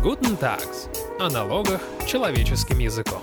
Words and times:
Guten 0.00 0.38
Tags. 0.38 0.88
О 1.18 1.28
налогах 1.28 1.82
человеческим 2.06 2.78
языком. 2.78 3.20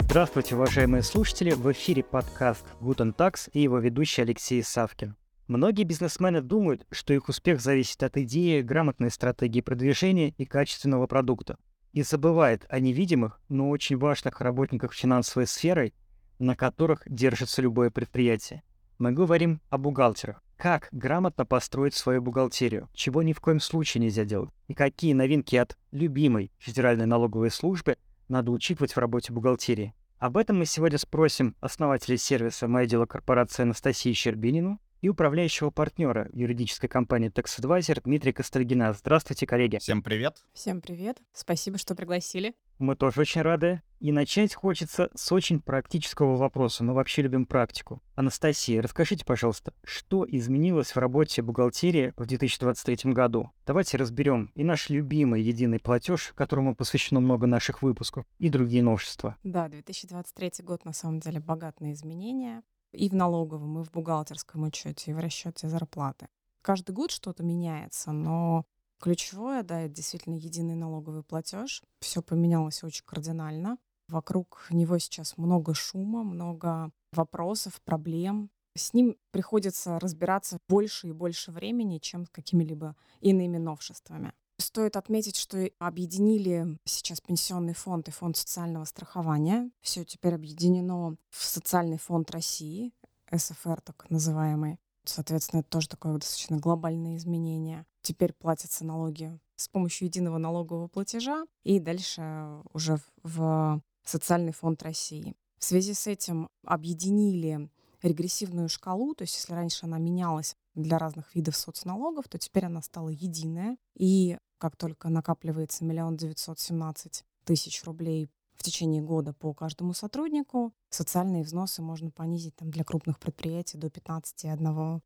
Здравствуйте, 0.00 0.54
уважаемые 0.54 1.02
слушатели! 1.02 1.50
В 1.50 1.70
эфире 1.72 2.02
подкаст 2.02 2.64
Guten 2.80 3.14
Tax 3.14 3.50
и 3.52 3.60
его 3.60 3.78
ведущий 3.78 4.22
Алексей 4.22 4.62
Савкин. 4.62 5.16
Многие 5.48 5.82
бизнесмены 5.82 6.40
думают, 6.40 6.86
что 6.90 7.12
их 7.12 7.28
успех 7.28 7.60
зависит 7.60 8.02
от 8.02 8.16
идеи, 8.16 8.62
грамотной 8.62 9.10
стратегии 9.10 9.60
продвижения 9.60 10.30
и 10.38 10.46
качественного 10.46 11.06
продукта. 11.06 11.58
И 11.92 12.00
забывают 12.00 12.64
о 12.70 12.80
невидимых, 12.80 13.38
но 13.50 13.68
очень 13.68 13.98
важных 13.98 14.40
работниках 14.40 14.94
финансовой 14.94 15.46
сферы, 15.46 15.92
на 16.38 16.56
которых 16.56 17.02
держится 17.04 17.60
любое 17.60 17.90
предприятие. 17.90 18.62
Мы 18.96 19.12
говорим 19.12 19.60
о 19.68 19.76
бухгалтерах. 19.76 20.42
Как 20.60 20.88
грамотно 20.92 21.46
построить 21.46 21.94
свою 21.94 22.20
бухгалтерию, 22.20 22.90
чего 22.92 23.22
ни 23.22 23.32
в 23.32 23.40
коем 23.40 23.60
случае 23.60 24.02
нельзя 24.02 24.26
делать, 24.26 24.50
и 24.68 24.74
какие 24.74 25.14
новинки 25.14 25.56
от 25.56 25.78
любимой 25.90 26.52
Федеральной 26.58 27.06
налоговой 27.06 27.50
службы 27.50 27.96
надо 28.28 28.50
учитывать 28.50 28.92
в 28.92 28.98
работе 28.98 29.32
бухгалтерии. 29.32 29.94
Об 30.18 30.36
этом 30.36 30.58
мы 30.58 30.66
сегодня 30.66 30.98
спросим 30.98 31.56
основателя 31.60 32.18
сервиса 32.18 32.68
«Мое 32.68 32.84
дело 32.84 33.06
корпорации» 33.06 33.62
Анастасии 33.62 34.12
Щербинину 34.12 34.78
и 35.00 35.08
управляющего 35.08 35.70
партнера 35.70 36.28
юридической 36.34 36.88
компании 36.88 37.30
Tax 37.30 37.58
Advisor 37.58 38.02
Дмитрия 38.04 38.34
Костальгина. 38.34 38.92
Здравствуйте, 38.92 39.46
коллеги. 39.46 39.78
Всем 39.78 40.02
привет. 40.02 40.44
Всем 40.52 40.82
привет. 40.82 41.22
Спасибо, 41.32 41.78
что 41.78 41.94
пригласили. 41.94 42.54
Мы 42.80 42.96
тоже 42.96 43.20
очень 43.20 43.42
рады. 43.42 43.82
И 43.98 44.10
начать 44.10 44.54
хочется 44.54 45.10
с 45.14 45.30
очень 45.32 45.60
практического 45.60 46.36
вопроса. 46.36 46.82
Мы 46.82 46.94
вообще 46.94 47.20
любим 47.20 47.44
практику. 47.44 48.02
Анастасия, 48.14 48.80
расскажите, 48.80 49.26
пожалуйста, 49.26 49.74
что 49.84 50.24
изменилось 50.26 50.92
в 50.92 50.96
работе 50.96 51.42
бухгалтерии 51.42 52.14
в 52.16 52.24
2023 52.24 53.12
году? 53.12 53.50
Давайте 53.66 53.98
разберем 53.98 54.50
и 54.54 54.64
наш 54.64 54.88
любимый 54.88 55.42
единый 55.42 55.78
платеж, 55.78 56.32
которому 56.34 56.74
посвящено 56.74 57.20
много 57.20 57.46
наших 57.46 57.82
выпусков, 57.82 58.24
и 58.38 58.48
другие 58.48 58.82
новшества. 58.82 59.36
Да, 59.44 59.68
2023 59.68 60.64
год 60.64 60.86
на 60.86 60.94
самом 60.94 61.20
деле 61.20 61.38
богат 61.38 61.82
на 61.82 61.92
изменения. 61.92 62.62
И 62.92 63.10
в 63.10 63.14
налоговом, 63.14 63.78
и 63.78 63.84
в 63.84 63.90
бухгалтерском 63.90 64.62
учете, 64.62 65.10
и 65.10 65.14
в 65.14 65.18
расчете 65.18 65.68
зарплаты. 65.68 66.28
Каждый 66.62 66.92
год 66.92 67.10
что-то 67.10 67.42
меняется, 67.42 68.12
но 68.12 68.64
Ключевое, 69.00 69.62
да, 69.62 69.80
это 69.80 69.94
действительно 69.94 70.34
единый 70.34 70.74
налоговый 70.74 71.22
платеж. 71.22 71.82
Все 72.00 72.22
поменялось 72.22 72.84
очень 72.84 73.04
кардинально. 73.06 73.78
Вокруг 74.08 74.66
него 74.70 74.98
сейчас 74.98 75.38
много 75.38 75.72
шума, 75.72 76.22
много 76.22 76.90
вопросов, 77.12 77.80
проблем. 77.82 78.50
С 78.76 78.92
ним 78.92 79.16
приходится 79.30 79.98
разбираться 79.98 80.58
больше 80.68 81.08
и 81.08 81.12
больше 81.12 81.50
времени, 81.50 81.98
чем 81.98 82.26
с 82.26 82.30
какими-либо 82.30 82.94
иными 83.20 83.56
новшествами. 83.56 84.32
Стоит 84.58 84.96
отметить, 84.96 85.36
что 85.36 85.70
объединили 85.78 86.78
сейчас 86.84 87.22
пенсионный 87.22 87.72
фонд 87.72 88.08
и 88.08 88.10
фонд 88.10 88.36
социального 88.36 88.84
страхования. 88.84 89.70
Все 89.80 90.04
теперь 90.04 90.34
объединено 90.34 91.16
в 91.30 91.44
социальный 91.44 91.98
фонд 91.98 92.30
России, 92.30 92.92
СФР 93.34 93.80
так 93.80 94.10
называемый. 94.10 94.78
Соответственно, 95.04 95.60
это 95.60 95.70
тоже 95.70 95.88
такое 95.88 96.12
достаточно 96.12 96.58
глобальное 96.58 97.16
изменение. 97.16 97.86
Теперь 98.02 98.32
платятся 98.32 98.84
налоги 98.84 99.38
с 99.56 99.68
помощью 99.68 100.06
единого 100.08 100.38
налогового 100.38 100.88
платежа 100.88 101.44
и 101.62 101.78
дальше 101.78 102.62
уже 102.72 102.98
в 103.22 103.82
социальный 104.04 104.52
фонд 104.52 104.82
России. 104.82 105.34
В 105.58 105.64
связи 105.64 105.92
с 105.92 106.06
этим 106.06 106.48
объединили 106.64 107.68
регрессивную 108.02 108.68
шкалу, 108.70 109.14
то 109.14 109.22
есть 109.22 109.36
если 109.36 109.52
раньше 109.52 109.84
она 109.84 109.98
менялась 109.98 110.56
для 110.74 110.98
разных 110.98 111.34
видов 111.34 111.56
соцналогов, 111.56 112.28
то 112.28 112.38
теперь 112.38 112.64
она 112.66 112.80
стала 112.80 113.10
единая. 113.10 113.76
И 113.94 114.38
как 114.58 114.76
только 114.76 115.10
накапливается 115.10 115.84
миллион 115.84 116.16
девятьсот 116.16 116.58
семнадцать 116.58 117.24
тысяч 117.44 117.84
рублей 117.84 118.30
в 118.54 118.62
течение 118.62 119.02
года 119.02 119.32
по 119.32 119.52
каждому 119.54 119.92
сотруднику, 119.94 120.72
социальные 120.90 121.42
взносы 121.44 121.82
можно 121.82 122.10
понизить 122.10 122.56
там, 122.56 122.70
для 122.70 122.84
крупных 122.84 123.18
предприятий 123.18 123.78
до 123.78 123.88
15,1%. 123.88 125.00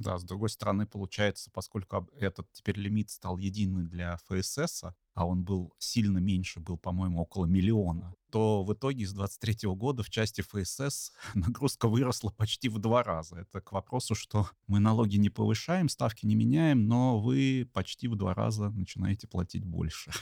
Да, 0.00 0.16
с 0.16 0.24
другой 0.24 0.48
стороны, 0.48 0.86
получается, 0.86 1.50
поскольку 1.52 2.08
этот 2.16 2.50
теперь 2.52 2.78
лимит 2.78 3.10
стал 3.10 3.36
единый 3.36 3.84
для 3.84 4.18
ФСС, 4.28 4.84
а 5.12 5.26
он 5.26 5.44
был 5.44 5.74
сильно 5.78 6.16
меньше, 6.16 6.58
был, 6.58 6.78
по-моему, 6.78 7.20
около 7.20 7.44
миллиона, 7.44 8.14
то 8.30 8.64
в 8.64 8.72
итоге 8.72 9.06
с 9.06 9.12
23 9.12 9.68
года 9.74 10.02
в 10.02 10.08
части 10.08 10.40
ФСС 10.40 11.12
нагрузка 11.34 11.86
выросла 11.86 12.30
почти 12.30 12.70
в 12.70 12.78
два 12.78 13.02
раза. 13.02 13.40
Это 13.40 13.60
к 13.60 13.72
вопросу, 13.72 14.14
что 14.14 14.48
мы 14.66 14.80
налоги 14.80 15.18
не 15.18 15.28
повышаем, 15.28 15.90
ставки 15.90 16.24
не 16.24 16.34
меняем, 16.34 16.88
но 16.88 17.20
вы 17.20 17.68
почти 17.74 18.08
в 18.08 18.16
два 18.16 18.32
раза 18.32 18.70
начинаете 18.70 19.28
платить 19.28 19.66
больше. 19.66 20.12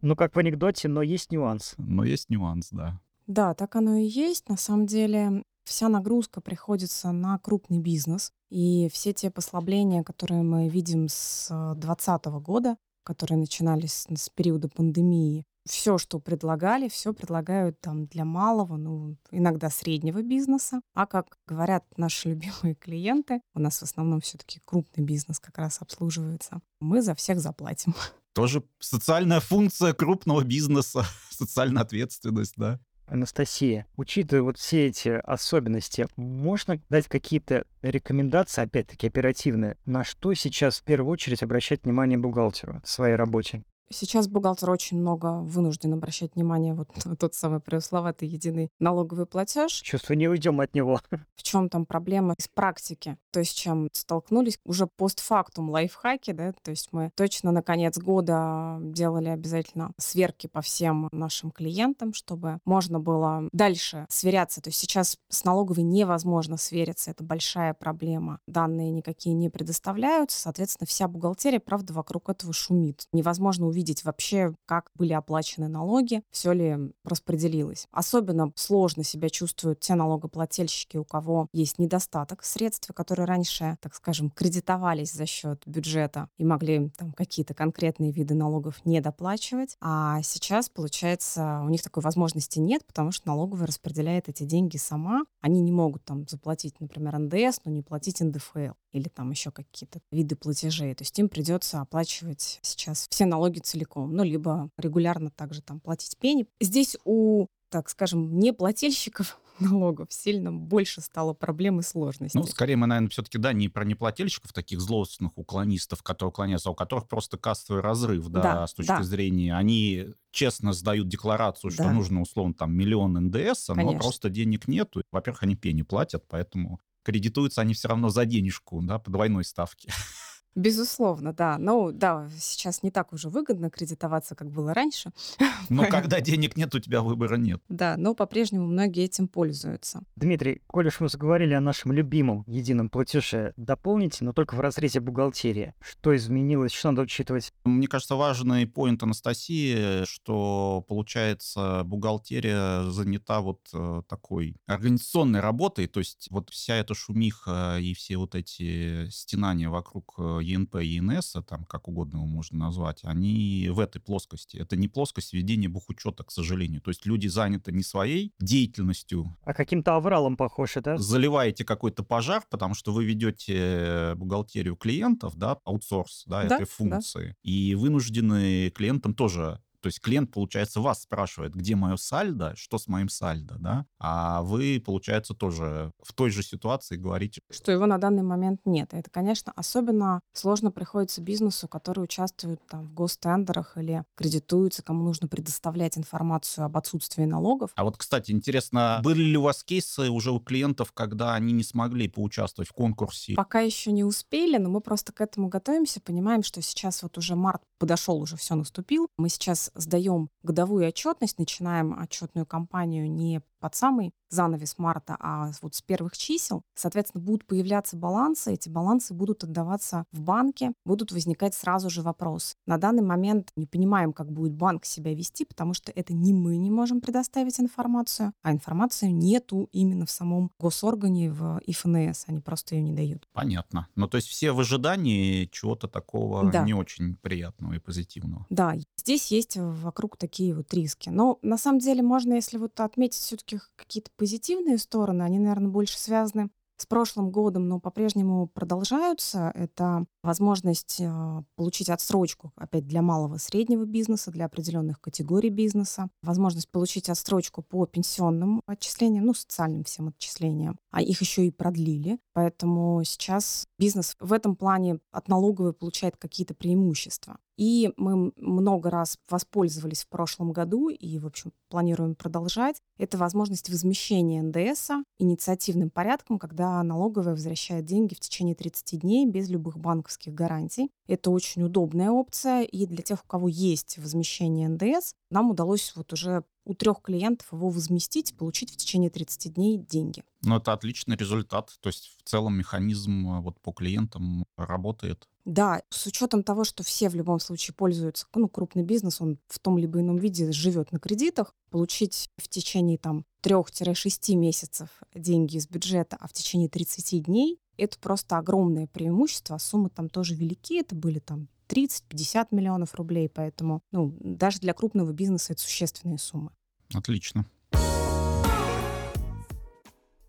Ну, 0.00 0.16
как 0.16 0.34
в 0.34 0.38
анекдоте, 0.40 0.88
но 0.88 1.00
есть 1.00 1.30
нюанс. 1.30 1.74
Но 1.78 2.02
есть 2.02 2.28
нюанс, 2.28 2.70
да. 2.72 3.00
Да, 3.28 3.54
так 3.54 3.76
оно 3.76 3.98
и 3.98 4.06
есть. 4.06 4.48
На 4.48 4.56
самом 4.56 4.86
деле 4.86 5.44
вся 5.68 5.88
нагрузка 5.88 6.40
приходится 6.40 7.12
на 7.12 7.38
крупный 7.38 7.78
бизнес. 7.78 8.32
И 8.50 8.88
все 8.92 9.12
те 9.12 9.30
послабления, 9.30 10.02
которые 10.02 10.42
мы 10.42 10.68
видим 10.68 11.08
с 11.08 11.48
2020 11.48 12.24
года, 12.42 12.76
которые 13.04 13.38
начинались 13.38 14.06
с 14.08 14.28
периода 14.30 14.68
пандемии, 14.68 15.44
все, 15.68 15.98
что 15.98 16.18
предлагали, 16.18 16.88
все 16.88 17.12
предлагают 17.12 17.80
там 17.80 18.06
для 18.06 18.24
малого, 18.24 18.76
ну, 18.76 19.16
иногда 19.30 19.70
среднего 19.70 20.22
бизнеса. 20.22 20.80
А 20.94 21.06
как 21.06 21.38
говорят 21.46 21.84
наши 21.96 22.28
любимые 22.30 22.74
клиенты, 22.74 23.40
у 23.54 23.60
нас 23.60 23.78
в 23.78 23.82
основном 23.82 24.20
все-таки 24.20 24.60
крупный 24.64 25.04
бизнес 25.04 25.38
как 25.38 25.58
раз 25.58 25.80
обслуживается, 25.80 26.60
мы 26.80 27.02
за 27.02 27.14
всех 27.14 27.40
заплатим. 27.40 27.94
Тоже 28.34 28.62
социальная 28.78 29.40
функция 29.40 29.92
крупного 29.92 30.42
бизнеса, 30.44 31.04
социальная 31.30 31.82
ответственность, 31.82 32.54
да. 32.56 32.80
Анастасия, 33.08 33.86
учитывая 33.96 34.42
вот 34.42 34.58
все 34.58 34.86
эти 34.86 35.08
особенности, 35.08 36.06
можно 36.16 36.80
дать 36.88 37.08
какие-то 37.08 37.64
рекомендации, 37.82 38.62
опять-таки 38.62 39.06
оперативные, 39.06 39.76
на 39.84 40.04
что 40.04 40.34
сейчас 40.34 40.80
в 40.80 40.84
первую 40.84 41.12
очередь 41.12 41.42
обращать 41.42 41.84
внимание 41.84 42.18
бухгалтеру 42.18 42.80
в 42.84 42.88
своей 42.88 43.16
работе? 43.16 43.62
Сейчас 43.90 44.28
бухгалтер 44.28 44.70
очень 44.70 44.98
много 44.98 45.40
вынужден 45.40 45.94
обращать 45.94 46.34
внимание 46.34 46.74
вот 46.74 46.88
на 47.06 47.16
тот 47.16 47.34
самый 47.34 47.60
преусловатый 47.60 48.28
единый 48.28 48.70
налоговый 48.78 49.24
платеж. 49.24 49.72
Чувство, 49.72 50.12
не 50.12 50.28
уйдем 50.28 50.60
от 50.60 50.74
него. 50.74 51.00
В 51.36 51.42
чем 51.42 51.70
там 51.70 51.86
проблема 51.86 52.34
из 52.38 52.48
практики? 52.48 53.16
То 53.30 53.40
есть, 53.40 53.56
чем 53.56 53.88
столкнулись 53.92 54.58
уже 54.64 54.86
постфактум 54.86 55.70
лайфхаки, 55.70 56.32
да, 56.32 56.52
то 56.62 56.70
есть 56.70 56.88
мы 56.92 57.10
точно 57.14 57.50
на 57.50 57.62
конец 57.62 57.98
года 57.98 58.78
делали 58.80 59.28
обязательно 59.28 59.92
сверки 59.96 60.46
по 60.46 60.60
всем 60.60 61.08
нашим 61.10 61.50
клиентам, 61.50 62.12
чтобы 62.12 62.58
можно 62.66 63.00
было 63.00 63.48
дальше 63.52 64.04
сверяться. 64.10 64.60
То 64.60 64.68
есть 64.68 64.80
сейчас 64.80 65.16
с 65.30 65.44
налоговой 65.44 65.82
невозможно 65.84 66.58
свериться, 66.58 67.10
это 67.10 67.24
большая 67.24 67.72
проблема. 67.72 68.40
Данные 68.46 68.90
никакие 68.90 69.34
не 69.34 69.48
предоставляются, 69.48 70.38
соответственно, 70.38 70.86
вся 70.86 71.08
бухгалтерия, 71.08 71.60
правда, 71.60 71.94
вокруг 71.94 72.28
этого 72.28 72.52
шумит. 72.52 73.06
Невозможно 73.12 73.66
увидеть 73.66 73.77
увидеть 73.78 74.04
вообще, 74.04 74.54
как 74.66 74.90
были 74.96 75.12
оплачены 75.12 75.68
налоги, 75.68 76.22
все 76.30 76.50
ли 76.50 76.92
распределилось. 77.04 77.86
Особенно 77.92 78.50
сложно 78.56 79.04
себя 79.04 79.30
чувствуют 79.30 79.78
те 79.78 79.94
налогоплательщики, 79.94 80.96
у 80.96 81.04
кого 81.04 81.46
есть 81.52 81.78
недостаток 81.78 82.42
средств, 82.42 82.90
которые 82.92 83.26
раньше, 83.26 83.78
так 83.80 83.94
скажем, 83.94 84.30
кредитовались 84.30 85.12
за 85.12 85.26
счет 85.26 85.62
бюджета 85.64 86.28
и 86.38 86.44
могли 86.44 86.90
там 86.96 87.12
какие-то 87.12 87.54
конкретные 87.54 88.10
виды 88.10 88.34
налогов 88.34 88.84
не 88.84 89.00
доплачивать. 89.00 89.76
А 89.80 90.22
сейчас, 90.22 90.68
получается, 90.68 91.60
у 91.62 91.68
них 91.68 91.80
такой 91.82 92.02
возможности 92.02 92.58
нет, 92.58 92.84
потому 92.84 93.12
что 93.12 93.28
налоговая 93.28 93.68
распределяет 93.68 94.28
эти 94.28 94.42
деньги 94.42 94.76
сама. 94.76 95.22
Они 95.40 95.60
не 95.60 95.70
могут 95.70 96.04
там 96.04 96.26
заплатить, 96.28 96.80
например, 96.80 97.16
НДС, 97.16 97.60
но 97.64 97.70
не 97.70 97.82
платить 97.82 98.20
НДФЛ 98.20 98.72
или 98.92 99.08
там 99.08 99.30
еще 99.30 99.50
какие-то 99.50 100.00
виды 100.10 100.36
платежей. 100.36 100.94
То 100.94 101.02
есть 101.02 101.18
им 101.18 101.28
придется 101.28 101.80
оплачивать 101.80 102.58
сейчас 102.62 103.06
все 103.10 103.26
налоги 103.26 103.58
целиком, 103.58 104.14
ну, 104.14 104.22
либо 104.22 104.70
регулярно 104.76 105.30
также 105.30 105.62
там 105.62 105.80
платить 105.80 106.16
пени. 106.18 106.46
Здесь 106.60 106.96
у 107.04 107.46
так 107.70 107.88
скажем, 107.90 108.38
неплательщиков 108.38 109.38
налогов 109.60 110.08
сильно 110.10 110.52
больше 110.52 111.00
стало 111.00 111.34
проблем 111.34 111.80
и 111.80 111.82
сложностей. 111.82 112.38
Ну, 112.38 112.46
скорее 112.46 112.76
мы, 112.76 112.86
наверное, 112.86 113.10
все-таки, 113.10 113.38
да, 113.38 113.52
не 113.52 113.68
про 113.68 113.84
неплательщиков, 113.84 114.52
таких 114.52 114.80
злостных 114.80 115.36
уклонистов, 115.36 116.02
которые 116.02 116.30
уклоняются, 116.30 116.68
а 116.68 116.72
у 116.72 116.74
которых 116.74 117.08
просто 117.08 117.36
кассовый 117.36 117.82
разрыв, 117.82 118.28
да, 118.28 118.42
да 118.42 118.66
с 118.66 118.74
точки 118.74 118.88
да. 118.88 119.02
зрения, 119.02 119.54
они 119.54 120.06
честно 120.30 120.72
сдают 120.72 121.08
декларацию, 121.08 121.70
что 121.70 121.84
да. 121.84 121.92
нужно, 121.92 122.20
условно, 122.20 122.54
там, 122.54 122.72
миллион 122.74 123.14
НДС, 123.14 123.66
Конечно. 123.66 123.74
но 123.74 123.98
просто 123.98 124.30
денег 124.30 124.68
нету. 124.68 125.02
Во-первых, 125.10 125.42
они 125.42 125.56
пени 125.56 125.82
платят, 125.82 126.24
поэтому 126.28 126.80
кредитуются 127.02 127.60
они 127.60 127.74
все 127.74 127.88
равно 127.88 128.08
за 128.08 128.24
денежку, 128.24 128.80
да, 128.82 128.98
по 128.98 129.10
двойной 129.10 129.44
ставке. 129.44 129.92
Безусловно, 130.58 131.32
да. 131.32 131.56
Ну, 131.56 131.92
да, 131.92 132.28
сейчас 132.36 132.82
не 132.82 132.90
так 132.90 133.12
уже 133.12 133.28
выгодно 133.28 133.70
кредитоваться, 133.70 134.34
как 134.34 134.50
было 134.50 134.74
раньше. 134.74 135.12
Но 135.68 135.86
когда 135.86 136.20
денег 136.20 136.56
нет, 136.56 136.74
у 136.74 136.80
тебя 136.80 137.00
выбора 137.00 137.36
нет. 137.36 137.62
Да, 137.68 137.96
но 137.96 138.14
по-прежнему 138.14 138.66
многие 138.66 139.04
этим 139.04 139.28
пользуются. 139.28 140.02
Дмитрий, 140.16 140.62
коль 140.66 140.88
уж 140.88 140.98
мы 140.98 141.08
заговорили 141.08 141.54
о 141.54 141.60
нашем 141.60 141.92
любимом 141.92 142.42
едином 142.46 142.88
платеже, 142.88 143.52
дополните, 143.56 144.24
но 144.24 144.32
только 144.32 144.56
в 144.56 144.60
разрезе 144.60 144.98
бухгалтерии. 144.98 145.74
Что 145.80 146.16
изменилось, 146.16 146.72
что 146.72 146.90
надо 146.90 147.02
учитывать? 147.02 147.52
Мне 147.64 147.86
кажется, 147.86 148.16
важный 148.16 148.66
поинт 148.66 149.02
Анастасии, 149.02 150.04
что, 150.06 150.84
получается, 150.88 151.82
бухгалтерия 151.84 152.90
занята 152.90 153.40
вот 153.40 153.68
э, 153.72 154.02
такой 154.08 154.56
организационной 154.66 155.40
работой, 155.40 155.86
то 155.86 156.00
есть 156.00 156.28
вот 156.30 156.50
вся 156.50 156.76
эта 156.76 156.94
шумиха 156.94 157.78
и 157.78 157.94
все 157.94 158.16
вот 158.16 158.34
эти 158.34 159.08
стенания 159.10 159.68
вокруг 159.68 160.14
э, 160.18 160.40
ЕНП 160.48 160.76
и 160.76 160.86
ЕНС, 160.86 161.36
там 161.46 161.64
как 161.64 161.88
угодно 161.88 162.18
его 162.18 162.26
можно 162.26 162.58
назвать, 162.58 163.00
они 163.04 163.68
в 163.70 163.80
этой 163.80 164.00
плоскости. 164.00 164.56
Это 164.56 164.76
не 164.76 164.88
плоскость 164.88 165.32
ведения 165.32 165.68
бухучета, 165.68 166.24
к 166.24 166.30
сожалению. 166.30 166.80
То 166.80 166.90
есть 166.90 167.06
люди 167.06 167.26
заняты 167.28 167.72
не 167.72 167.82
своей 167.82 168.32
деятельностью. 168.40 169.36
А 169.42 169.54
каким-то 169.54 169.96
авралом 169.96 170.36
похоже, 170.36 170.80
да? 170.80 170.96
Заливаете 170.98 171.64
какой-то 171.64 172.02
пожар, 172.02 172.42
потому 172.50 172.74
что 172.74 172.92
вы 172.92 173.04
ведете 173.04 174.14
бухгалтерию 174.16 174.76
клиентов, 174.76 175.36
да, 175.36 175.58
аутсорс, 175.64 176.24
да, 176.26 176.44
Да, 176.44 176.56
этой 176.56 176.66
да. 176.66 176.66
функции. 176.66 177.36
И 177.42 177.74
вынуждены 177.74 178.70
клиентам 178.70 179.14
тоже 179.14 179.60
то 179.80 179.86
есть 179.86 180.00
клиент, 180.00 180.32
получается, 180.32 180.80
вас 180.80 181.02
спрашивает, 181.02 181.54
где 181.54 181.76
мое 181.76 181.96
сальдо, 181.96 182.54
что 182.56 182.78
с 182.78 182.88
моим 182.88 183.08
сальдо, 183.08 183.56
да, 183.58 183.86
а 183.98 184.42
вы, 184.42 184.82
получается, 184.84 185.34
тоже 185.34 185.92
в 186.02 186.12
той 186.12 186.30
же 186.30 186.42
ситуации 186.42 186.96
говорите, 186.96 187.40
Что 187.50 187.72
его 187.72 187.86
на 187.86 187.98
данный 187.98 188.22
момент 188.22 188.60
нет. 188.64 188.92
И 188.92 188.96
Это, 188.96 189.10
конечно, 189.10 189.52
особенно 189.54 190.20
сложно 190.32 190.70
приходится 190.70 191.20
бизнесу, 191.20 191.68
который 191.68 192.04
участвует 192.04 192.60
там, 192.66 192.86
в 192.86 192.94
гостендерах 192.94 193.76
или 193.76 194.04
кредитуется, 194.16 194.82
кому 194.82 195.04
нужно 195.04 195.28
предоставлять 195.28 195.96
информацию 195.96 196.64
об 196.64 196.76
отсутствии 196.76 197.24
налогов. 197.24 197.70
А 197.74 197.84
вот, 197.84 197.96
кстати, 197.96 198.32
интересно, 198.32 199.00
были 199.02 199.22
ли 199.22 199.36
у 199.36 199.42
вас 199.42 199.62
кейсы 199.62 200.10
уже 200.10 200.32
у 200.32 200.40
клиентов, 200.40 200.92
когда 200.92 201.34
они 201.34 201.52
не 201.52 201.64
смогли 201.64 202.08
поучаствовать 202.08 202.68
в 202.68 202.72
конкурсе? 202.72 203.34
Пока 203.34 203.60
еще 203.60 203.92
не 203.92 204.04
успели, 204.04 204.58
но 204.58 204.68
мы 204.68 204.80
просто 204.80 205.12
к 205.12 205.20
этому 205.20 205.48
готовимся, 205.48 206.00
понимаем, 206.00 206.42
что 206.42 206.62
сейчас 206.62 207.02
вот 207.02 207.16
уже 207.18 207.36
март 207.36 207.62
подошел, 207.78 208.20
уже 208.20 208.36
все 208.36 208.54
наступил. 208.54 209.08
Мы 209.16 209.28
сейчас 209.28 209.67
сдаем 209.74 210.30
годовую 210.42 210.88
отчетность, 210.88 211.38
начинаем 211.38 211.98
отчетную 211.98 212.46
кампанию 212.46 213.10
не 213.10 213.42
под 213.60 213.74
самый 213.74 214.12
занавес 214.30 214.76
марта, 214.78 215.16
а 215.20 215.50
вот 215.62 215.74
с 215.74 215.82
первых 215.82 216.16
чисел. 216.16 216.62
Соответственно, 216.74 217.24
будут 217.24 217.46
появляться 217.46 217.96
балансы, 217.96 218.52
эти 218.52 218.68
балансы 218.68 219.14
будут 219.14 219.44
отдаваться 219.44 220.04
в 220.12 220.20
банке, 220.20 220.72
будут 220.84 221.12
возникать 221.12 221.54
сразу 221.54 221.88
же 221.88 222.02
вопросы. 222.02 222.56
На 222.66 222.76
данный 222.78 223.02
момент 223.02 223.50
не 223.56 223.66
понимаем, 223.66 224.12
как 224.12 224.30
будет 224.30 224.52
банк 224.52 224.84
себя 224.84 225.14
вести, 225.14 225.44
потому 225.44 225.72
что 225.74 225.90
это 225.92 226.12
не 226.12 226.32
мы 226.34 226.56
не 226.58 226.70
можем 226.70 227.00
предоставить 227.00 227.58
информацию, 227.58 228.32
а 228.42 228.52
информацию 228.52 229.14
нету 229.14 229.68
именно 229.72 230.04
в 230.04 230.10
самом 230.10 230.50
госоргане, 230.58 231.30
в 231.30 231.60
ИФНС, 231.66 232.24
они 232.26 232.40
просто 232.40 232.74
ее 232.74 232.82
не 232.82 232.92
дают. 232.92 233.26
Понятно. 233.32 233.88
Ну, 233.94 234.08
то 234.08 234.16
есть 234.16 234.28
все 234.28 234.52
в 234.52 234.60
ожидании 234.60 235.46
чего-то 235.46 235.88
такого 235.88 236.50
Да. 236.50 236.64
не 236.64 236.74
очень 236.74 237.16
приятного 237.16 237.74
и 237.74 237.78
позитивного. 237.78 238.46
Да, 238.50 238.74
здесь 238.96 239.30
есть 239.30 239.56
вокруг 239.56 240.16
такие 240.16 240.54
вот 240.54 240.72
риски. 240.74 241.08
Но 241.08 241.38
на 241.42 241.56
самом 241.56 241.78
деле 241.78 242.02
можно, 242.02 242.34
если 242.34 242.58
вот 242.58 242.78
отметить 242.80 243.20
все-таки 243.20 243.47
какие-то 243.76 244.10
позитивные 244.16 244.78
стороны, 244.78 245.22
они, 245.22 245.38
наверное, 245.38 245.70
больше 245.70 245.98
связаны 245.98 246.50
с 246.78 246.86
прошлым 246.86 247.30
годом, 247.30 247.68
но 247.68 247.80
по-прежнему 247.80 248.46
продолжаются. 248.46 249.50
Это 249.54 250.06
возможность 250.22 251.00
э, 251.00 251.42
получить 251.56 251.90
отсрочку, 251.90 252.52
опять, 252.56 252.86
для 252.86 253.02
малого 253.02 253.34
и 253.34 253.38
среднего 253.38 253.84
бизнеса, 253.84 254.30
для 254.30 254.46
определенных 254.46 255.00
категорий 255.00 255.50
бизнеса, 255.50 256.08
возможность 256.22 256.70
получить 256.70 257.08
отсрочку 257.08 257.62
по 257.62 257.84
пенсионным 257.86 258.62
отчислениям, 258.66 259.26
ну, 259.26 259.34
социальным 259.34 259.84
всем 259.84 260.08
отчислениям, 260.08 260.78
а 260.90 261.02
их 261.02 261.20
еще 261.20 261.46
и 261.46 261.50
продлили. 261.50 262.20
Поэтому 262.32 263.02
сейчас 263.04 263.66
бизнес 263.78 264.16
в 264.20 264.32
этом 264.32 264.54
плане 264.54 265.00
от 265.10 265.28
налоговой 265.28 265.72
получает 265.72 266.16
какие-то 266.16 266.54
преимущества. 266.54 267.38
И 267.58 267.92
мы 267.96 268.32
много 268.36 268.88
раз 268.88 269.18
воспользовались 269.28 270.04
в 270.04 270.08
прошлом 270.08 270.52
году 270.52 270.88
и, 270.88 271.18
в 271.18 271.26
общем, 271.26 271.52
планируем 271.68 272.14
продолжать. 272.14 272.80
Это 272.98 273.18
возможность 273.18 273.68
возмещения 273.68 274.42
НДС 274.42 274.90
инициативным 275.18 275.90
порядком, 275.90 276.38
когда 276.38 276.80
налоговая 276.84 277.34
возвращает 277.34 277.84
деньги 277.84 278.14
в 278.14 278.20
течение 278.20 278.54
30 278.54 279.00
дней 279.00 279.26
без 279.26 279.50
любых 279.50 279.76
банковских 279.76 280.34
гарантий. 280.34 280.88
Это 281.08 281.30
очень 281.30 281.62
удобная 281.62 282.10
опция, 282.10 282.62
и 282.62 282.86
для 282.86 283.02
тех, 283.02 283.24
у 283.24 283.26
кого 283.26 283.48
есть 283.48 283.98
возмещение 283.98 284.68
НДС, 284.68 285.14
нам 285.30 285.50
удалось 285.50 285.92
вот 285.96 286.12
уже 286.12 286.44
у 286.68 286.74
трех 286.74 287.00
клиентов 287.00 287.50
его 287.50 287.70
возместить, 287.70 288.36
получить 288.36 288.70
в 288.70 288.76
течение 288.76 289.08
30 289.08 289.54
дней 289.54 289.78
деньги. 289.78 290.22
Ну, 290.42 290.56
это 290.56 290.74
отличный 290.74 291.16
результат. 291.16 291.74
То 291.80 291.88
есть 291.88 292.14
в 292.18 292.28
целом 292.28 292.58
механизм 292.58 293.26
э, 293.26 293.40
вот 293.40 293.58
по 293.60 293.72
клиентам 293.72 294.44
работает. 294.58 295.26
Да, 295.46 295.80
с 295.88 296.06
учетом 296.06 296.42
того, 296.42 296.64
что 296.64 296.82
все 296.82 297.08
в 297.08 297.14
любом 297.14 297.40
случае 297.40 297.74
пользуются, 297.74 298.26
ну, 298.34 298.48
крупный 298.48 298.82
бизнес, 298.82 299.22
он 299.22 299.38
в 299.48 299.58
том 299.60 299.78
либо 299.78 299.98
ином 299.98 300.18
виде 300.18 300.52
живет 300.52 300.92
на 300.92 300.98
кредитах, 300.98 301.54
получить 301.70 302.28
в 302.36 302.48
течение 302.48 302.98
там 302.98 303.24
3-6 303.42 304.34
месяцев 304.34 304.90
деньги 305.14 305.56
из 305.56 305.66
бюджета, 305.66 306.18
а 306.20 306.28
в 306.28 306.34
течение 306.34 306.68
30 306.68 307.24
дней, 307.24 307.58
это 307.78 307.98
просто 307.98 308.36
огромное 308.36 308.86
преимущество, 308.86 309.58
суммы 309.58 309.88
там 309.88 310.08
тоже 310.08 310.34
велики, 310.34 310.80
это 310.80 310.94
были 310.94 311.18
там 311.18 311.48
30-50 311.68 312.48
миллионов 312.50 312.94
рублей, 312.94 313.28
поэтому, 313.28 313.82
ну, 313.92 314.16
даже 314.20 314.58
для 314.58 314.74
крупного 314.74 315.12
бизнеса 315.12 315.52
это 315.52 315.62
существенные 315.62 316.18
суммы. 316.18 316.50
Отлично. 316.92 317.46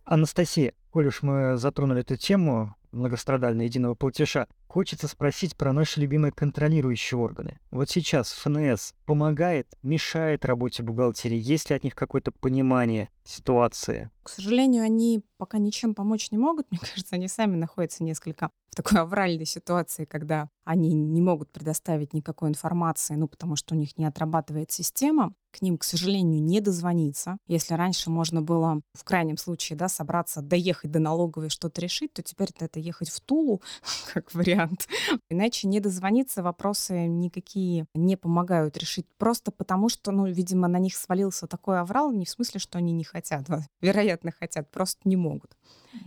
Анастасия, 0.04 0.74
коль 0.90 1.07
уж 1.07 1.22
мы 1.22 1.57
затронули 1.57 2.01
эту 2.01 2.18
тему 2.18 2.75
многострадального 2.92 3.66
единого 3.66 3.95
платежа, 3.95 4.48
хочется 4.69 5.07
спросить 5.07 5.57
про 5.57 5.74
наши 5.74 6.00
любимые 6.00 6.31
контролирующие 6.31 7.18
органы. 7.19 7.60
Вот 7.71 7.89
сейчас 7.89 8.31
ФНС 8.31 8.94
помогает, 9.06 9.68
мешает 9.81 10.45
работе 10.45 10.83
бухгалтерии? 10.83 11.38
Есть 11.38 11.71
ли 11.71 11.75
от 11.75 11.83
них 11.83 11.95
какое-то 11.95 12.31
понимание 12.31 13.10
ситуации? 13.24 14.12
К 14.24 14.30
сожалению, 14.30 14.83
они 14.83 15.24
пока 15.38 15.57
ничем 15.57 15.95
помочь 15.95 16.31
не 16.31 16.38
могут. 16.38 16.68
Мне 16.71 16.80
кажется, 16.80 17.16
они 17.16 17.27
сами 17.27 17.56
находятся 17.56 18.04
несколько 18.04 18.51
в 18.69 18.75
такой 18.75 19.00
авральной 19.00 19.45
ситуации, 19.45 20.06
когда 20.06 20.50
они 20.63 20.94
не 20.94 21.21
могут 21.21 21.51
предоставить 21.51 22.13
никакой 22.13 22.50
информации, 22.50 23.16
ну, 23.16 23.27
потому 23.27 23.56
что 23.56 23.74
у 23.74 23.77
них 23.77 23.98
не 23.98 24.06
отрабатывает 24.06 24.71
система. 24.71 25.33
К 25.51 25.63
ним, 25.63 25.80
к 25.80 25.83
сожалению, 25.83 26.44
не 26.44 26.62
дозвониться. 26.62 27.38
Если 27.48 27.74
раньше 27.74 28.12
можно 28.12 28.44
было 28.44 28.81
в 28.94 29.04
крайнем 29.04 29.38
случае 29.38 29.77
да, 29.77 29.89
собраться, 29.89 30.44
доехать 30.44 30.92
до 30.92 31.00
налоговой, 31.00 31.50
что-то 31.50 31.81
решить, 31.81 32.13
то 32.13 32.21
теперь 32.21 32.50
это 32.60 32.80
ехать 32.80 33.10
в 33.10 33.19
Тулу, 33.21 33.63
как 34.13 34.31
вариант. 34.36 34.59
Иначе 35.30 35.68
не 35.68 35.80
дозвониться, 35.80 36.44
вопросы 36.44 37.07
никакие 37.07 37.86
не 37.94 38.16
помогают 38.18 38.78
решить. 38.78 39.06
Просто 39.18 39.52
потому, 39.52 39.90
что, 39.90 40.12
ну, 40.12 40.26
видимо, 40.28 40.68
на 40.68 40.78
них 40.80 40.95
свалился 40.95 41.48
такой 41.48 41.80
аврал, 41.80 42.12
не 42.12 42.26
в 42.26 42.30
смысле, 42.30 42.60
что 42.60 42.78
они 42.78 42.92
не 42.94 43.04
хотят. 43.04 43.45
Вероятно, 43.81 44.31
хотят, 44.31 44.69
просто 44.72 45.00
не 45.06 45.16
могут. 45.16 45.56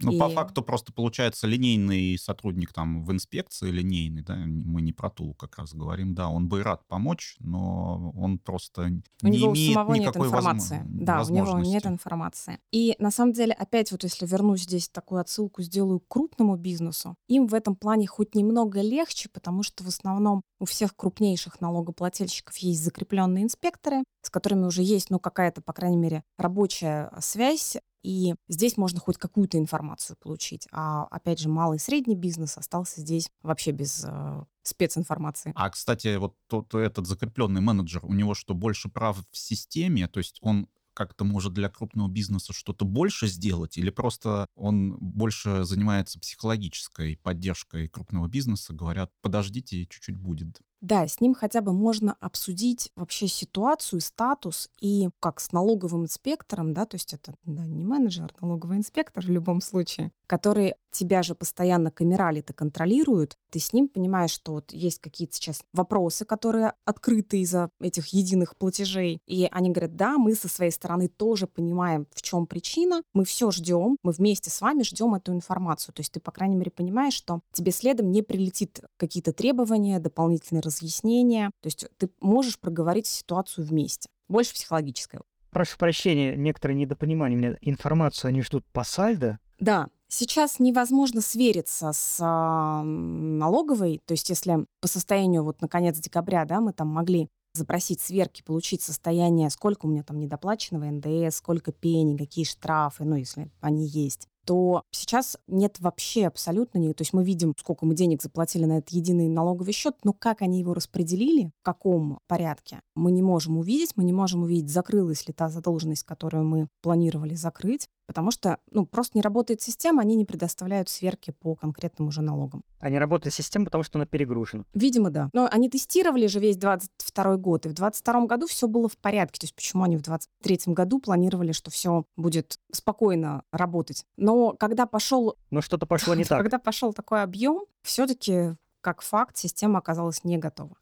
Ну, 0.01 0.17
по 0.17 0.31
И- 0.31 0.35
факту 0.35 0.63
просто 0.63 0.93
получается 0.93 1.49
линейный 1.49 2.17
сотрудник 2.17 2.73
там 2.73 3.05
в 3.05 3.11
инспекции, 3.11 3.69
линейный, 3.71 4.23
да, 4.23 4.37
мы 4.37 4.81
не 4.81 4.93
про 4.93 5.11
Тулу 5.11 5.35
как 5.35 5.59
раз 5.59 5.75
говорим, 5.75 6.15
да, 6.15 6.29
он 6.29 6.49
бы 6.49 6.61
и 6.61 6.63
рад 6.63 6.87
помочь, 6.87 7.35
но 7.41 8.13
он 8.17 8.39
просто 8.39 8.93
У 9.23 9.27
не 9.29 9.39
него 9.39 9.51
у 9.51 9.55
имеет 9.55 9.75
самого 9.75 9.95
нет 9.95 10.03
никакой 10.03 10.29
возможно- 10.29 10.57
информации. 10.61 10.83
Да, 10.89 11.23
у 11.23 11.29
него 11.31 11.37
нет 11.39 11.47
возможности. 11.47 11.87
информации. 11.89 12.59
И 12.71 12.95
на 13.01 13.11
самом 13.11 13.33
деле, 13.33 13.53
опять 13.55 13.91
вот 13.91 14.05
если 14.05 14.25
вернусь 14.25 14.63
здесь, 14.63 14.89
такую 14.89 15.21
отсылку 15.21 15.63
сделаю 15.63 15.99
к 15.99 16.07
крупному 16.07 16.57
бизнесу, 16.57 17.17
им 17.27 17.49
в 17.49 17.55
этом 17.55 17.75
плане 17.75 18.07
хоть 18.07 18.37
немного 18.43 18.81
легче, 18.81 19.29
потому 19.29 19.63
что 19.63 19.85
в 19.85 19.89
основном 19.89 20.43
у 20.59 20.65
всех 20.65 20.97
крупнейших 20.97 21.61
налогоплательщиков 21.61 22.57
есть 22.59 22.83
закрепленные 22.83 23.45
инспекторы, 23.45 24.05
с 24.23 24.31
которыми 24.31 24.65
уже 24.67 24.83
есть, 24.83 25.11
ну, 25.11 25.19
какая-то, 25.19 25.63
по 25.63 25.73
крайней 25.73 25.97
мере, 25.97 26.23
рабочая 26.37 27.11
связь, 27.21 27.77
и 28.03 28.35
здесь 28.49 28.77
можно 28.77 28.99
хоть 28.99 29.17
какую-то 29.17 29.59
информацию 29.59 30.17
получить. 30.21 30.67
А, 30.73 31.05
опять 31.05 31.39
же, 31.39 31.49
малый 31.49 31.77
и 31.77 31.81
средний 31.81 32.17
бизнес 32.17 32.59
остался 32.59 33.01
здесь 33.01 33.31
вообще 33.43 33.71
без 33.71 34.05
э, 34.05 34.45
специнформации. 34.63 35.53
А, 35.55 35.71
кстати, 35.71 36.17
вот 36.17 36.35
тот 36.49 36.75
этот 36.75 37.07
закрепленный 37.07 37.61
менеджер, 37.61 38.05
у 38.05 38.13
него 38.13 38.35
что, 38.35 38.55
больше 38.55 38.89
прав 38.89 39.19
в 39.31 39.37
системе? 39.37 40.09
То 40.09 40.19
есть 40.19 40.39
он 40.43 40.69
как-то 40.95 41.25
может 41.25 41.53
для 41.53 41.69
крупного 41.69 42.09
бизнеса 42.09 42.53
что-то 42.53 42.85
больше 42.85 43.27
сделать? 43.27 43.79
Или 43.79 43.91
просто 43.91 44.47
он 44.55 44.97
больше 44.99 45.65
занимается 45.65 46.19
психологической 46.21 47.17
поддержкой 47.23 47.89
крупного 47.89 48.29
бизнеса? 48.29 48.73
Говорят, 48.73 49.11
подождите, 49.21 49.87
чуть-чуть 49.87 50.17
будет. 50.17 50.61
Да, 50.81 51.07
с 51.07 51.21
ним 51.21 51.33
хотя 51.35 51.61
бы 51.61 51.73
можно 51.73 52.15
обсудить 52.15 52.91
вообще 52.97 53.29
ситуацию, 53.29 54.01
статус 54.01 54.69
и 54.81 55.11
как 55.21 55.39
с 55.39 55.53
налоговым 55.53 56.05
инспектором, 56.05 56.75
да, 56.75 56.87
то 56.87 56.97
есть 56.97 57.15
это 57.15 57.37
да, 57.45 57.65
не 57.67 57.85
менеджер, 57.85 58.35
а 58.37 58.47
налоговый 58.47 58.79
инспектор 58.79 59.25
в 59.25 59.31
любом 59.31 59.61
случае, 59.61 60.11
который 60.27 60.75
тебя 60.93 61.23
же 61.23 61.35
постоянно 61.35 61.91
камерали-то 61.91 62.53
контролируют, 62.53 63.37
ты 63.51 63.59
с 63.59 63.73
ним 63.73 63.89
понимаешь, 63.89 64.31
что 64.31 64.53
вот 64.53 64.73
есть 64.73 65.01
какие-то 65.01 65.35
сейчас 65.35 65.63
вопросы, 65.73 66.25
которые 66.25 66.75
открыты 66.85 67.41
из-за 67.41 67.71
этих 67.81 68.09
единых 68.09 68.57
платежей, 68.57 69.21
и 69.27 69.49
они 69.51 69.71
говорят, 69.71 69.97
да, 69.97 70.19
мы 70.19 70.35
со 70.35 70.49
своей 70.49 70.71
стороны 70.71 71.09
тоже 71.09 71.47
понимаем, 71.47 72.07
в 72.15 72.23
чем 72.23 72.47
причина, 72.47 73.03
мы 73.13 73.25
все 73.25 73.51
ждем, 73.51 73.97
мы 74.03 74.13
вместе 74.13 74.51
с 74.51 74.61
вами 74.61 74.83
ждем 74.83 75.15
эту 75.15 75.33
информацию. 75.33 75.95
То 75.95 76.01
есть 76.01 76.13
ты, 76.13 76.21
по 76.21 76.31
крайней 76.31 76.57
мере, 76.57 76.71
понимаешь, 76.71 77.15
что 77.15 77.41
тебе 77.53 77.73
следом 77.73 78.11
не 78.11 78.23
прилетит 78.23 78.81
какие-то 78.97 79.33
требования, 79.33 79.99
дополнительные 79.99 80.63
разъяснения. 80.63 81.51
То 81.61 81.67
есть 81.67 81.87
ты 81.99 82.11
можешь 82.21 82.59
проговорить 82.59 83.07
ситуацию 83.07 83.67
вместе. 83.67 84.09
Больше 84.29 84.55
психологическое. 84.55 85.21
Прошу 85.51 85.77
прощения, 85.77 86.35
некоторые 86.35 86.77
недопонимания. 86.77 87.59
Информацию 87.61 88.31
они 88.31 88.41
ждут 88.41 88.65
по 88.73 88.85
сальдо? 88.85 89.39
Да, 89.59 89.89
Сейчас 90.15 90.59
невозможно 90.59 91.23
свериться 91.23 91.91
с 91.95 92.19
а, 92.21 92.83
налоговой, 92.83 93.99
то 94.05 94.13
есть 94.13 94.29
если 94.29 94.67
по 94.83 94.87
состоянию 94.87 95.43
вот 95.43 95.63
на 95.63 95.69
конец 95.69 95.97
декабря, 95.99 96.45
да, 96.45 96.61
мы 96.61 96.75
там 96.75 96.89
могли 96.89 97.29
запросить 97.55 98.03
сверки, 98.03 98.43
получить 98.43 98.83
состояние, 98.83 99.49
сколько 99.49 99.87
у 99.87 99.89
меня 99.89 100.03
там 100.03 100.19
недоплаченного 100.21 100.85
НДС, 100.85 101.37
сколько 101.37 101.73
пени, 101.73 102.19
какие 102.19 102.45
штрафы, 102.45 103.05
ну, 103.05 103.17
если 103.17 103.51
они 103.63 103.87
есть 103.87 104.29
то 104.45 104.83
сейчас 104.91 105.37
нет 105.47 105.79
вообще 105.81 106.27
абсолютно 106.27 106.79
ни. 106.79 106.93
То 106.93 107.03
есть 107.03 107.13
мы 107.13 107.25
видим, 107.25 107.55
сколько 107.59 107.87
мы 107.87 107.95
денег 107.95 108.23
заплатили 108.23 108.65
на 108.65 108.79
этот 108.79 108.91
единый 108.91 109.29
налоговый 109.29 109.73
счет, 109.73 109.97
но 110.05 110.13
как 110.13 110.43
они 110.43 110.61
его 110.61 110.75
распределили, 110.75 111.51
в 111.61 111.65
каком 111.65 112.19
порядке, 112.27 112.81
мы 112.95 113.13
не 113.13 113.23
можем 113.23 113.59
увидеть. 113.59 113.93
Мы 113.97 114.05
не 114.05 114.13
можем 114.13 114.43
увидеть, 114.43 114.71
закрылась 114.71 115.27
ли 115.29 115.35
та 115.35 115.49
задолженность, 115.49 116.05
которую 116.05 116.45
мы 116.45 116.69
планировали 116.83 117.35
закрыть 117.35 117.87
потому 118.13 118.31
что 118.31 118.59
ну, 118.71 118.85
просто 118.85 119.17
не 119.17 119.23
работает 119.23 119.63
система, 119.63 120.03
они 120.03 120.17
не 120.17 120.27
предоставляют 120.27 120.91
сверки 120.91 121.31
по 121.31 121.55
конкретным 121.55 122.09
уже 122.09 122.21
налогам. 122.21 122.63
А 122.79 122.91
не 122.91 122.99
работает 122.99 123.35
система, 123.35 123.65
потому 123.65 123.85
что 123.85 123.99
она 123.99 124.05
перегружена? 124.05 124.65
Видимо, 124.75 125.09
да. 125.09 125.31
Но 125.33 125.49
они 125.51 125.71
тестировали 125.71 126.27
же 126.27 126.41
весь 126.41 126.59
22 126.59 127.37
год, 127.39 127.65
и 127.65 127.71
в 127.71 127.73
22 127.73 128.27
году 128.27 128.47
все 128.47 128.69
было 128.69 128.89
в 128.89 128.99
порядке. 128.99 129.41
То 129.41 129.45
есть 129.45 129.55
почему 129.55 129.85
они 129.85 129.97
в 129.97 130.03
23 130.03 130.75
году 130.75 131.01
планировали, 131.01 131.53
что 131.53 131.71
все 131.71 132.05
будет 132.17 132.59
спокойно 132.71 133.45
работать? 133.51 134.05
Но 134.19 134.53
когда 134.53 134.85
пошел... 134.85 135.37
Но 135.51 135.63
что-то 135.63 135.87
пошло 135.87 136.15
не 136.17 136.25
так. 136.25 136.43
Когда 136.43 136.59
пошел 136.59 136.93
такой 136.93 137.23
объем, 137.23 137.65
все-таки 137.83 138.57
как 138.83 139.01
факт 139.01 139.39
система 139.39 139.79
оказалась 139.79 140.23
не 140.25 140.37
готова. 140.37 140.77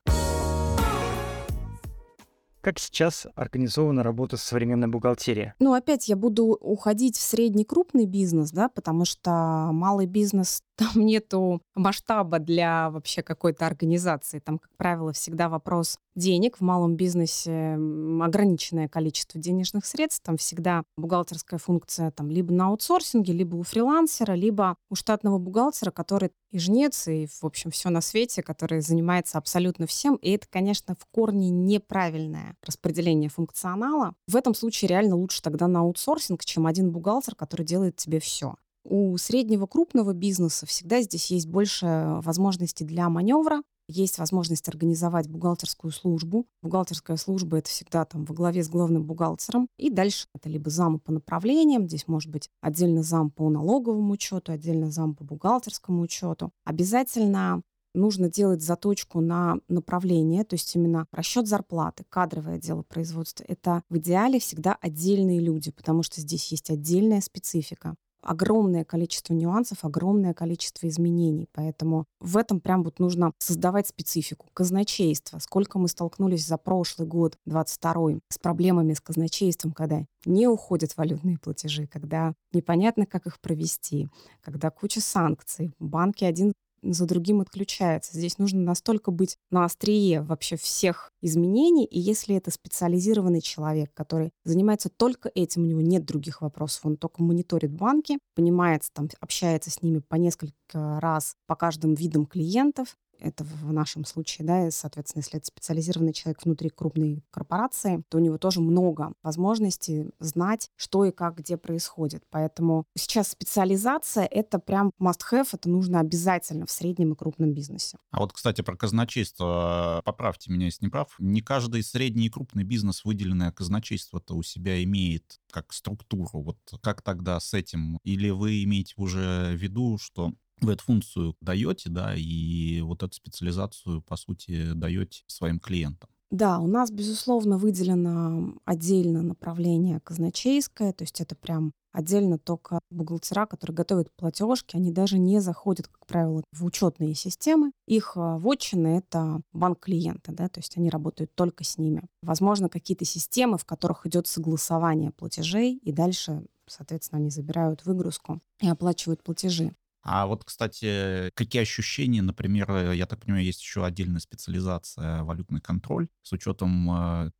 Как 2.60 2.78
сейчас 2.78 3.26
организована 3.36 4.02
работа 4.02 4.36
с 4.36 4.42
современной 4.42 4.88
бухгалтерией? 4.88 5.54
Ну, 5.60 5.72
опять 5.72 6.08
я 6.08 6.16
буду 6.16 6.44
уходить 6.60 7.16
в 7.16 7.22
средний 7.22 7.64
крупный 7.64 8.04
бизнес, 8.04 8.50
да, 8.50 8.68
потому 8.68 9.06
что 9.06 9.70
малый 9.72 10.04
бизнес 10.04 10.62
там 10.76 11.06
нету 11.06 11.62
масштаба 11.74 12.38
для 12.38 12.90
вообще 12.90 13.22
какой-то 13.22 13.66
организации. 13.66 14.40
Там, 14.40 14.58
как 14.58 14.70
правило, 14.76 15.12
всегда 15.14 15.48
вопрос 15.48 15.98
денег. 16.14 16.58
В 16.58 16.60
малом 16.60 16.96
бизнесе 16.96 17.78
ограниченное 18.20 18.88
количество 18.88 19.40
денежных 19.40 19.86
средств. 19.86 20.22
Там 20.24 20.36
всегда 20.36 20.82
бухгалтерская 20.98 21.58
функция 21.58 22.10
там 22.10 22.28
либо 22.28 22.52
на 22.52 22.66
аутсорсинге, 22.66 23.32
либо 23.32 23.56
у 23.56 23.62
фрилансера, 23.62 24.34
либо 24.34 24.76
у 24.90 24.94
штатного 24.94 25.38
бухгалтера, 25.38 25.90
который 25.90 26.30
и 26.50 26.58
жнец, 26.58 27.06
и, 27.08 27.26
в 27.26 27.44
общем, 27.44 27.70
все 27.70 27.90
на 27.90 28.00
свете, 28.00 28.42
который 28.42 28.80
занимается 28.80 29.38
абсолютно 29.38 29.86
всем. 29.86 30.16
И 30.16 30.30
это, 30.32 30.46
конечно, 30.50 30.94
в 30.94 31.06
корне 31.06 31.50
неправильное 31.50 32.49
распределение 32.62 33.30
функционала. 33.30 34.14
В 34.26 34.36
этом 34.36 34.54
случае 34.54 34.88
реально 34.88 35.16
лучше 35.16 35.42
тогда 35.42 35.68
на 35.68 35.80
аутсорсинг, 35.80 36.44
чем 36.44 36.66
один 36.66 36.90
бухгалтер, 36.90 37.34
который 37.34 37.66
делает 37.66 37.96
тебе 37.96 38.20
все. 38.20 38.54
У 38.84 39.16
среднего 39.18 39.66
крупного 39.66 40.12
бизнеса 40.12 40.66
всегда 40.66 41.02
здесь 41.02 41.30
есть 41.30 41.46
больше 41.46 42.18
возможностей 42.22 42.84
для 42.84 43.08
маневра, 43.08 43.62
есть 43.90 44.18
возможность 44.18 44.68
организовать 44.68 45.28
бухгалтерскую 45.28 45.90
службу. 45.90 46.46
Бухгалтерская 46.62 47.16
служба— 47.16 47.56
это 47.58 47.68
всегда 47.68 48.04
там 48.04 48.24
во 48.24 48.34
главе 48.34 48.62
с 48.62 48.68
главным 48.68 49.04
бухгалтером. 49.04 49.68
И 49.76 49.90
дальше 49.90 50.28
это 50.34 50.48
либо 50.48 50.70
зам 50.70 51.00
по 51.00 51.12
направлениям, 51.12 51.88
здесь 51.88 52.06
может 52.06 52.30
быть 52.30 52.48
отдельно 52.60 53.02
зам 53.02 53.30
по 53.30 53.50
налоговому 53.50 54.12
учету, 54.12 54.52
отдельно 54.52 54.90
зам 54.90 55.14
по 55.14 55.24
бухгалтерскому 55.24 56.02
учету. 56.02 56.52
Обязательно 56.64 57.62
нужно 57.94 58.30
делать 58.30 58.62
заточку 58.62 59.20
на 59.20 59.58
направление, 59.68 60.44
то 60.44 60.54
есть 60.54 60.74
именно 60.76 61.06
расчет 61.12 61.46
зарплаты, 61.46 62.04
кадровое 62.08 62.58
дело 62.58 62.82
производства. 62.82 63.44
Это 63.48 63.82
в 63.88 63.98
идеале 63.98 64.38
всегда 64.38 64.76
отдельные 64.80 65.40
люди, 65.40 65.70
потому 65.70 66.02
что 66.02 66.20
здесь 66.20 66.50
есть 66.52 66.70
отдельная 66.70 67.20
специфика 67.20 67.94
огромное 68.22 68.84
количество 68.84 69.34
нюансов, 69.34 69.84
огромное 69.84 70.34
количество 70.34 70.86
изменений. 70.88 71.48
Поэтому 71.52 72.06
в 72.20 72.36
этом 72.36 72.60
прям 72.60 72.82
вот 72.82 72.98
нужно 72.98 73.32
создавать 73.38 73.88
специфику. 73.88 74.48
Казначейство. 74.52 75.38
Сколько 75.38 75.78
мы 75.78 75.88
столкнулись 75.88 76.46
за 76.46 76.58
прошлый 76.58 77.08
год, 77.08 77.36
22 77.46 78.20
с 78.28 78.38
проблемами 78.38 78.94
с 78.94 79.00
казначейством, 79.00 79.72
когда 79.72 80.04
не 80.24 80.46
уходят 80.46 80.96
валютные 80.96 81.38
платежи, 81.38 81.86
когда 81.86 82.34
непонятно, 82.52 83.06
как 83.06 83.26
их 83.26 83.40
провести, 83.40 84.08
когда 84.42 84.70
куча 84.70 85.00
санкций. 85.00 85.72
Банки 85.78 86.24
один 86.24 86.52
за 86.82 87.06
другим 87.06 87.40
отключается. 87.40 88.16
Здесь 88.16 88.38
нужно 88.38 88.60
настолько 88.60 89.10
быть 89.10 89.38
на 89.50 89.64
острие 89.64 90.22
вообще 90.22 90.56
всех 90.56 91.12
изменений, 91.20 91.84
и 91.84 91.98
если 91.98 92.36
это 92.36 92.50
специализированный 92.50 93.40
человек, 93.40 93.92
который 93.94 94.32
занимается 94.44 94.88
только 94.88 95.30
этим, 95.34 95.62
у 95.62 95.66
него 95.66 95.80
нет 95.80 96.04
других 96.04 96.42
вопросов, 96.42 96.86
он 96.86 96.96
только 96.96 97.22
мониторит 97.22 97.72
банки, 97.72 98.18
понимает, 98.34 98.82
там, 98.92 99.08
общается 99.20 99.70
с 99.70 99.82
ними 99.82 99.98
по 100.00 100.16
несколько 100.16 101.00
раз 101.00 101.36
по 101.46 101.56
каждым 101.56 101.94
видам 101.94 102.26
клиентов, 102.26 102.96
это 103.20 103.44
в 103.44 103.72
нашем 103.72 104.04
случае, 104.04 104.46
да, 104.46 104.66
и, 104.66 104.70
соответственно, 104.70 105.20
если 105.20 105.38
это 105.38 105.46
специализированный 105.46 106.12
человек 106.12 106.44
внутри 106.44 106.70
крупной 106.70 107.24
корпорации, 107.30 108.02
то 108.08 108.18
у 108.18 108.20
него 108.20 108.38
тоже 108.38 108.60
много 108.60 109.12
возможностей 109.22 110.10
знать, 110.18 110.70
что 110.76 111.04
и 111.04 111.10
как 111.10 111.38
где 111.38 111.56
происходит. 111.56 112.24
Поэтому 112.30 112.84
сейчас 112.96 113.28
специализация— 113.28 114.24
это 114.30 114.58
прям 114.58 114.92
must-have, 115.00 115.48
это 115.52 115.68
нужно 115.68 116.00
обязательно 116.00 116.66
в 116.66 116.70
среднем 116.70 117.12
и 117.12 117.16
крупном 117.16 117.52
бизнесе. 117.52 117.98
А 118.10 118.20
вот, 118.20 118.32
кстати, 118.32 118.62
про 118.62 118.76
казначейство, 118.76 120.02
поправьте 120.04 120.52
меня, 120.52 120.66
если 120.66 120.84
не 120.84 120.90
прав, 120.90 121.14
не 121.18 121.40
каждый 121.40 121.82
средний 121.82 122.26
и 122.26 122.30
крупный 122.30 122.64
бизнес 122.64 123.04
выделенное 123.04 123.52
казначейство-то 123.52 124.34
у 124.34 124.42
себя 124.42 124.82
имеет 124.82 125.40
как 125.50 125.72
структуру. 125.72 126.42
Вот 126.42 126.58
как 126.80 127.02
тогда 127.02 127.38
с 127.40 127.54
этим? 127.54 127.98
Или 128.04 128.30
вы 128.30 128.62
имеете 128.64 128.94
уже 128.96 129.52
в 129.52 129.56
виду, 129.56 129.98
что 129.98 130.32
вы 130.60 130.72
эту 130.72 130.84
функцию 130.84 131.36
даете, 131.40 131.90
да, 131.90 132.14
и 132.14 132.80
вот 132.80 133.02
эту 133.02 133.14
специализацию, 133.14 134.02
по 134.02 134.16
сути, 134.16 134.72
даете 134.72 135.22
своим 135.26 135.60
клиентам. 135.60 136.10
Да, 136.30 136.60
у 136.60 136.68
нас, 136.68 136.92
безусловно, 136.92 137.58
выделено 137.58 138.54
отдельно 138.64 139.22
направление 139.22 139.98
казначейское, 139.98 140.92
то 140.92 141.02
есть 141.02 141.20
это 141.20 141.34
прям 141.34 141.72
отдельно 141.92 142.38
только 142.38 142.78
бухгалтера, 142.88 143.46
которые 143.46 143.74
готовят 143.74 144.12
платежки, 144.16 144.76
они 144.76 144.92
даже 144.92 145.18
не 145.18 145.40
заходят, 145.40 145.88
как 145.88 146.06
правило, 146.06 146.44
в 146.52 146.64
учетные 146.64 147.16
системы. 147.16 147.72
Их 147.88 148.12
а, 148.16 148.38
вотчины— 148.38 148.98
это 148.98 149.40
банк 149.52 149.80
клиента, 149.80 150.30
да, 150.30 150.48
то 150.48 150.60
есть 150.60 150.76
они 150.76 150.88
работают 150.88 151.34
только 151.34 151.64
с 151.64 151.78
ними. 151.78 152.04
Возможно, 152.22 152.68
какие-то 152.68 153.04
системы, 153.04 153.58
в 153.58 153.64
которых 153.64 154.06
идет 154.06 154.28
согласование 154.28 155.10
платежей, 155.10 155.80
и 155.82 155.90
дальше 155.90 156.44
соответственно, 156.70 157.20
они 157.20 157.30
забирают 157.30 157.84
выгрузку 157.84 158.40
и 158.60 158.68
оплачивают 158.68 159.22
платежи. 159.22 159.74
А 160.02 160.26
вот, 160.26 160.44
кстати, 160.44 161.30
какие 161.34 161.62
ощущения, 161.62 162.22
например, 162.22 162.70
э, 162.70 162.96
я 162.96 163.06
так 163.06 163.20
понимаю, 163.20 163.44
есть 163.44 163.60
еще 163.60 163.84
отдельная 163.84 164.20
специализация 164.20 165.22
валютный 165.24 165.60
контроль 165.60 166.08
с 166.22 166.32
учетом 166.32 166.90
э, 166.90 167.30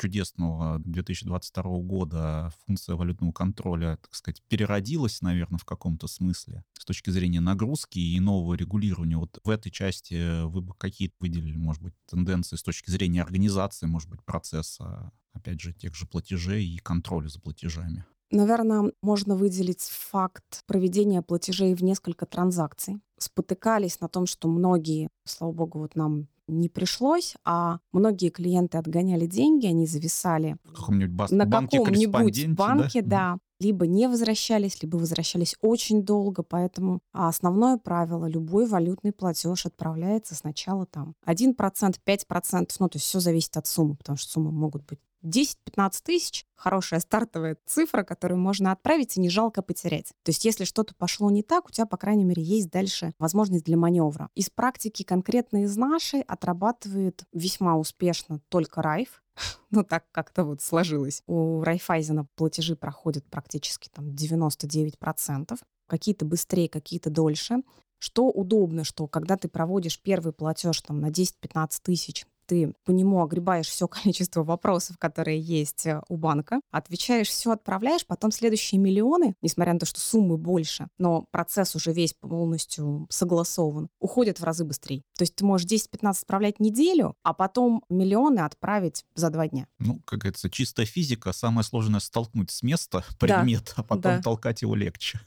чудесного 0.00 0.78
2022 0.80 1.62
года 1.80 2.52
функция 2.66 2.96
валютного 2.96 3.32
контроля, 3.32 3.98
так 4.00 4.14
сказать, 4.14 4.42
переродилась, 4.48 5.20
наверное, 5.20 5.58
в 5.58 5.64
каком-то 5.64 6.06
смысле 6.06 6.64
с 6.78 6.84
точки 6.84 7.10
зрения 7.10 7.40
нагрузки 7.40 7.98
и 7.98 8.18
нового 8.20 8.54
регулирования. 8.54 9.16
Вот 9.16 9.38
в 9.44 9.50
этой 9.50 9.70
части 9.70 10.44
вы 10.44 10.60
бы 10.60 10.74
какие-то 10.74 11.14
выделили, 11.20 11.56
может 11.56 11.82
быть, 11.82 11.94
тенденции 12.06 12.56
с 12.56 12.62
точки 12.62 12.90
зрения 12.90 13.22
организации, 13.22 13.86
может 13.86 14.08
быть, 14.08 14.24
процесса, 14.24 15.12
опять 15.32 15.60
же, 15.60 15.72
тех 15.72 15.94
же 15.94 16.06
платежей 16.06 16.66
и 16.66 16.78
контроля 16.78 17.28
за 17.28 17.40
платежами? 17.40 18.04
Наверное, 18.30 18.92
можно 19.02 19.36
выделить 19.36 19.82
факт 19.82 20.62
проведения 20.66 21.22
платежей 21.22 21.74
в 21.74 21.82
несколько 21.82 22.26
транзакций. 22.26 23.00
Спотыкались 23.18 24.00
на 24.00 24.08
том, 24.08 24.26
что 24.26 24.48
многие, 24.48 25.08
слава 25.24 25.52
богу, 25.52 25.78
вот 25.80 25.96
нам 25.96 26.28
не 26.46 26.68
пришлось, 26.68 27.34
а 27.44 27.78
многие 27.92 28.30
клиенты 28.30 28.78
отгоняли 28.78 29.26
деньги, 29.26 29.66
они 29.66 29.86
зависали 29.86 30.56
каком-нибудь 30.74 31.14
бас- 31.14 31.30
на 31.30 31.44
каком-нибудь 31.44 32.48
банке, 32.50 33.02
да? 33.02 33.08
да, 33.34 33.38
либо 33.60 33.86
не 33.86 34.08
возвращались, 34.08 34.82
либо 34.82 34.96
возвращались 34.96 35.56
очень 35.60 36.04
долго, 36.04 36.42
поэтому 36.42 37.00
основное 37.12 37.76
правило, 37.76 38.26
любой 38.26 38.66
валютный 38.66 39.12
платеж 39.12 39.66
отправляется 39.66 40.34
сначала 40.34 40.86
там 40.86 41.14
1%, 41.26 41.98
5%, 42.04 42.70
ну 42.80 42.88
то 42.88 42.96
есть 42.96 43.06
все 43.06 43.20
зависит 43.20 43.56
от 43.56 43.66
суммы, 43.66 43.96
потому 43.96 44.16
что 44.16 44.30
суммы 44.30 44.50
могут 44.50 44.86
быть 44.86 45.00
10-15 45.24 46.02
тысяч— 46.02 46.46
хорошая 46.54 47.00
стартовая 47.00 47.56
цифра, 47.66 48.02
которую 48.02 48.38
можно 48.38 48.72
отправить 48.72 49.16
и 49.16 49.20
не 49.20 49.28
жалко 49.28 49.62
потерять. 49.62 50.12
То 50.22 50.30
есть 50.30 50.44
если 50.44 50.64
что-то 50.64 50.94
пошло 50.94 51.30
не 51.30 51.42
так, 51.42 51.68
у 51.68 51.72
тебя, 51.72 51.86
по 51.86 51.96
крайней 51.96 52.24
мере, 52.24 52.42
есть 52.42 52.70
дальше 52.70 53.12
возможность 53.18 53.64
для 53.64 53.76
маневра. 53.76 54.30
Из 54.34 54.50
практики 54.50 55.02
конкретно 55.02 55.64
из 55.64 55.76
нашей 55.76 56.22
отрабатывает 56.22 57.24
весьма 57.32 57.76
успешно 57.76 58.40
только 58.48 58.82
Райф. 58.82 59.22
ну, 59.70 59.84
так 59.84 60.04
как-то 60.12 60.44
вот 60.44 60.62
сложилось. 60.62 61.22
У 61.26 61.62
Райфайзена 61.62 62.26
платежи 62.36 62.76
проходят 62.76 63.24
практически 63.26 63.88
там 63.88 64.10
99%. 64.10 65.58
Какие-то 65.86 66.24
быстрее, 66.24 66.68
какие-то 66.68 67.10
дольше. 67.10 67.62
Что 67.98 68.28
удобно, 68.28 68.84
что 68.84 69.08
когда 69.08 69.36
ты 69.36 69.48
проводишь 69.48 70.00
первый 70.00 70.32
платеж 70.32 70.80
там, 70.82 71.00
на 71.00 71.10
10-15 71.10 71.80
тысяч, 71.82 72.26
ты 72.48 72.72
по 72.84 72.90
нему 72.90 73.22
огребаешь 73.22 73.68
все 73.68 73.86
количество 73.86 74.42
вопросов, 74.42 74.96
которые 74.98 75.40
есть 75.40 75.86
э, 75.86 76.00
у 76.08 76.16
банка, 76.16 76.60
отвечаешь, 76.70 77.28
все 77.28 77.52
отправляешь, 77.52 78.06
потом 78.06 78.32
следующие 78.32 78.80
миллионы, 78.80 79.34
несмотря 79.42 79.74
на 79.74 79.78
то, 79.78 79.86
что 79.86 80.00
суммы 80.00 80.38
больше, 80.38 80.88
но 80.96 81.26
процесс 81.30 81.76
уже 81.76 81.92
весь 81.92 82.14
полностью 82.14 83.06
согласован, 83.10 83.88
уходят 84.00 84.40
в 84.40 84.44
разы 84.44 84.64
быстрее. 84.64 85.02
То 85.16 85.22
есть 85.22 85.36
ты 85.36 85.44
можешь 85.44 85.70
10-15 85.70 86.22
отправлять 86.22 86.58
неделю, 86.58 87.14
а 87.22 87.34
потом 87.34 87.84
миллионы 87.90 88.40
отправить 88.40 89.04
за 89.14 89.30
два 89.30 89.46
дня. 89.46 89.66
Ну, 89.78 90.00
как 90.06 90.20
говорится, 90.20 90.48
чистая 90.48 90.86
физика, 90.86 91.32
самое 91.32 91.64
сложное 91.64 92.00
столкнуть 92.00 92.50
с 92.50 92.62
места 92.62 93.04
предмет, 93.18 93.64
да. 93.66 93.72
а 93.76 93.82
потом 93.82 94.16
да. 94.16 94.22
толкать 94.22 94.62
его 94.62 94.74
легче. 94.74 95.20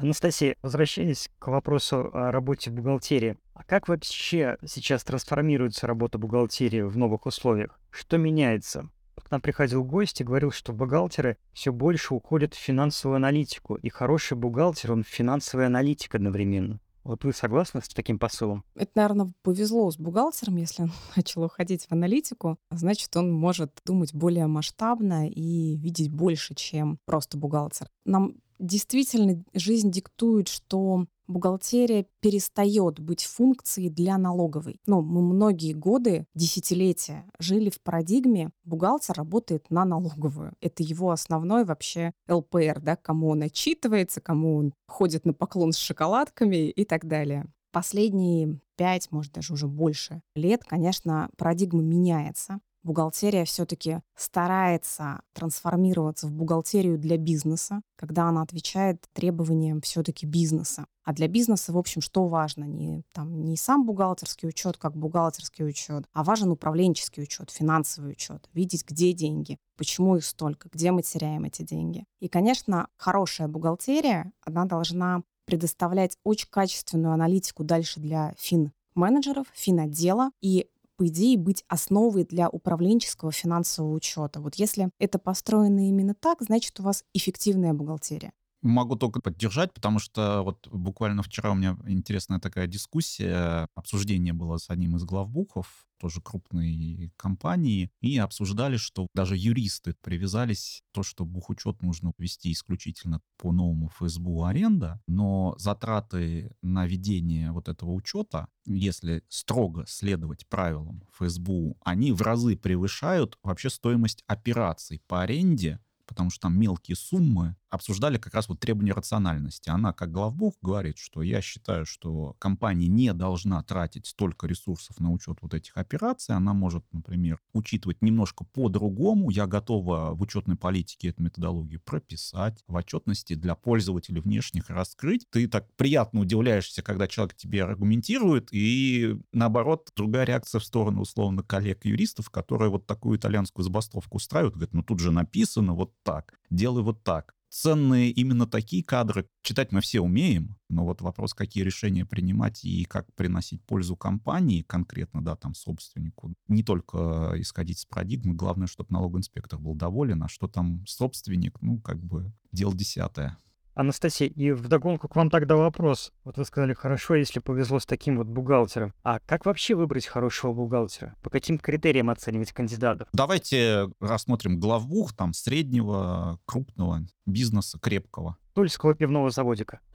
Анастасия, 0.00 0.56
возвращаясь 0.62 1.28
к 1.40 1.48
вопросу 1.48 2.10
о 2.12 2.30
работе 2.30 2.70
в 2.70 2.74
бухгалтерии. 2.74 3.36
А 3.54 3.64
как 3.64 3.88
вообще 3.88 4.56
сейчас 4.64 5.02
трансформируется 5.02 5.88
работа 5.88 6.18
бухгалтерии 6.18 6.82
в 6.82 6.96
новых 6.96 7.26
условиях? 7.26 7.80
Что 7.90 8.16
меняется? 8.16 8.90
К 9.16 9.30
нам 9.32 9.40
приходил 9.40 9.82
гость 9.82 10.20
и 10.20 10.24
говорил, 10.24 10.52
что 10.52 10.72
бухгалтеры 10.72 11.36
все 11.52 11.72
больше 11.72 12.14
уходят 12.14 12.54
в 12.54 12.58
финансовую 12.58 13.16
аналитику, 13.16 13.74
и 13.74 13.88
хороший 13.88 14.36
бухгалтер, 14.36 14.92
он 14.92 15.02
финансовый 15.02 15.66
аналитик 15.66 16.14
одновременно. 16.14 16.78
Вот 17.02 17.24
вы 17.24 17.32
согласны 17.32 17.80
с 17.82 17.88
таким 17.88 18.18
посылом? 18.18 18.64
Это, 18.74 18.90
наверное, 18.94 19.32
повезло 19.42 19.90
с 19.90 19.98
бухгалтером, 19.98 20.56
если 20.56 20.82
он 20.82 20.92
начал 21.16 21.42
уходить 21.42 21.86
в 21.86 21.92
аналитику. 21.92 22.58
Значит, 22.70 23.16
он 23.16 23.32
может 23.32 23.80
думать 23.84 24.14
более 24.14 24.46
масштабно 24.46 25.28
и 25.28 25.76
видеть 25.76 26.12
больше, 26.12 26.54
чем 26.54 26.98
просто 27.04 27.36
бухгалтер. 27.36 27.88
Нам 28.04 28.36
действительно 28.58 29.42
жизнь 29.54 29.90
диктует, 29.90 30.48
что 30.48 31.06
бухгалтерия 31.28 32.06
перестает 32.20 32.98
быть 32.98 33.24
функцией 33.24 33.90
для 33.90 34.18
налоговой. 34.18 34.80
Но 34.86 35.02
мы 35.02 35.22
многие 35.22 35.74
годы, 35.74 36.26
десятилетия 36.34 37.30
жили 37.38 37.70
в 37.70 37.80
парадигме, 37.82 38.50
бухгалтер 38.64 39.14
работает 39.16 39.70
на 39.70 39.84
налоговую. 39.84 40.54
Это 40.60 40.82
его 40.82 41.10
основной 41.10 41.64
вообще 41.64 42.12
ЛПР, 42.28 42.80
да, 42.80 42.96
кому 42.96 43.28
он 43.28 43.42
отчитывается, 43.42 44.20
кому 44.20 44.56
он 44.56 44.72
ходит 44.88 45.26
на 45.26 45.34
поклон 45.34 45.72
с 45.72 45.76
шоколадками 45.76 46.70
и 46.70 46.84
так 46.84 47.06
далее. 47.06 47.46
Последние 47.70 48.58
пять, 48.76 49.12
может 49.12 49.32
даже 49.32 49.52
уже 49.52 49.68
больше 49.68 50.22
лет, 50.34 50.64
конечно, 50.64 51.28
парадигма 51.36 51.82
меняется 51.82 52.60
бухгалтерия 52.82 53.44
все-таки 53.44 54.00
старается 54.16 55.20
трансформироваться 55.32 56.26
в 56.26 56.32
бухгалтерию 56.32 56.98
для 56.98 57.16
бизнеса, 57.16 57.82
когда 57.96 58.28
она 58.28 58.42
отвечает 58.42 59.04
требованиям 59.12 59.80
все-таки 59.80 60.26
бизнеса. 60.26 60.86
А 61.04 61.12
для 61.12 61.28
бизнеса, 61.28 61.72
в 61.72 61.78
общем, 61.78 62.00
что 62.02 62.26
важно? 62.26 62.64
Не, 62.64 63.02
там, 63.12 63.44
не 63.44 63.56
сам 63.56 63.86
бухгалтерский 63.86 64.48
учет, 64.48 64.76
как 64.76 64.96
бухгалтерский 64.96 65.66
учет, 65.66 66.04
а 66.12 66.22
важен 66.22 66.50
управленческий 66.50 67.22
учет, 67.22 67.50
финансовый 67.50 68.12
учет, 68.12 68.48
видеть, 68.52 68.84
где 68.86 69.12
деньги, 69.12 69.58
почему 69.76 70.16
их 70.16 70.24
столько, 70.24 70.68
где 70.72 70.90
мы 70.90 71.02
теряем 71.02 71.44
эти 71.44 71.62
деньги. 71.62 72.04
И, 72.20 72.28
конечно, 72.28 72.88
хорошая 72.96 73.48
бухгалтерия, 73.48 74.32
она 74.42 74.64
должна 74.66 75.22
предоставлять 75.46 76.18
очень 76.24 76.48
качественную 76.50 77.14
аналитику 77.14 77.64
дальше 77.64 78.00
для 78.00 78.34
фин 78.36 78.72
менеджеров, 78.94 79.46
финотдела 79.54 80.30
и 80.42 80.68
по 80.98 81.06
идее, 81.06 81.38
быть 81.38 81.64
основой 81.68 82.24
для 82.24 82.48
управленческого 82.50 83.30
финансового 83.30 83.94
учета. 83.94 84.40
Вот 84.40 84.56
если 84.56 84.90
это 84.98 85.18
построено 85.20 85.88
именно 85.88 86.14
так, 86.14 86.42
значит, 86.42 86.78
у 86.80 86.82
вас 86.82 87.04
эффективная 87.14 87.72
бухгалтерия. 87.72 88.32
Могу 88.62 88.96
только 88.96 89.20
поддержать, 89.20 89.72
потому 89.72 90.00
что 90.00 90.42
вот 90.42 90.66
буквально 90.68 91.22
вчера 91.22 91.52
у 91.52 91.54
меня 91.54 91.76
интересная 91.86 92.40
такая 92.40 92.66
дискуссия, 92.66 93.68
обсуждение 93.74 94.32
было 94.32 94.56
с 94.56 94.68
одним 94.68 94.96
из 94.96 95.04
главбухов, 95.04 95.86
тоже 95.98 96.20
крупной 96.20 97.12
компании, 97.16 97.90
и 98.00 98.18
обсуждали, 98.18 98.76
что 98.76 99.06
даже 99.14 99.36
юристы 99.36 99.94
привязались 100.00 100.82
то, 100.92 101.04
что 101.04 101.24
бухучет 101.24 101.82
нужно 101.82 102.12
вести 102.18 102.52
исключительно 102.52 103.20
по 103.36 103.52
новому 103.52 103.90
ФСБУ 103.90 104.44
аренда, 104.44 105.00
но 105.06 105.54
затраты 105.58 106.52
на 106.60 106.86
ведение 106.86 107.52
вот 107.52 107.68
этого 107.68 107.92
учета, 107.92 108.48
если 108.64 109.22
строго 109.28 109.84
следовать 109.86 110.48
правилам 110.48 111.02
ФСБУ, 111.12 111.76
они 111.84 112.12
в 112.12 112.22
разы 112.22 112.56
превышают 112.56 113.38
вообще 113.44 113.70
стоимость 113.70 114.24
операций 114.26 115.00
по 115.06 115.22
аренде 115.22 115.80
потому 116.08 116.30
что 116.30 116.40
там 116.40 116.58
мелкие 116.58 116.96
суммы, 116.96 117.54
обсуждали 117.70 118.18
как 118.18 118.34
раз 118.34 118.48
вот 118.48 118.60
требования 118.60 118.92
рациональности. 118.92 119.70
Она, 119.70 119.92
как 119.92 120.10
главбух, 120.10 120.54
говорит, 120.62 120.98
что 120.98 121.22
я 121.22 121.40
считаю, 121.40 121.86
что 121.86 122.34
компания 122.38 122.88
не 122.88 123.12
должна 123.12 123.62
тратить 123.62 124.06
столько 124.06 124.46
ресурсов 124.46 124.98
на 125.00 125.10
учет 125.10 125.38
вот 125.40 125.54
этих 125.54 125.76
операций. 125.76 126.34
Она 126.34 126.54
может, 126.54 126.84
например, 126.92 127.40
учитывать 127.52 128.02
немножко 128.02 128.44
по-другому. 128.44 129.30
Я 129.30 129.46
готова 129.46 130.14
в 130.14 130.22
учетной 130.22 130.56
политике 130.56 131.08
эту 131.08 131.22
методологию 131.22 131.80
прописать, 131.80 132.62
в 132.66 132.74
отчетности 132.74 133.34
для 133.34 133.54
пользователей 133.54 134.20
внешних 134.20 134.70
раскрыть. 134.70 135.26
Ты 135.30 135.48
так 135.48 135.66
приятно 135.76 136.20
удивляешься, 136.20 136.82
когда 136.82 137.06
человек 137.08 137.34
тебе 137.34 137.64
аргументирует, 137.64 138.48
и 138.52 139.16
наоборот, 139.32 139.90
другая 139.96 140.24
реакция 140.24 140.60
в 140.60 140.64
сторону, 140.64 141.02
условно, 141.02 141.42
коллег-юристов, 141.42 142.30
которые 142.30 142.70
вот 142.70 142.86
такую 142.86 143.18
итальянскую 143.18 143.64
забастовку 143.64 144.16
устраивают, 144.16 144.54
говорят, 144.54 144.74
ну 144.74 144.82
тут 144.82 145.00
же 145.00 145.10
написано 145.10 145.74
вот 145.74 145.92
так, 146.02 146.38
делай 146.50 146.82
вот 146.82 147.02
так. 147.02 147.34
Ценные 147.50 148.10
именно 148.10 148.46
такие 148.46 148.84
кадры. 148.84 149.26
Читать 149.42 149.72
мы 149.72 149.80
все 149.80 150.00
умеем, 150.00 150.56
но 150.68 150.84
вот 150.84 151.00
вопрос, 151.00 151.32
какие 151.32 151.64
решения 151.64 152.04
принимать 152.04 152.64
и 152.64 152.84
как 152.84 153.12
приносить 153.14 153.64
пользу 153.64 153.96
компании 153.96 154.62
конкретно, 154.62 155.24
да, 155.24 155.34
там, 155.34 155.54
собственнику. 155.54 156.34
Не 156.46 156.62
только 156.62 157.32
исходить 157.36 157.78
с 157.78 157.86
парадигмы, 157.86 158.34
главное, 158.34 158.66
чтобы 158.66 158.92
налоговый 158.92 159.20
инспектор 159.20 159.58
был 159.58 159.74
доволен, 159.74 160.22
а 160.22 160.28
что 160.28 160.46
там 160.46 160.86
собственник, 160.86 161.60
ну, 161.62 161.80
как 161.80 162.02
бы, 162.02 162.32
дело 162.52 162.74
десятое. 162.74 163.38
Анастасия, 163.78 164.26
и 164.26 164.50
вдогонку 164.50 165.06
к 165.06 165.14
вам 165.14 165.30
тогда 165.30 165.54
вопрос. 165.54 166.12
Вот 166.24 166.36
вы 166.36 166.44
сказали, 166.44 166.74
хорошо, 166.74 167.14
если 167.14 167.38
повезло 167.38 167.78
с 167.78 167.86
таким 167.86 168.16
вот 168.16 168.26
бухгалтером. 168.26 168.92
А 169.04 169.20
как 169.20 169.46
вообще 169.46 169.76
выбрать 169.76 170.04
хорошего 170.04 170.52
бухгалтера? 170.52 171.14
По 171.22 171.30
каким 171.30 171.60
критериям 171.60 172.10
оценивать 172.10 172.50
кандидатов? 172.50 173.06
Давайте 173.12 173.88
рассмотрим 174.00 174.58
главбух 174.58 175.14
там 175.14 175.32
среднего, 175.32 176.40
крупного 176.44 177.06
бизнеса, 177.24 177.78
крепкого. 177.78 178.36
Тульского 178.54 178.94
пивного 178.94 179.30
заводика. 179.30 179.78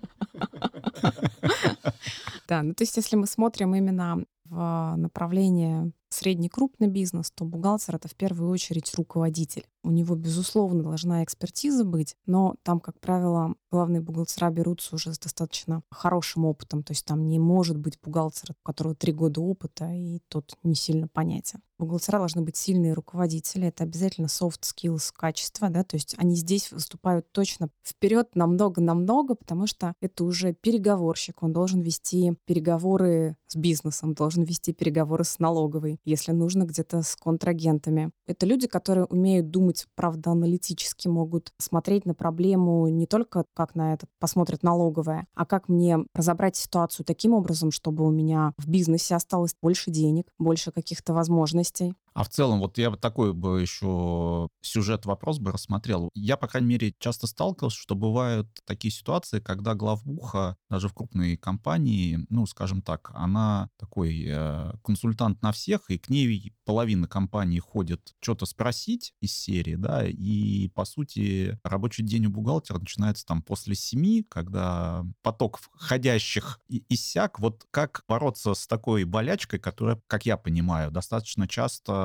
Да, 2.45 2.61
ну 2.61 2.73
то 2.73 2.83
есть 2.83 2.97
если 2.97 3.15
мы 3.15 3.25
смотрим 3.25 3.73
именно 3.73 4.25
в 4.53 4.95
направлении 4.97 5.91
средний 6.13 6.49
крупный 6.49 6.87
бизнес, 6.87 7.31
то 7.31 7.43
бухгалтер 7.43 7.95
это 7.95 8.07
в 8.07 8.15
первую 8.15 8.51
очередь 8.51 8.93
руководитель. 8.95 9.65
У 9.83 9.91
него, 9.91 10.15
безусловно, 10.15 10.83
должна 10.83 11.23
экспертиза 11.23 11.83
быть, 11.83 12.15
но 12.25 12.55
там, 12.63 12.79
как 12.79 12.99
правило, 12.99 13.55
главные 13.71 14.01
бухгалтера 14.01 14.49
берутся 14.49 14.95
уже 14.95 15.13
с 15.13 15.19
достаточно 15.19 15.81
хорошим 15.89 16.45
опытом. 16.45 16.83
То 16.83 16.91
есть 16.91 17.05
там 17.05 17.27
не 17.27 17.39
может 17.39 17.77
быть 17.77 17.99
бухгалтера, 18.01 18.53
у 18.53 18.65
которого 18.65 18.95
три 18.95 19.11
года 19.11 19.41
опыта, 19.41 19.91
и 19.91 20.19
тот 20.29 20.55
не 20.63 20.75
сильно 20.75 21.07
понятен. 21.07 21.61
Бухгалтера 21.79 22.19
должны 22.19 22.43
быть 22.43 22.55
сильные 22.55 22.93
руководители. 22.93 23.67
Это 23.67 23.83
обязательно 23.83 24.27
soft 24.27 24.61
skills, 24.61 25.11
качество, 25.13 25.69
да, 25.69 25.83
то 25.83 25.95
есть 25.95 26.15
они 26.17 26.35
здесь 26.35 26.71
выступают 26.71 27.29
точно 27.31 27.69
вперед 27.83 28.35
намного-намного, 28.35 29.35
потому 29.35 29.67
что 29.67 29.93
это 29.99 30.23
уже 30.23 30.53
переговорщик, 30.53 31.43
он 31.43 31.51
должен 31.51 31.81
вести 31.81 32.37
переговоры 32.45 33.35
с 33.47 33.55
бизнесом, 33.55 34.13
должен 34.13 34.42
вести 34.43 34.73
переговоры 34.73 35.23
с 35.23 35.39
налоговой, 35.39 35.99
если 36.05 36.31
нужно 36.31 36.63
где-то 36.63 37.01
с 37.01 37.15
контрагентами. 37.15 38.11
Это 38.27 38.45
люди, 38.45 38.67
которые 38.67 39.05
умеют 39.05 39.49
думать, 39.49 39.85
правда, 39.95 40.31
аналитически, 40.31 41.07
могут 41.07 41.53
смотреть 41.57 42.05
на 42.05 42.13
проблему 42.13 42.87
не 42.87 43.07
только 43.07 43.45
как 43.53 43.75
на 43.75 43.93
это 43.93 44.07
посмотрит 44.19 44.63
налоговая, 44.63 45.27
а 45.33 45.45
как 45.45 45.69
мне 45.69 45.99
разобрать 46.13 46.55
ситуацию 46.55 47.05
таким 47.05 47.33
образом, 47.33 47.71
чтобы 47.71 48.05
у 48.05 48.11
меня 48.11 48.53
в 48.57 48.67
бизнесе 48.67 49.15
осталось 49.15 49.55
больше 49.61 49.91
денег, 49.91 50.27
больше 50.37 50.71
каких-то 50.71 51.13
возможностей. 51.13 51.93
А 52.13 52.23
в 52.23 52.29
целом, 52.29 52.59
вот 52.59 52.77
я 52.77 52.91
бы 52.91 52.97
такой 52.97 53.33
бы 53.33 53.61
еще 53.61 54.47
сюжет-вопрос 54.61 55.39
бы 55.39 55.51
рассмотрел. 55.51 56.09
Я, 56.13 56.37
по 56.37 56.47
крайней 56.47 56.69
мере, 56.69 56.93
часто 56.99 57.27
сталкивался, 57.27 57.77
что 57.77 57.95
бывают 57.95 58.47
такие 58.65 58.91
ситуации, 58.91 59.39
когда 59.39 59.73
главбуха 59.73 60.55
даже 60.69 60.89
в 60.89 60.93
крупной 60.93 61.37
компании, 61.37 62.25
ну, 62.29 62.45
скажем 62.45 62.81
так, 62.81 63.11
она 63.15 63.69
такой 63.77 64.25
э, 64.27 64.73
консультант 64.83 65.41
на 65.41 65.51
всех, 65.51 65.89
и 65.89 65.97
к 65.97 66.09
ней 66.09 66.53
половина 66.65 67.07
компании 67.07 67.59
ходит 67.59 68.13
что-то 68.21 68.45
спросить 68.45 69.13
из 69.19 69.33
серии, 69.33 69.75
да, 69.75 70.05
и, 70.07 70.69
по 70.69 70.85
сути, 70.85 71.59
рабочий 71.63 72.03
день 72.03 72.27
у 72.27 72.29
бухгалтера 72.29 72.79
начинается 72.79 73.25
там 73.25 73.41
после 73.41 73.75
семи, 73.75 74.23
когда 74.29 75.05
поток 75.21 75.59
входящих 75.59 76.59
иссяк. 76.67 77.39
Вот 77.39 77.65
как 77.71 78.03
бороться 78.07 78.53
с 78.53 78.67
такой 78.67 79.03
болячкой, 79.03 79.59
которая, 79.59 80.01
как 80.07 80.25
я 80.25 80.37
понимаю, 80.37 80.91
достаточно 80.91 81.47
часто 81.47 82.02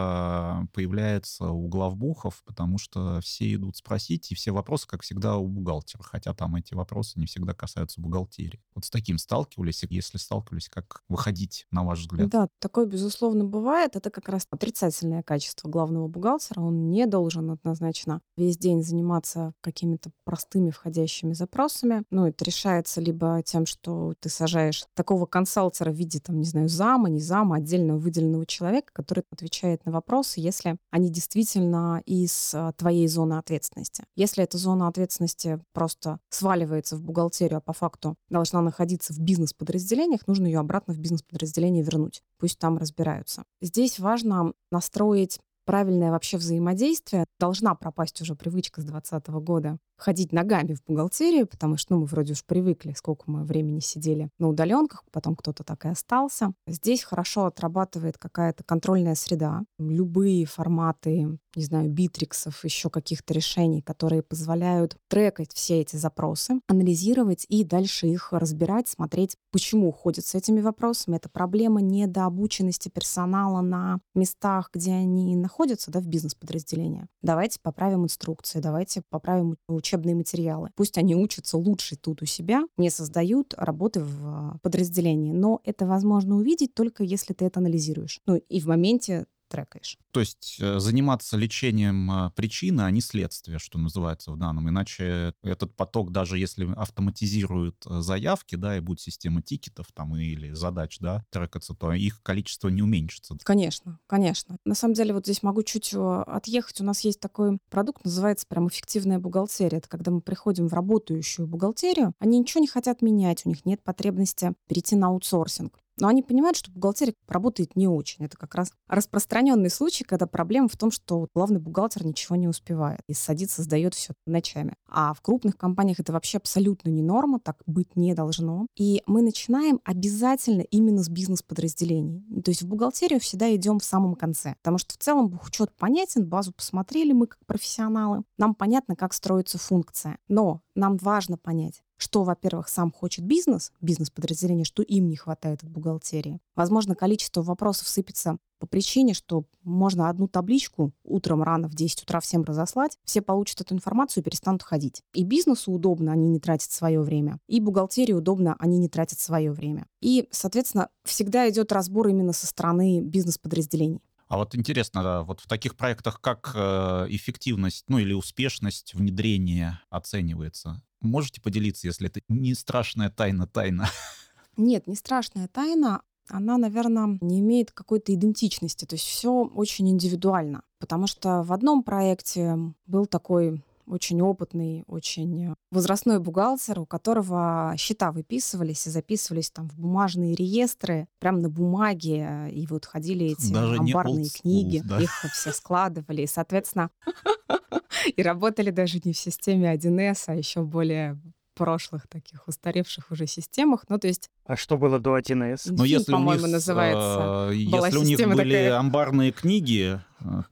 появляется 0.73 1.51
у 1.51 1.69
главбухов, 1.69 2.43
потому 2.45 2.79
что 2.79 3.21
все 3.21 3.55
идут 3.55 3.77
спросить, 3.77 4.31
и 4.31 4.35
все 4.35 4.51
вопросы, 4.53 4.87
как 4.87 5.03
всегда, 5.03 5.37
у 5.37 5.47
бухгалтера, 5.47 6.03
хотя 6.03 6.35
там 6.35 6.57
эти 6.57 6.75
вопросы 6.75 7.19
не 7.19 7.27
всегда 7.27 7.55
касаются 7.55 8.01
бухгалтерии. 8.01 8.61
Вот 8.75 8.85
с 8.85 8.91
таким 8.91 9.19
сталкивались, 9.19 9.85
если 9.89 10.19
сталкивались, 10.19 10.69
как 10.69 11.03
выходить, 11.09 11.67
на 11.71 11.85
ваш 11.85 12.01
взгляд? 12.01 12.29
Да, 12.29 12.49
такое, 12.59 12.87
безусловно, 12.87 13.45
бывает. 13.45 13.97
Это 13.97 14.11
как 14.11 14.29
раз 14.29 14.47
отрицательное 14.51 15.23
качество 15.23 15.69
главного 15.69 16.09
бухгалтера. 16.09 16.61
Он 16.61 16.91
не 16.91 17.07
должен 17.07 17.51
однозначно 17.51 18.21
весь 18.37 18.59
день 18.59 18.83
заниматься 18.83 19.53
какими-то 19.61 20.11
простыми 20.25 20.71
входящими 20.71 21.33
запросами. 21.33 22.05
Ну, 22.11 22.27
это 22.27 22.45
решается 22.45 23.01
либо 23.01 23.43
тем, 23.45 23.67
что 23.67 24.15
ты 24.21 24.29
сажаешь 24.29 24.85
такого 24.95 25.27
консалтера 25.27 25.91
в 25.91 25.95
виде, 25.95 26.21
там, 26.21 26.39
не 26.39 26.45
знаю, 26.45 26.69
зама, 26.69 27.09
не 27.09 27.21
зама, 27.21 27.57
отдельного 27.57 27.99
выделенного 27.99 28.47
человека, 28.47 28.93
который 28.93 29.25
отвечает 29.31 29.85
на 29.89 29.93
вопросы, 29.93 30.41
если 30.41 30.77
они 30.91 31.11
действительно 31.11 32.03
из 32.05 32.53
а, 32.55 32.73
твоей 32.73 33.09
зоны 33.09 33.35
ответственности. 33.35 34.05
Если 34.15 34.45
эта 34.45 34.59
зона 34.59 34.87
ответственности 34.89 35.61
просто 35.73 36.21
сваливается 36.29 36.97
в 36.97 37.03
бухгалтерию, 37.03 37.59
а 37.59 37.61
по 37.61 37.73
факту 37.73 38.17
должна 38.29 38.61
находиться 38.61 39.13
в 39.13 39.19
бизнес-подразделениях, 39.19 40.27
нужно 40.27 40.47
ее 40.47 40.59
обратно 40.59 40.95
в 40.95 40.99
бизнес-подразделение 40.99 41.83
вернуть. 41.83 42.23
Пусть 42.39 42.59
там 42.59 42.79
разбираются. 42.79 43.45
Здесь 43.61 43.99
важно 43.99 44.53
настроить 44.71 45.41
правильное 45.65 46.11
вообще 46.11 46.37
взаимодействие. 46.37 47.25
Должна 47.39 47.75
пропасть 47.75 48.21
уже 48.21 48.35
привычка 48.35 48.81
с 48.81 48.85
2020 48.85 49.29
года 49.45 49.79
ходить 49.99 50.33
ногами 50.33 50.75
в 50.75 50.85
бухгалтерию, 50.85 51.47
потому 51.47 51.77
что 51.77 51.95
ну, 51.95 52.01
мы 52.01 52.07
вроде 52.07 52.33
уж 52.33 52.45
привыкли, 52.45 52.95
сколько 52.97 53.25
мы 53.27 53.45
времени 53.45 53.81
сидели 53.81 54.31
на 54.39 54.49
удаленках, 54.49 55.05
потом 55.11 55.37
кто-то 55.37 55.65
так 55.65 55.85
и 55.85 55.89
остался. 55.89 56.53
Здесь 56.67 57.03
хорошо 57.03 57.47
отрабатывает 57.47 58.17
какая-то 58.17 58.65
контрольная 58.65 59.15
среда. 59.15 59.63
Любые 59.79 60.47
форматы, 60.47 61.39
не 61.57 61.65
знаю, 61.65 61.91
битриксов, 61.91 62.65
еще 62.65 62.91
каких-то 62.91 63.35
решений, 63.35 63.83
которые 63.83 64.23
позволяют 64.23 64.97
трекать 65.09 65.53
все 65.53 65.81
эти 65.81 65.97
запросы, 65.97 66.61
анализировать 66.69 67.45
и 67.49 67.65
дальше 67.65 68.07
их 68.07 68.33
разбирать, 68.33 68.89
смотреть, 68.89 69.37
почему 69.51 69.89
уходят 69.89 70.25
с 70.25 70.35
этими 70.35 70.61
вопросами. 70.61 71.17
Это 71.17 71.29
проблема 71.29 71.81
недообученности 71.81 72.89
персонала 72.89 73.61
на 73.61 73.99
местах, 74.15 74.71
где 74.73 74.93
они 74.93 75.35
находятся, 75.35 75.91
да, 75.91 76.01
в 76.01 76.07
бизнес-подразделения. 76.07 77.09
Давайте 77.23 77.59
поправим 77.61 78.05
инструкции, 78.05 78.61
давайте 78.61 79.03
поправим 79.11 79.57
учебные 79.89 80.15
материалы. 80.15 80.71
Пусть 80.77 80.99
они 80.99 81.15
учатся 81.17 81.57
лучше 81.57 81.97
тут 81.97 82.23
у 82.23 82.27
себя, 82.27 82.65
не 82.77 82.91
создают 82.91 83.55
работы 83.57 84.01
в 84.01 84.25
а, 84.25 84.59
подразделении. 84.63 85.33
Но 85.33 85.61
это 85.65 85.87
возможно 85.87 86.37
увидеть 86.37 86.75
только 86.75 87.05
если 87.05 87.33
ты 87.33 87.47
это 87.47 87.61
анализируешь. 87.61 88.21
Ну 88.27 88.37
и 88.37 88.61
в 88.61 88.67
моменте 88.67 89.27
трекаешь. 89.49 89.99
То 90.13 90.21
есть 90.21 90.57
э, 90.61 90.79
заниматься 90.79 91.37
лечением 91.37 92.11
э, 92.11 92.31
причины, 92.31 92.83
а 92.83 92.91
не 92.91 93.01
следствия, 93.01 93.59
что 93.59 93.79
называется 93.79 94.33
в 94.33 94.37
данном. 94.37 94.69
Иначе 94.69 95.35
этот 95.43 95.75
поток, 95.75 96.13
даже 96.13 96.39
если 96.39 96.71
автоматизируют 96.75 97.85
э, 97.87 98.01
заявки, 98.01 98.55
да, 98.57 98.77
и 98.77 98.81
будет 98.81 99.01
система 99.01 99.43
тикетов 99.43 99.87
там 99.93 100.17
или 100.17 100.53
задач, 100.53 100.99
да, 101.01 101.25
трекаться, 101.31 101.75
то 101.75 101.93
их 101.93 102.23
количество 102.23 102.69
не 102.69 102.83
уменьшится. 102.83 103.37
Конечно, 103.45 103.99
конечно. 104.07 104.57
На 104.65 104.75
самом 104.75 104.95
деле 104.95 105.15
вот 105.15 105.25
здесь 105.25 105.43
могу 105.43 105.63
чуть 105.63 105.95
отъехать. 105.95 106.81
У 106.81 106.85
нас 106.85 107.01
есть 107.01 107.21
такой 107.21 107.59
продукт, 107.71 108.05
называется 108.05 108.47
прям 108.47 108.69
эффективная 108.69 109.19
бухгалтерия. 109.19 109.79
Это 109.79 109.89
когда 109.89 110.11
мы 110.11 110.21
приходим 110.21 110.69
в 110.69 110.75
работающую 110.75 111.47
бухгалтерию, 111.47 112.13
они 112.19 112.39
ничего 112.39 112.61
не 112.61 112.69
хотят 112.69 113.03
менять, 113.03 113.45
у 113.45 113.49
них 113.49 113.65
нет 113.65 113.83
потребности 113.83 114.55
перейти 114.69 114.97
на 114.97 115.09
аутсорсинг. 115.09 115.79
Но 116.01 116.09
они 116.09 116.23
понимают, 116.23 116.57
что 116.57 116.71
бухгалтерия 116.71 117.15
работает 117.27 117.77
не 117.77 117.89
очень. 117.89 118.25
Это 118.25 118.37
как 118.37 118.55
раз 118.55 118.73
распространенный 118.87 119.71
случай, 119.71 120.05
когда 120.05 120.27
проблема 120.27 120.69
в 120.69 120.77
том, 120.77 120.91
что 120.91 121.29
главный 121.35 121.61
бухгалтер 121.61 122.07
ничего 122.07 122.37
не 122.37 122.49
успевает 122.49 123.01
и 123.09 123.15
садится, 123.15 123.63
сдает 123.63 123.95
все 123.95 124.15
ночами. 124.27 124.75
А 124.89 125.13
в 125.15 125.21
крупных 125.21 125.57
компаниях 125.57 126.01
это 126.01 126.13
вообще 126.13 126.39
абсолютно 126.39 126.89
не 126.91 127.03
норма, 127.03 127.41
так 127.41 127.57
быть 127.67 127.97
не 127.97 128.15
должно. 128.15 128.67
И 128.77 129.03
мы 129.07 129.23
начинаем 129.23 129.81
обязательно 129.85 130.63
именно 130.63 131.03
с 131.03 131.09
бизнес-подразделений. 131.09 132.25
То 132.43 132.51
есть 132.51 132.63
в 132.63 132.67
бухгалтерию 132.67 133.21
всегда 133.21 133.55
идем 133.55 133.79
в 133.79 133.85
самом 133.85 134.15
конце, 134.15 134.55
потому 134.59 134.79
что 134.79 134.95
в 134.95 134.99
целом 134.99 135.29
бухучет 135.29 135.75
понятен, 135.77 136.27
базу 136.27 136.53
посмотрели 136.53 137.13
мы 137.13 137.27
как 137.27 137.39
профессионалы, 137.47 138.23
нам 138.37 138.55
понятно, 138.55 138.97
как 138.97 139.13
строится 139.13 139.59
функция. 139.59 140.19
Но 140.29 140.63
нам 140.75 140.97
важно 140.99 141.37
понять, 141.37 141.83
что, 141.99 142.23
во-первых, 142.25 142.69
сам 142.69 142.91
хочет 142.91 143.25
бизнес, 143.25 143.73
бизнес-подразделение, 143.81 144.65
что 144.65 144.83
им 144.83 145.09
не 145.09 145.17
хватает 145.17 145.63
от 145.63 145.69
бухгалтерии. 145.69 146.41
Возможно, 146.57 146.95
количество 146.95 147.43
вопросов 147.43 147.89
сыпется 147.89 148.39
по 148.59 148.67
причине, 148.67 149.15
что 149.15 149.45
можно 149.63 150.09
одну 150.09 150.27
табличку 150.27 150.93
утром 151.05 151.43
рано 151.43 151.69
в 151.69 151.75
10 151.75 152.03
утра 152.03 152.21
всем 152.21 152.43
разослать, 152.43 152.99
все 153.05 153.23
получат 153.23 153.61
эту 153.61 153.75
информацию 153.75 154.23
и 154.23 154.25
перестанут 154.25 154.63
ходить. 154.63 155.03
И 155.13 155.25
бизнесу 155.25 155.73
удобно, 155.73 156.13
они 156.13 156.29
не 156.29 156.41
тратят 156.41 156.71
свое 156.71 157.01
время, 157.01 157.39
и 157.47 157.61
бухгалтерии 157.61 158.15
удобно, 158.15 158.57
они 158.59 158.79
не 158.79 158.89
тратят 158.89 159.21
свое 159.21 159.53
время. 159.53 159.87
И, 160.01 160.29
соответственно, 160.31 160.89
всегда 161.05 161.49
идет 161.49 161.73
разбор 161.73 162.09
именно 162.09 162.33
со 162.33 162.47
стороны 162.47 163.01
бизнес-подразделений. 163.01 164.03
А 164.29 164.37
вот 164.37 164.55
интересно, 164.55 165.23
вот 165.23 165.41
в 165.41 165.47
таких 165.47 165.75
проектах 165.75 166.21
как 166.21 166.53
э, 166.55 167.07
эффективность, 167.09 167.85
ну 167.89 167.99
или 167.99 168.13
успешность 168.13 168.93
внедрения 168.93 169.81
оценивается? 169.89 170.83
Можете 171.01 171.41
поделиться, 171.41 171.87
если 171.87 172.09
это 172.09 172.21
не 172.29 172.55
страшная 172.55 173.11
тайна 173.11 173.47
тайна? 173.47 173.89
Нет, 174.57 174.87
не 174.87 174.97
страшная 174.97 175.49
тайна. 175.49 176.03
Она, 176.29 176.59
наверное, 176.59 177.19
не 177.21 177.41
имеет 177.41 177.73
какой-то 177.73 178.13
идентичности. 178.13 178.85
То 178.85 178.97
есть 178.97 179.07
все 179.07 179.33
очень 179.33 179.89
индивидуально. 179.89 180.63
Потому 180.79 181.07
что 181.07 181.43
в 181.43 181.53
одном 181.53 181.83
проекте 181.83 182.57
был 182.87 183.07
такой 183.07 183.63
очень 183.89 184.21
опытный, 184.21 184.85
очень 184.87 185.55
возрастной 185.71 186.21
бухгалтер, 186.21 186.81
у 186.81 186.87
которого 186.87 187.75
счета 187.79 188.13
выписывались 188.13 188.87
и 188.87 188.91
записывались 188.91 189.51
там 189.51 189.69
в 189.69 189.79
бумажные 189.79 190.35
реестры, 190.35 191.09
прямо 191.19 191.39
на 191.39 191.49
бумаге, 191.49 192.51
и 192.53 192.67
вот 192.67 192.85
ходили 192.85 193.27
эти 193.27 193.53
Даже 193.53 193.79
амбарные 193.79 194.29
книги, 194.29 194.83
да? 194.85 195.01
их 195.01 195.11
все 195.33 195.53
складывали, 195.53 196.23
и, 196.23 196.27
соответственно, 196.27 196.91
и 198.17 198.23
работали 198.23 198.71
даже 198.71 199.01
не 199.05 199.13
в 199.13 199.19
системе 199.19 199.75
1С, 199.75 200.25
а 200.27 200.35
еще 200.35 200.63
более 200.63 201.19
прошлых 201.55 202.07
таких 202.07 202.47
устаревших 202.47 203.11
уже 203.11 203.27
системах. 203.27 203.85
Ну, 203.89 203.99
то 203.99 204.07
есть... 204.07 204.31
А 204.47 204.57
что 204.57 204.79
было 204.79 205.01
до 205.01 205.19
1С? 205.19 205.63
Ну, 205.67 205.85
если 205.85 206.13
по-моему, 206.13 206.47
называется. 206.47 207.51
Э, 207.51 207.55
если 207.55 207.99
у 207.99 208.05
них 208.05 208.19
были 208.19 208.55
такая... 208.55 208.79
амбарные 208.79 209.33
книги, 209.33 210.01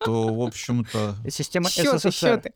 то, 0.01 0.35
в 0.35 0.41
общем-то... 0.43 1.15
Система 1.31 1.71
счеты, 1.71 1.99
СССР. 1.99 2.11
Счеты. 2.13 2.53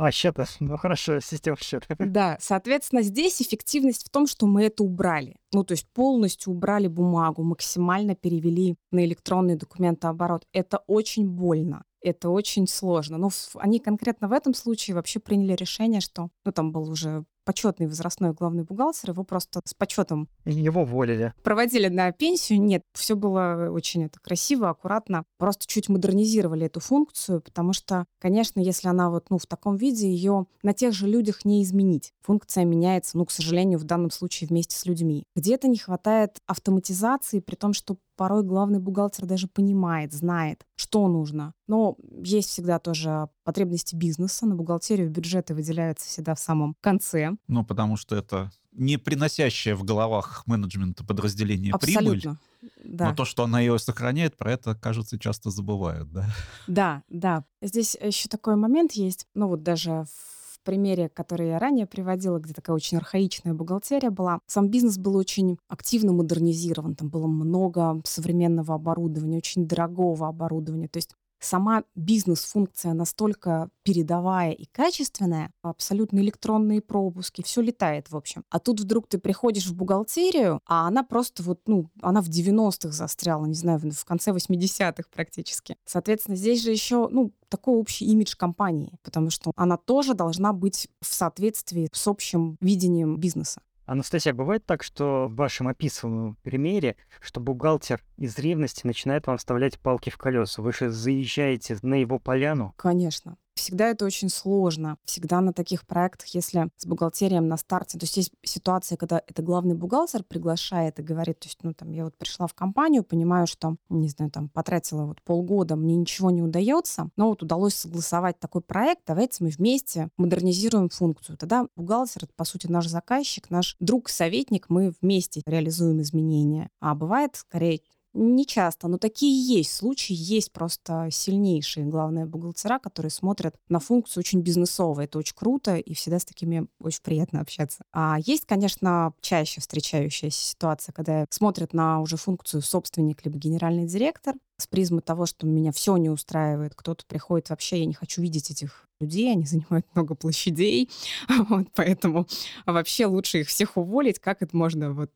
А, 0.00 0.10
счета. 0.12 0.46
Ну 0.60 0.78
хорошо, 0.78 1.20
система 1.20 1.58
счета. 1.58 1.94
Да, 1.98 2.38
соответственно, 2.40 3.02
здесь 3.02 3.42
эффективность 3.42 4.06
в 4.06 4.08
том, 4.08 4.26
что 4.26 4.46
мы 4.46 4.64
это 4.64 4.82
убрали. 4.82 5.36
Ну, 5.52 5.62
то 5.62 5.72
есть 5.72 5.86
полностью 5.92 6.54
убрали 6.54 6.86
бумагу, 6.86 7.42
максимально 7.42 8.14
перевели 8.14 8.76
на 8.92 9.04
электронный 9.04 9.56
документооборот. 9.56 10.46
Это 10.54 10.78
очень 10.86 11.28
больно 11.28 11.84
это 12.02 12.30
очень 12.30 12.66
сложно. 12.66 13.18
Но 13.18 13.30
они 13.56 13.78
конкретно 13.78 14.28
в 14.28 14.32
этом 14.32 14.54
случае 14.54 14.94
вообще 14.94 15.20
приняли 15.20 15.54
решение, 15.54 16.00
что, 16.00 16.30
ну, 16.44 16.52
там 16.52 16.72
был 16.72 16.88
уже 16.88 17.24
почетный 17.44 17.86
возрастной 17.86 18.32
главный 18.32 18.62
бухгалтер, 18.62 19.10
его 19.10 19.24
просто 19.24 19.60
с 19.64 19.74
почетом... 19.74 20.28
Его 20.44 20.82
уволили. 20.82 21.34
Проводили 21.42 21.88
на 21.88 22.12
пенсию. 22.12 22.60
Нет, 22.60 22.84
все 22.92 23.16
было 23.16 23.70
очень 23.72 24.04
это 24.04 24.20
красиво, 24.20 24.70
аккуратно. 24.70 25.24
Просто 25.36 25.66
чуть 25.66 25.88
модернизировали 25.88 26.66
эту 26.66 26.78
функцию, 26.78 27.40
потому 27.40 27.72
что, 27.72 28.04
конечно, 28.20 28.60
если 28.60 28.88
она 28.88 29.10
вот 29.10 29.30
ну, 29.30 29.38
в 29.38 29.46
таком 29.46 29.76
виде, 29.76 30.08
ее 30.08 30.46
на 30.62 30.74
тех 30.74 30.92
же 30.92 31.08
людях 31.08 31.44
не 31.44 31.62
изменить. 31.62 32.12
Функция 32.22 32.64
меняется, 32.64 33.18
ну, 33.18 33.24
к 33.24 33.32
сожалению, 33.32 33.78
в 33.78 33.84
данном 33.84 34.10
случае 34.10 34.46
вместе 34.46 34.76
с 34.76 34.86
людьми. 34.86 35.24
Где-то 35.34 35.66
не 35.66 35.78
хватает 35.78 36.38
автоматизации, 36.46 37.40
при 37.40 37.56
том, 37.56 37.72
что 37.72 37.96
порой 38.20 38.42
главный 38.42 38.80
бухгалтер 38.80 39.24
даже 39.24 39.48
понимает, 39.48 40.12
знает, 40.12 40.66
что 40.76 41.08
нужно. 41.08 41.54
Но 41.66 41.96
есть 42.22 42.50
всегда 42.50 42.78
тоже 42.78 43.30
потребности 43.44 43.96
бизнеса. 43.96 44.44
На 44.44 44.54
бухгалтерию 44.54 45.08
бюджеты 45.08 45.54
выделяются 45.54 46.06
всегда 46.06 46.34
в 46.34 46.38
самом 46.38 46.76
конце. 46.82 47.30
Ну, 47.48 47.64
потому 47.64 47.96
что 47.96 48.16
это 48.16 48.50
не 48.72 48.98
приносящая 48.98 49.74
в 49.74 49.84
головах 49.84 50.42
менеджмента 50.46 51.02
подразделения 51.02 51.72
Абсолютно. 51.72 52.10
прибыль. 52.12 52.36
Да. 52.84 53.08
Но 53.08 53.14
то, 53.14 53.24
что 53.24 53.44
она 53.44 53.58
ее 53.58 53.78
сохраняет, 53.78 54.36
про 54.36 54.52
это, 54.52 54.74
кажется, 54.74 55.18
часто 55.18 55.48
забывают, 55.48 56.12
да? 56.12 56.26
Да, 56.66 57.02
да. 57.08 57.46
Здесь 57.62 57.96
еще 58.02 58.28
такой 58.28 58.56
момент 58.56 58.92
есть. 58.92 59.28
Ну 59.32 59.48
вот 59.48 59.62
даже 59.62 60.04
в 60.04 60.39
примере, 60.62 61.08
который 61.08 61.48
я 61.48 61.58
ранее 61.58 61.86
приводила, 61.86 62.38
где 62.38 62.52
такая 62.52 62.74
очень 62.76 62.98
архаичная 62.98 63.54
бухгалтерия 63.54 64.10
была, 64.10 64.40
сам 64.46 64.68
бизнес 64.68 64.98
был 64.98 65.16
очень 65.16 65.58
активно 65.68 66.12
модернизирован. 66.12 66.94
Там 66.94 67.08
было 67.08 67.26
много 67.26 68.00
современного 68.04 68.74
оборудования, 68.74 69.38
очень 69.38 69.66
дорогого 69.66 70.28
оборудования. 70.28 70.88
То 70.88 70.98
есть 70.98 71.14
сама 71.40 71.84
бизнес-функция 71.94 72.92
настолько 72.92 73.70
передовая 73.82 74.52
и 74.52 74.66
качественная, 74.66 75.52
абсолютно 75.62 76.20
электронные 76.20 76.80
пропуски, 76.80 77.42
все 77.42 77.60
летает, 77.60 78.10
в 78.10 78.16
общем. 78.16 78.44
А 78.50 78.58
тут 78.58 78.80
вдруг 78.80 79.08
ты 79.08 79.18
приходишь 79.18 79.66
в 79.66 79.74
бухгалтерию, 79.74 80.60
а 80.66 80.86
она 80.86 81.02
просто 81.02 81.42
вот, 81.42 81.60
ну, 81.66 81.90
она 82.02 82.20
в 82.20 82.28
90-х 82.28 82.92
застряла, 82.92 83.46
не 83.46 83.54
знаю, 83.54 83.80
в 83.80 84.04
конце 84.04 84.30
80-х 84.30 85.04
практически. 85.12 85.76
Соответственно, 85.84 86.36
здесь 86.36 86.62
же 86.62 86.70
еще, 86.70 87.08
ну, 87.10 87.32
такой 87.48 87.74
общий 87.74 88.04
имидж 88.06 88.36
компании, 88.36 88.98
потому 89.02 89.30
что 89.30 89.52
она 89.56 89.76
тоже 89.76 90.14
должна 90.14 90.52
быть 90.52 90.88
в 91.00 91.12
соответствии 91.12 91.88
с 91.92 92.06
общим 92.06 92.56
видением 92.60 93.18
бизнеса. 93.18 93.60
Анастасия, 93.90 94.32
бывает 94.32 94.64
так, 94.64 94.84
что 94.84 95.26
в 95.26 95.34
вашем 95.34 95.66
описанном 95.66 96.36
примере, 96.44 96.94
что 97.20 97.40
бухгалтер 97.40 98.00
из 98.18 98.38
ревности 98.38 98.86
начинает 98.86 99.26
вам 99.26 99.36
вставлять 99.36 99.80
палки 99.80 100.10
в 100.10 100.16
колеса? 100.16 100.62
Вы 100.62 100.72
же 100.72 100.90
заезжаете 100.90 101.76
на 101.82 101.94
его 101.94 102.20
поляну? 102.20 102.72
Конечно. 102.76 103.36
Всегда 103.60 103.88
это 103.88 104.06
очень 104.06 104.30
сложно. 104.30 104.96
Всегда 105.04 105.42
на 105.42 105.52
таких 105.52 105.86
проектах, 105.86 106.28
если 106.28 106.70
с 106.78 106.86
бухгалтерием 106.86 107.46
на 107.46 107.58
старте, 107.58 107.98
то 107.98 108.04
есть 108.04 108.16
есть 108.16 108.32
ситуация, 108.42 108.96
когда 108.96 109.22
это 109.26 109.42
главный 109.42 109.74
бухгалтер 109.74 110.24
приглашает 110.24 110.98
и 110.98 111.02
говорит, 111.02 111.40
то 111.40 111.46
есть, 111.46 111.58
ну, 111.62 111.74
там, 111.74 111.92
я 111.92 112.04
вот 112.04 112.16
пришла 112.16 112.46
в 112.46 112.54
компанию, 112.54 113.04
понимаю, 113.04 113.46
что, 113.46 113.76
не 113.90 114.08
знаю, 114.08 114.30
там, 114.30 114.48
потратила 114.48 115.04
вот 115.04 115.20
полгода, 115.22 115.76
мне 115.76 115.94
ничего 115.94 116.30
не 116.30 116.40
удается, 116.40 117.10
но 117.16 117.28
вот 117.28 117.42
удалось 117.42 117.74
согласовать 117.74 118.40
такой 118.40 118.62
проект, 118.62 119.02
давайте 119.06 119.44
мы 119.44 119.50
вместе 119.50 120.08
модернизируем 120.16 120.88
функцию. 120.88 121.36
Тогда 121.36 121.66
бухгалтер, 121.76 122.24
это, 122.24 122.32
по 122.34 122.46
сути, 122.46 122.66
наш 122.66 122.86
заказчик, 122.86 123.50
наш 123.50 123.76
друг-советник, 123.78 124.70
мы 124.70 124.94
вместе 125.02 125.42
реализуем 125.44 126.00
изменения. 126.00 126.70
А 126.80 126.94
бывает, 126.94 127.36
скорее, 127.36 127.82
не 128.12 128.46
часто, 128.46 128.88
но 128.88 128.98
такие 128.98 129.32
есть 129.56 129.72
случаи, 129.74 130.14
есть 130.14 130.52
просто 130.52 131.08
сильнейшие 131.10 131.86
главные 131.86 132.26
бухгалтера, 132.26 132.78
которые 132.78 133.10
смотрят 133.10 133.54
на 133.68 133.78
функцию 133.78 134.20
очень 134.22 134.40
бизнесово. 134.40 135.02
Это 135.02 135.18
очень 135.18 135.34
круто, 135.36 135.76
и 135.76 135.94
всегда 135.94 136.18
с 136.18 136.24
такими 136.24 136.66
очень 136.80 137.02
приятно 137.02 137.40
общаться. 137.40 137.84
А 137.92 138.18
есть, 138.24 138.46
конечно, 138.46 139.12
чаще 139.20 139.60
встречающаяся 139.60 140.44
ситуация, 140.44 140.92
когда 140.92 141.24
смотрят 141.30 141.72
на 141.72 142.00
уже 142.00 142.16
функцию 142.16 142.62
собственник 142.62 143.24
либо 143.24 143.38
генеральный 143.38 143.86
директор, 143.86 144.34
с 144.60 144.66
призмы 144.66 145.00
того, 145.00 145.26
что 145.26 145.46
меня 145.46 145.72
все 145.72 145.96
не 145.96 146.10
устраивает. 146.10 146.74
Кто-то 146.74 147.04
приходит 147.06 147.50
вообще, 147.50 147.80
я 147.80 147.86
не 147.86 147.94
хочу 147.94 148.22
видеть 148.22 148.50
этих 148.50 148.86
людей, 149.00 149.32
они 149.32 149.44
занимают 149.46 149.86
много 149.94 150.14
площадей, 150.14 150.90
вот, 151.48 151.68
поэтому 151.74 152.26
вообще 152.66 153.06
лучше 153.06 153.40
их 153.40 153.48
всех 153.48 153.76
уволить, 153.76 154.18
как 154.18 154.42
это 154.42 154.56
можно, 154.56 154.92
вот, 154.92 155.10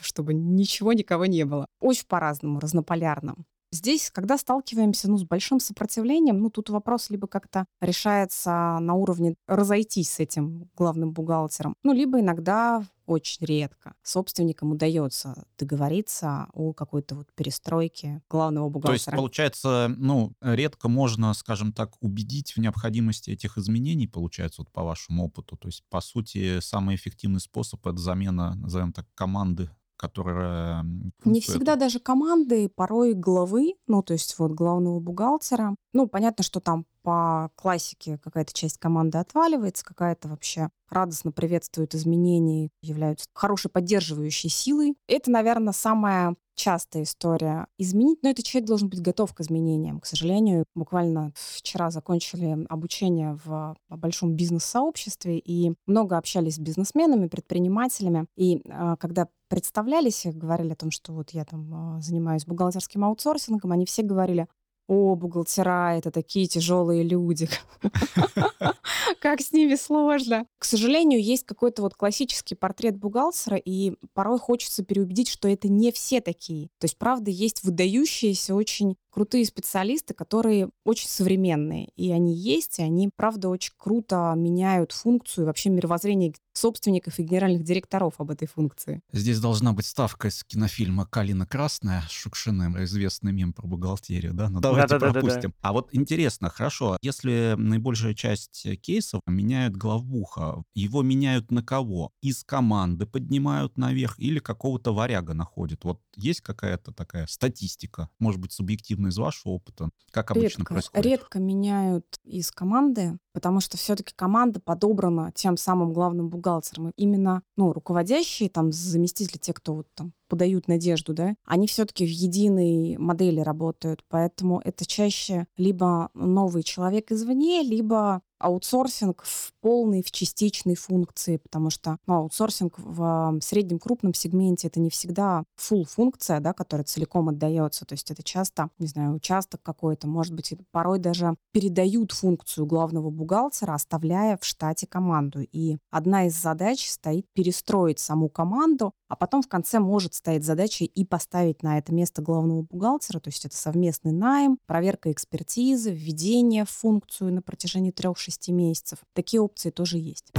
чтобы 0.00 0.34
ничего, 0.34 0.92
никого 0.92 1.26
не 1.26 1.44
было. 1.44 1.66
Очень 1.80 2.06
по-разному, 2.06 2.60
разнополярно. 2.60 3.36
Здесь, 3.76 4.10
когда 4.10 4.38
сталкиваемся 4.38 5.10
ну, 5.10 5.18
с 5.18 5.24
большим 5.24 5.60
сопротивлением, 5.60 6.38
ну, 6.38 6.48
тут 6.48 6.70
вопрос 6.70 7.10
либо 7.10 7.26
как-то 7.26 7.66
решается 7.82 8.78
на 8.80 8.94
уровне 8.94 9.34
разойтись 9.46 10.10
с 10.12 10.18
этим 10.20 10.70
главным 10.74 11.12
бухгалтером, 11.12 11.74
ну, 11.82 11.92
либо 11.92 12.20
иногда 12.20 12.82
очень 13.04 13.44
редко 13.44 13.94
собственникам 14.02 14.72
удается 14.72 15.44
договориться 15.58 16.48
о 16.54 16.72
какой-то 16.72 17.16
вот 17.16 17.28
перестройке 17.34 18.22
главного 18.30 18.70
бухгалтера. 18.70 19.04
То 19.04 19.10
есть, 19.10 19.16
получается, 19.16 19.94
ну, 19.96 20.32
редко 20.40 20.88
можно, 20.88 21.34
скажем 21.34 21.72
так, 21.74 21.92
убедить 22.00 22.56
в 22.56 22.58
необходимости 22.58 23.30
этих 23.30 23.58
изменений, 23.58 24.08
получается, 24.08 24.62
вот 24.62 24.72
по 24.72 24.82
вашему 24.84 25.26
опыту. 25.26 25.56
То 25.56 25.68
есть, 25.68 25.84
по 25.90 26.00
сути, 26.00 26.60
самый 26.60 26.96
эффективный 26.96 27.40
способ— 27.40 27.86
это 27.86 27.98
замена, 27.98 28.54
назовем 28.54 28.94
так, 28.94 29.06
команды 29.14 29.70
которая... 29.96 30.84
Не 31.24 31.40
всегда 31.40 31.76
даже 31.76 31.98
команды, 32.00 32.68
порой 32.68 33.14
главы, 33.14 33.74
ну, 33.86 34.02
то 34.02 34.12
есть 34.12 34.38
вот 34.38 34.52
главного 34.52 35.00
бухгалтера. 35.00 35.74
Ну, 35.96 36.06
понятно, 36.06 36.44
что 36.44 36.60
там 36.60 36.84
по 37.02 37.50
классике 37.54 38.18
какая-то 38.18 38.52
часть 38.52 38.76
команды 38.76 39.16
отваливается, 39.16 39.82
какая-то 39.82 40.28
вообще 40.28 40.68
радостно 40.90 41.32
приветствует 41.32 41.94
изменения, 41.94 42.68
являются 42.82 43.26
хорошей 43.32 43.70
поддерживающей 43.70 44.50
силой. 44.50 44.94
Это, 45.08 45.30
наверное, 45.30 45.72
самая 45.72 46.36
частая 46.54 47.04
история 47.04 47.66
изменить, 47.78 48.22
но 48.22 48.30
этот 48.30 48.44
человек 48.44 48.68
должен 48.68 48.88
быть 48.88 49.00
готов 49.00 49.32
к 49.34 49.40
изменениям. 49.40 50.00
К 50.00 50.06
сожалению, 50.06 50.64
буквально 50.74 51.32
вчера 51.34 51.90
закончили 51.90 52.66
обучение 52.68 53.38
в 53.44 53.76
большом 53.88 54.34
бизнес-сообществе 54.34 55.38
и 55.38 55.74
много 55.86 56.18
общались 56.18 56.56
с 56.56 56.58
бизнесменами, 56.58 57.28
предпринимателями. 57.28 58.26
И 58.36 58.62
э, 58.64 58.96
когда 58.98 59.28
представлялись 59.48 60.26
и 60.26 60.30
говорили 60.30 60.72
о 60.72 60.76
том, 60.76 60.90
что 60.90 61.12
вот 61.12 61.30
я 61.30 61.44
там 61.44 61.98
э, 61.98 62.00
занимаюсь 62.00 62.46
бухгалтерским 62.46 63.04
аутсорсингом, 63.04 63.72
они 63.72 63.84
все 63.84 64.02
говорили, 64.02 64.48
о, 64.88 65.14
бухгалтера— 65.16 65.96
это 65.98 66.10
такие 66.10 66.46
тяжелые 66.46 67.02
люди. 67.02 67.48
Как 69.20 69.40
с 69.40 69.52
ними 69.52 69.74
сложно. 69.74 70.46
К 70.58 70.64
сожалению, 70.64 71.22
есть 71.22 71.44
какой-то 71.44 71.82
вот 71.82 71.94
классический 71.94 72.54
портрет 72.54 72.96
бухгалтера, 72.96 73.56
и 73.56 73.94
порой 74.14 74.38
хочется 74.38 74.84
переубедить, 74.84 75.28
что 75.28 75.48
это 75.48 75.68
не 75.68 75.90
все 75.92 76.20
такие. 76.20 76.68
То 76.78 76.84
есть, 76.84 76.98
правда, 76.98 77.30
есть 77.30 77.64
выдающиеся, 77.64 78.54
очень 78.54 78.96
крутые 79.10 79.44
специалисты, 79.46 80.14
которые 80.14 80.70
очень 80.84 81.08
современные. 81.08 81.88
И 81.96 82.12
они 82.12 82.34
есть, 82.34 82.78
и 82.78 82.82
они, 82.82 83.10
правда, 83.14 83.48
очень 83.48 83.72
круто 83.76 84.34
меняют 84.36 84.92
функцию 84.92 85.44
и 85.44 85.46
вообще 85.46 85.70
мировоззрение 85.70 86.34
собственников 86.56 87.18
и 87.18 87.22
генеральных 87.22 87.64
директоров 87.64 88.14
об 88.18 88.30
этой 88.30 88.48
функции. 88.48 89.02
Здесь 89.12 89.40
должна 89.40 89.72
быть 89.72 89.86
ставка 89.86 90.28
из 90.28 90.42
кинофильма 90.44 91.06
«Калина 91.06 91.46
красная» 91.46 92.02
с 92.08 92.10
Шукшиным, 92.10 92.82
известный 92.84 93.32
мем 93.32 93.52
про 93.52 93.66
бухгалтерию, 93.66 94.34
да? 94.34 94.48
Ну, 94.48 94.60
давайте 94.60 94.98
да, 94.98 94.98
да, 94.98 95.12
пропустим. 95.12 95.40
Да, 95.40 95.48
да, 95.48 95.48
да. 95.48 95.68
А 95.68 95.72
вот 95.72 95.88
интересно, 95.92 96.50
хорошо, 96.50 96.96
если 97.02 97.54
наибольшая 97.56 98.14
часть 98.14 98.66
кейсов 98.80 99.20
меняют 99.26 99.76
главбуха, 99.76 100.62
его 100.74 101.02
меняют 101.02 101.50
на 101.50 101.62
кого? 101.62 102.12
Из 102.22 102.44
команды 102.44 103.06
поднимают 103.06 103.78
наверх 103.78 104.18
или 104.18 104.38
какого-то 104.38 104.94
варяга 104.94 105.34
находят? 105.34 105.84
Вот 105.84 106.00
есть 106.16 106.40
какая-то 106.40 106.92
такая 106.92 107.26
статистика, 107.26 108.08
может 108.18 108.40
быть, 108.40 108.52
субъективная 108.52 109.10
из 109.10 109.18
вашего 109.18 109.52
опыта? 109.52 109.90
Как 110.10 110.30
обычно 110.30 110.60
редко, 110.60 110.74
происходит? 110.74 111.06
Редко 111.06 111.38
меняют 111.38 112.06
из 112.24 112.50
команды, 112.50 113.18
потому 113.36 113.60
что 113.60 113.76
все-таки 113.76 114.14
команда 114.16 114.60
подобрана 114.60 115.30
тем 115.34 115.58
самым 115.58 115.92
главным 115.92 116.30
бухгалтером. 116.30 116.90
Именно 116.96 117.42
ну, 117.58 117.74
руководящие, 117.74 118.48
там, 118.48 118.72
заместители, 118.72 119.36
те, 119.36 119.52
кто 119.52 119.74
вот 119.74 119.88
там 119.94 120.14
подают 120.28 120.68
надежду, 120.68 121.14
да, 121.14 121.34
они 121.44 121.66
все-таки 121.66 122.06
в 122.06 122.10
единой 122.10 122.96
модели 122.98 123.40
работают, 123.40 124.04
поэтому 124.08 124.60
это 124.64 124.86
чаще 124.86 125.46
либо 125.56 126.10
новый 126.14 126.62
человек 126.62 127.12
извне, 127.12 127.62
либо 127.62 128.22
аутсорсинг 128.38 129.22
в 129.24 129.52
полной, 129.60 130.02
в 130.02 130.10
частичной 130.10 130.74
функции, 130.74 131.38
потому 131.38 131.70
что 131.70 131.98
ну, 132.06 132.14
аутсорсинг 132.14 132.74
в 132.78 133.38
среднем 133.40 133.78
крупном 133.78 134.14
сегменте 134.14 134.68
это 134.68 134.80
не 134.80 134.90
всегда 134.90 135.44
full 135.58 135.84
функция, 135.84 136.40
да, 136.40 136.52
которая 136.52 136.84
целиком 136.84 137.28
отдается. 137.28 137.84
То 137.84 137.94
есть 137.94 138.10
это 138.10 138.22
часто, 138.22 138.70
не 138.78 138.86
знаю, 138.86 139.14
участок 139.14 139.62
какой-то, 139.62 140.06
может 140.06 140.34
быть, 140.34 140.54
порой 140.70 140.98
даже 140.98 141.36
передают 141.52 142.12
функцию 142.12 142.66
главного 142.66 143.10
бухгалтера, 143.10 143.74
оставляя 143.74 144.36
в 144.36 144.44
штате 144.44 144.86
команду. 144.86 145.40
И 145.40 145.78
одна 145.90 146.26
из 146.26 146.34
задач 146.40 146.86
стоит 146.88 147.26
перестроить 147.32 147.98
саму 147.98 148.28
команду, 148.28 148.92
а 149.08 149.16
потом 149.16 149.42
в 149.42 149.48
конце 149.48 149.78
может 149.78 150.14
стоять 150.16 150.44
задача 150.44 150.84
и 150.84 151.04
поставить 151.04 151.62
на 151.62 151.78
это 151.78 151.94
место 151.94 152.22
главного 152.22 152.62
бухгалтера, 152.62 153.20
то 153.20 153.28
есть 153.28 153.44
это 153.44 153.56
совместный 153.56 154.12
найм, 154.12 154.58
проверка 154.66 155.12
экспертизы, 155.12 155.92
введение 155.92 156.64
в 156.64 156.70
функцию 156.70 157.32
на 157.32 157.42
протяжении 157.42 157.92
3-6 157.92 158.52
месяцев. 158.52 158.98
Такие 159.14 159.40
опции 159.40 159.70
тоже 159.70 159.98
есть. 159.98 160.32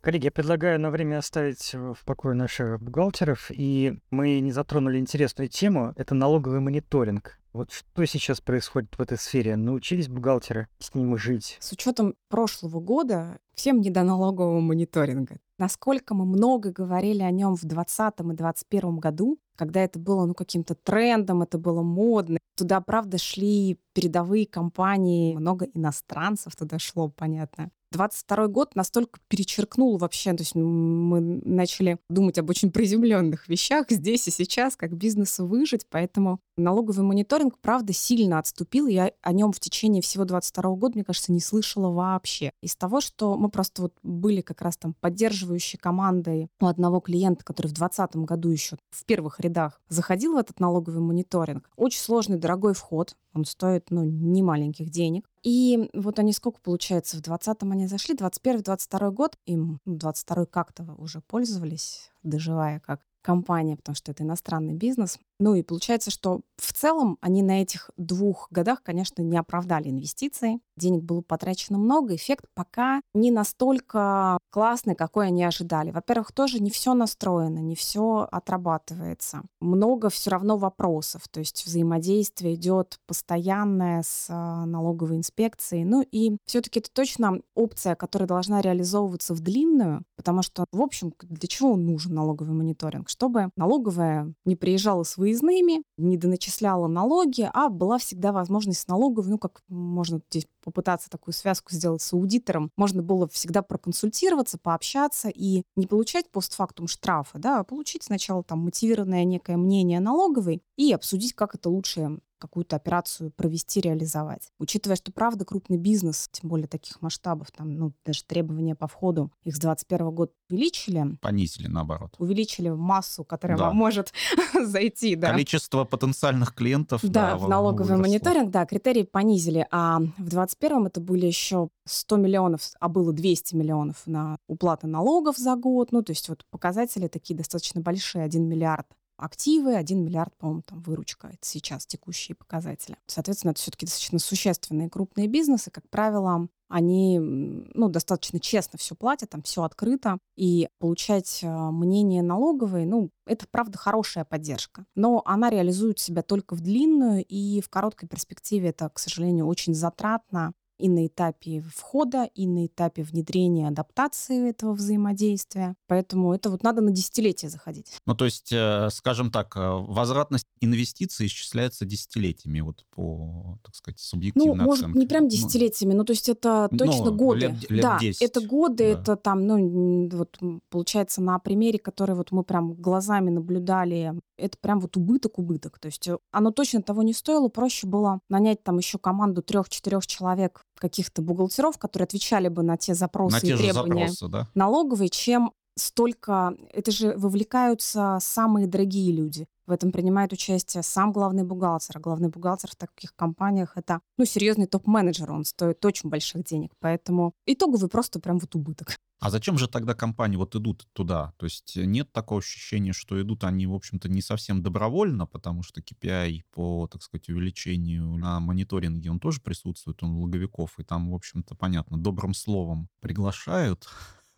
Коллеги, 0.00 0.26
я 0.26 0.30
предлагаю 0.30 0.80
на 0.80 0.90
время 0.90 1.18
оставить 1.18 1.74
в 1.74 1.98
покое 2.06 2.34
наших 2.34 2.80
бухгалтеров, 2.80 3.50
и 3.50 3.98
мы 4.10 4.40
не 4.40 4.52
затронули 4.52 4.98
интересную 4.98 5.48
тему, 5.48 5.92
это 5.96 6.14
налоговый 6.14 6.60
мониторинг. 6.60 7.38
Вот 7.52 7.72
что 7.72 8.04
сейчас 8.04 8.40
происходит 8.40 8.96
в 8.96 9.02
этой 9.02 9.18
сфере? 9.18 9.56
Научились 9.56 10.08
бухгалтеры 10.08 10.68
с 10.78 10.94
ним 10.94 11.18
жить? 11.18 11.56
С 11.60 11.72
учетом 11.72 12.14
прошлого 12.28 12.78
года 12.80 13.38
всем 13.54 13.80
не 13.80 13.90
до 13.90 14.04
налогового 14.04 14.60
мониторинга. 14.60 15.40
Насколько 15.58 16.14
мы 16.14 16.24
много 16.24 16.70
говорили 16.72 17.22
о 17.22 17.30
нем 17.30 17.56
в 17.56 17.64
2020 17.64 18.20
и 18.20 18.22
2021 18.22 18.96
году, 18.98 19.38
когда 19.56 19.80
это 19.80 19.98
было 19.98 20.24
ну, 20.24 20.34
каким-то 20.34 20.74
трендом, 20.74 21.42
это 21.42 21.58
было 21.58 21.82
модно. 21.82 22.38
Туда, 22.56 22.80
правда, 22.80 23.18
шли 23.18 23.78
передовые 23.92 24.46
компании, 24.46 25.34
много 25.34 25.66
иностранцев 25.66 26.54
туда 26.56 26.78
шло, 26.78 27.08
понятно. 27.08 27.70
22 27.92 28.48
год 28.48 28.74
настолько 28.74 29.20
перечеркнул 29.28 29.96
вообще, 29.96 30.32
то 30.32 30.42
есть 30.42 30.54
мы 30.54 31.20
начали 31.20 31.98
думать 32.08 32.38
об 32.38 32.50
очень 32.50 32.70
приземленных 32.70 33.48
вещах 33.48 33.86
здесь 33.90 34.28
и 34.28 34.30
сейчас, 34.30 34.76
как 34.76 34.96
бизнесу 34.96 35.46
выжить, 35.46 35.86
поэтому 35.88 36.40
налоговый 36.56 37.02
мониторинг, 37.02 37.58
правда, 37.60 37.92
сильно 37.92 38.38
отступил, 38.38 38.86
я 38.86 39.12
о 39.22 39.32
нем 39.32 39.52
в 39.52 39.60
течение 39.60 40.02
всего 40.02 40.24
22 40.24 40.74
года, 40.74 40.94
мне 40.94 41.04
кажется, 41.04 41.32
не 41.32 41.40
слышала 41.40 41.90
вообще. 41.90 42.52
Из 42.62 42.76
того, 42.76 43.00
что 43.00 43.36
мы 43.36 43.48
просто 43.48 43.82
вот 43.82 43.94
были 44.02 44.40
как 44.40 44.60
раз 44.62 44.76
там 44.76 44.94
поддерживающей 45.00 45.78
командой 45.78 46.48
у 46.60 46.66
одного 46.66 47.00
клиента, 47.00 47.44
который 47.44 47.68
в 47.68 47.74
2020 47.74 48.16
году 48.16 48.50
еще 48.50 48.76
в 48.90 49.04
первых 49.04 49.40
рядах 49.40 49.80
заходил 49.88 50.34
в 50.34 50.38
этот 50.38 50.60
налоговый 50.60 51.00
мониторинг, 51.00 51.70
очень 51.76 52.00
сложный, 52.00 52.38
дорогой 52.38 52.74
вход, 52.74 53.16
он 53.38 53.44
стоит, 53.44 53.90
ну, 53.90 54.04
не 54.04 54.42
маленьких 54.42 54.90
денег. 54.90 55.28
И 55.42 55.88
вот 55.94 56.18
они 56.18 56.32
сколько, 56.32 56.60
получается, 56.60 57.16
в 57.16 57.20
20-м 57.20 57.72
они 57.72 57.86
зашли, 57.86 58.14
21-22 58.14 59.10
год, 59.12 59.38
им 59.46 59.80
22-й 59.86 60.46
как-то 60.46 60.94
уже 60.98 61.20
пользовались, 61.20 62.10
доживая 62.22 62.80
как 62.80 63.00
компания, 63.22 63.76
потому 63.76 63.94
что 63.94 64.10
это 64.10 64.24
иностранный 64.24 64.74
бизнес. 64.74 65.18
Ну 65.38 65.54
и 65.54 65.62
получается, 65.62 66.10
что 66.10 66.40
в 66.56 66.72
целом 66.72 67.18
они 67.20 67.42
на 67.42 67.62
этих 67.62 67.90
двух 67.96 68.48
годах, 68.50 68.82
конечно, 68.82 69.22
не 69.22 69.36
оправдали 69.38 69.88
инвестиции. 69.88 70.60
Денег 70.76 71.04
было 71.04 71.20
потрачено 71.20 71.78
много, 71.78 72.14
эффект 72.16 72.46
пока 72.54 73.00
не 73.14 73.30
настолько 73.30 74.38
классный, 74.50 74.96
какой 74.96 75.28
они 75.28 75.44
ожидали. 75.44 75.90
Во-первых, 75.92 76.32
тоже 76.32 76.60
не 76.60 76.70
все 76.70 76.94
настроено, 76.94 77.58
не 77.58 77.76
все 77.76 78.28
отрабатывается. 78.30 79.42
Много 79.60 80.10
все 80.10 80.30
равно 80.30 80.56
вопросов, 80.56 81.28
то 81.30 81.40
есть 81.40 81.64
взаимодействие 81.64 82.54
идет 82.54 82.98
постоянное 83.06 84.02
с 84.02 84.26
а, 84.28 84.66
налоговой 84.66 85.16
инспекцией. 85.16 85.84
Ну 85.84 86.04
и 86.10 86.36
все-таки 86.44 86.80
это 86.80 86.90
точно 86.92 87.40
опция, 87.54 87.94
которая 87.94 88.26
должна 88.26 88.60
реализовываться 88.60 89.34
в 89.34 89.40
длинную, 89.40 90.02
потому 90.16 90.42
что, 90.42 90.64
в 90.72 90.80
общем, 90.80 91.12
для 91.22 91.48
чего 91.48 91.76
нужен 91.76 92.14
налоговый 92.14 92.52
мониторинг? 92.52 93.08
Чтобы 93.08 93.50
налоговая 93.56 94.32
не 94.44 94.56
приезжала 94.56 95.04
с 95.04 95.16
выездными, 95.28 95.82
не 95.96 96.16
доначисляла 96.16 96.86
налоги, 96.86 97.48
а 97.52 97.68
была 97.68 97.98
всегда 97.98 98.32
возможность 98.32 98.80
с 98.80 98.88
налоговой, 98.88 99.30
ну, 99.30 99.38
как 99.38 99.62
можно 99.68 100.20
здесь 100.30 100.46
попытаться 100.68 101.08
такую 101.08 101.32
связку 101.32 101.72
сделать 101.74 102.02
с 102.02 102.12
аудитором, 102.12 102.70
можно 102.76 103.02
было 103.02 103.26
всегда 103.28 103.62
проконсультироваться, 103.62 104.58
пообщаться 104.58 105.28
и 105.28 105.62
не 105.76 105.86
получать 105.86 106.30
постфактум 106.30 106.88
штрафы, 106.88 107.38
да, 107.38 107.60
а 107.60 107.64
получить 107.64 108.02
сначала 108.02 108.42
там 108.44 108.60
мотивированное 108.60 109.24
некое 109.24 109.56
мнение 109.56 110.00
налоговой 110.00 110.62
и 110.76 110.92
обсудить, 110.92 111.32
как 111.32 111.54
это 111.54 111.70
лучше 111.70 112.18
какую-то 112.38 112.76
операцию 112.76 113.30
провести, 113.32 113.80
реализовать. 113.80 114.50
Учитывая, 114.58 114.96
что 114.96 115.12
правда 115.12 115.44
крупный 115.44 115.76
бизнес, 115.76 116.28
тем 116.30 116.48
более 116.48 116.68
таких 116.68 117.02
масштабов, 117.02 117.50
там, 117.50 117.74
ну, 117.76 117.92
даже 118.04 118.24
требования 118.24 118.74
по 118.74 118.86
входу 118.86 119.32
их 119.42 119.56
с 119.56 119.58
2021 119.58 120.10
года 120.14 120.32
увеличили. 120.48 121.16
Понизили, 121.20 121.66
наоборот. 121.66 122.14
Увеличили 122.18 122.68
массу, 122.70 123.24
которая 123.24 123.58
да. 123.58 123.72
может 123.72 124.12
зайти. 124.54 125.16
Да. 125.16 125.32
Количество 125.32 125.84
потенциальных 125.84 126.54
клиентов. 126.54 127.00
Да, 127.02 127.32
да 127.32 127.38
в 127.38 127.48
налоговый 127.48 127.96
выросло. 127.96 128.02
мониторинг, 128.02 128.50
да, 128.50 128.64
критерии 128.66 129.02
понизили. 129.02 129.66
А 129.70 129.98
в 129.98 130.28
2021 130.28 130.57
это 130.86 131.00
были 131.00 131.26
еще 131.26 131.68
100 131.86 132.16
миллионов, 132.16 132.70
а 132.80 132.88
было 132.88 133.12
200 133.12 133.54
миллионов 133.54 134.06
на 134.06 134.38
уплаты 134.46 134.86
налогов 134.86 135.36
за 135.36 135.56
год. 135.56 135.92
Ну, 135.92 136.02
то 136.02 136.12
есть 136.12 136.28
вот 136.28 136.44
показатели 136.50 137.08
такие 137.08 137.36
достаточно 137.36 137.80
большие, 137.80 138.24
1 138.24 138.44
миллиард 138.46 138.86
активы, 139.16 139.74
1 139.74 140.04
миллиард, 140.04 140.34
по-моему, 140.36 140.62
там 140.62 140.80
выручка. 140.80 141.28
Это 141.28 141.38
сейчас 141.42 141.86
текущие 141.86 142.36
показатели. 142.36 142.96
Соответственно, 143.06 143.50
это 143.50 143.60
все-таки 143.60 143.86
достаточно 143.86 144.18
существенные 144.18 144.88
крупные 144.88 145.26
бизнесы. 145.28 145.70
Как 145.70 145.88
правило, 145.90 146.48
они 146.68 147.18
ну, 147.18 147.88
достаточно 147.88 148.38
честно 148.40 148.78
все 148.78 148.94
платят, 148.94 149.30
там 149.30 149.42
все 149.42 149.62
открыто. 149.62 150.18
И 150.36 150.68
получать 150.78 151.40
а, 151.42 151.70
мнение 151.70 152.22
налоговой, 152.22 152.84
ну, 152.84 153.10
это, 153.26 153.46
правда, 153.50 153.78
хорошая 153.78 154.24
поддержка. 154.24 154.84
Но 154.94 155.22
она 155.24 155.50
реализует 155.50 155.98
себя 155.98 156.22
только 156.22 156.54
в 156.54 156.60
длинную, 156.60 157.24
и 157.24 157.60
в 157.60 157.68
короткой 157.68 158.08
перспективе 158.08 158.70
это, 158.70 158.88
к 158.90 158.98
сожалению, 158.98 159.46
очень 159.46 159.74
затратно 159.74 160.52
и 160.78 160.88
на 160.88 161.06
этапе 161.06 161.62
входа, 161.74 162.24
и 162.34 162.46
на 162.46 162.66
этапе 162.66 163.02
внедрения, 163.02 163.68
адаптации 163.68 164.48
этого 164.48 164.72
взаимодействия. 164.72 165.74
Поэтому 165.86 166.32
это 166.32 166.50
вот 166.50 166.62
надо 166.62 166.80
на 166.80 166.90
десятилетие 166.90 167.50
заходить. 167.50 167.92
Ну, 168.06 168.14
то 168.14 168.24
есть, 168.24 168.52
э, 168.52 168.88
скажем 168.90 169.30
так, 169.30 169.56
э, 169.56 169.60
возвратность 169.60 170.46
инвестиций 170.60 171.26
исчисляется 171.26 171.84
десятилетиями, 171.84 172.60
вот 172.60 172.84
по, 172.94 173.58
так 173.64 173.74
сказать, 173.74 173.98
субъективной 173.98 174.56
Ну, 174.56 174.64
может, 174.64 174.94
не 174.94 175.06
прям 175.06 175.24
ну, 175.24 175.30
десятилетиями, 175.30 175.94
ну, 175.94 176.04
то 176.04 176.12
есть 176.12 176.28
это 176.28 176.68
точно 176.76 177.06
ну, 177.06 177.14
годы. 177.14 177.40
Лет, 177.40 177.70
лет 177.70 177.82
да, 177.82 177.98
10. 177.98 178.22
это 178.22 178.40
годы, 178.40 178.94
да. 178.94 179.00
это 179.00 179.16
там, 179.16 179.46
ну, 179.46 180.08
вот 180.12 180.38
получается 180.70 181.20
на 181.20 181.38
примере, 181.38 181.78
который 181.78 182.14
вот 182.14 182.30
мы 182.32 182.44
прям 182.44 182.74
глазами 182.74 183.30
наблюдали, 183.30 184.14
это 184.36 184.56
прям 184.58 184.80
вот 184.80 184.96
убыток-убыток. 184.96 185.78
То 185.78 185.86
есть 185.86 186.06
э, 186.08 186.18
оно 186.30 186.50
точно 186.50 186.82
того 186.82 187.02
не 187.02 187.12
стоило, 187.12 187.48
проще 187.48 187.86
было 187.86 188.20
нанять 188.28 188.62
там 188.62 188.78
еще 188.78 188.98
команду 188.98 189.42
трех-четырех 189.42 190.06
человек 190.06 190.64
каких-то 190.78 191.22
бухгалтеров, 191.22 191.78
которые 191.78 192.04
отвечали 192.04 192.48
бы 192.48 192.62
на 192.62 192.76
те 192.76 192.94
запросы 192.94 193.34
на 193.34 193.40
те 193.40 193.54
и 193.54 193.56
требования 193.56 194.08
запросы, 194.08 194.28
да? 194.28 194.48
налоговые, 194.54 195.08
чем 195.08 195.52
столько... 195.78 196.56
Это 196.70 196.90
же 196.90 197.16
вовлекаются 197.16 198.18
самые 198.20 198.66
дорогие 198.66 199.12
люди. 199.12 199.46
В 199.66 199.70
этом 199.72 199.92
принимает 199.92 200.32
участие 200.32 200.82
сам 200.82 201.12
главный 201.12 201.44
бухгалтер. 201.44 201.98
А 201.98 202.00
главный 202.00 202.28
бухгалтер 202.28 202.70
в 202.70 202.76
таких 202.76 203.14
компаниях— 203.14 203.72
это 203.76 204.00
ну, 204.16 204.24
серьезный 204.24 204.66
топ-менеджер, 204.66 205.30
он 205.30 205.44
стоит 205.44 205.84
очень 205.84 206.08
больших 206.08 206.44
денег. 206.44 206.72
Поэтому 206.80 207.32
итоговый 207.46 207.88
просто 207.88 208.18
прям 208.18 208.38
вот 208.38 208.54
убыток. 208.54 208.96
А 209.20 209.30
зачем 209.30 209.58
же 209.58 209.66
тогда 209.66 209.94
компании 209.94 210.36
вот 210.36 210.54
идут 210.54 210.86
туда? 210.92 211.32
То 211.38 211.46
есть 211.46 211.74
нет 211.76 212.12
такого 212.12 212.38
ощущения, 212.38 212.92
что 212.92 213.20
идут 213.20 213.42
они, 213.42 213.66
в 213.66 213.74
общем-то, 213.74 214.08
не 214.08 214.22
совсем 214.22 214.62
добровольно, 214.62 215.26
потому 215.26 215.64
что 215.64 215.80
KPI 215.80 216.42
по, 216.52 216.86
так 216.86 217.02
сказать, 217.02 217.28
увеличению 217.28 218.16
на 218.16 218.38
мониторинге, 218.38 219.10
он 219.10 219.18
тоже 219.18 219.40
присутствует, 219.40 220.02
он 220.04 220.16
логовиков, 220.18 220.78
и 220.78 220.84
там, 220.84 221.10
в 221.10 221.14
общем-то, 221.14 221.56
понятно, 221.56 221.98
добрым 221.98 222.32
словом 222.32 222.88
приглашают 223.00 223.88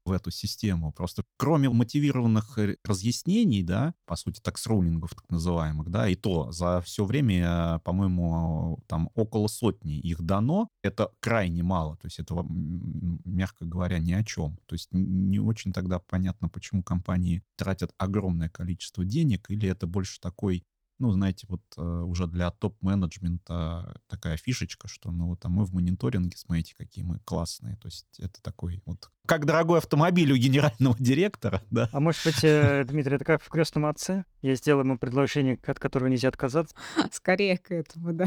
в 0.04 0.12
эту 0.12 0.30
систему. 0.30 0.92
Просто 0.92 1.24
кроме 1.36 1.68
мотивированных 1.68 2.58
разъяснений, 2.84 3.62
да, 3.62 3.94
по 4.06 4.16
сути, 4.16 4.40
такс-рулингов 4.40 5.14
так 5.14 5.28
называемых, 5.30 5.90
да, 5.90 6.08
и 6.08 6.14
то 6.14 6.50
за 6.52 6.80
все 6.80 7.04
время, 7.04 7.80
по-моему, 7.84 8.78
там 8.86 9.10
около 9.14 9.48
сотни 9.48 9.98
их 9.98 10.22
дано, 10.22 10.68
это 10.82 11.10
крайне 11.20 11.62
мало, 11.62 11.96
то 11.96 12.06
есть 12.06 12.18
это, 12.18 12.44
мягко 12.48 13.64
говоря, 13.64 13.98
ни 13.98 14.12
о 14.12 14.24
чем. 14.24 14.58
То 14.66 14.74
есть 14.74 14.88
не 14.92 15.38
очень 15.38 15.72
тогда 15.72 15.98
понятно, 15.98 16.48
почему 16.48 16.82
компании 16.82 17.42
тратят 17.56 17.92
огромное 17.98 18.48
количество 18.48 19.04
денег, 19.04 19.50
или 19.50 19.68
это 19.68 19.86
больше 19.86 20.20
такой 20.20 20.64
ну, 21.00 21.10
знаете, 21.12 21.46
вот 21.48 21.62
э, 21.76 21.82
уже 21.82 22.26
для 22.26 22.50
топ-менеджмента 22.50 24.00
такая 24.06 24.36
фишечка, 24.36 24.86
что, 24.86 25.10
ну, 25.10 25.28
вот, 25.28 25.44
а 25.44 25.48
мы 25.48 25.64
в 25.64 25.72
мониторинге, 25.72 26.36
смотрите, 26.36 26.74
какие 26.76 27.04
мы 27.04 27.18
классные. 27.20 27.76
То 27.76 27.88
есть 27.88 28.06
это 28.18 28.40
такой 28.42 28.82
вот... 28.84 29.10
Как 29.26 29.46
дорогой 29.46 29.78
автомобиль 29.78 30.30
у 30.30 30.36
генерального 30.36 30.94
директора, 30.98 31.62
да? 31.70 31.88
А 31.92 32.00
может 32.00 32.24
быть, 32.24 32.44
э, 32.44 32.84
Дмитрий, 32.84 33.16
это 33.16 33.24
как 33.24 33.42
в 33.42 33.48
«Крестном 33.48 33.86
отце»? 33.86 34.24
Я 34.42 34.54
сделаю 34.54 34.84
ему 34.84 34.98
предложение, 34.98 35.58
от 35.66 35.78
которого 35.78 36.08
нельзя 36.08 36.28
отказаться? 36.28 36.76
Скорее 37.12 37.56
к 37.56 37.72
этому, 37.72 38.12
да. 38.12 38.26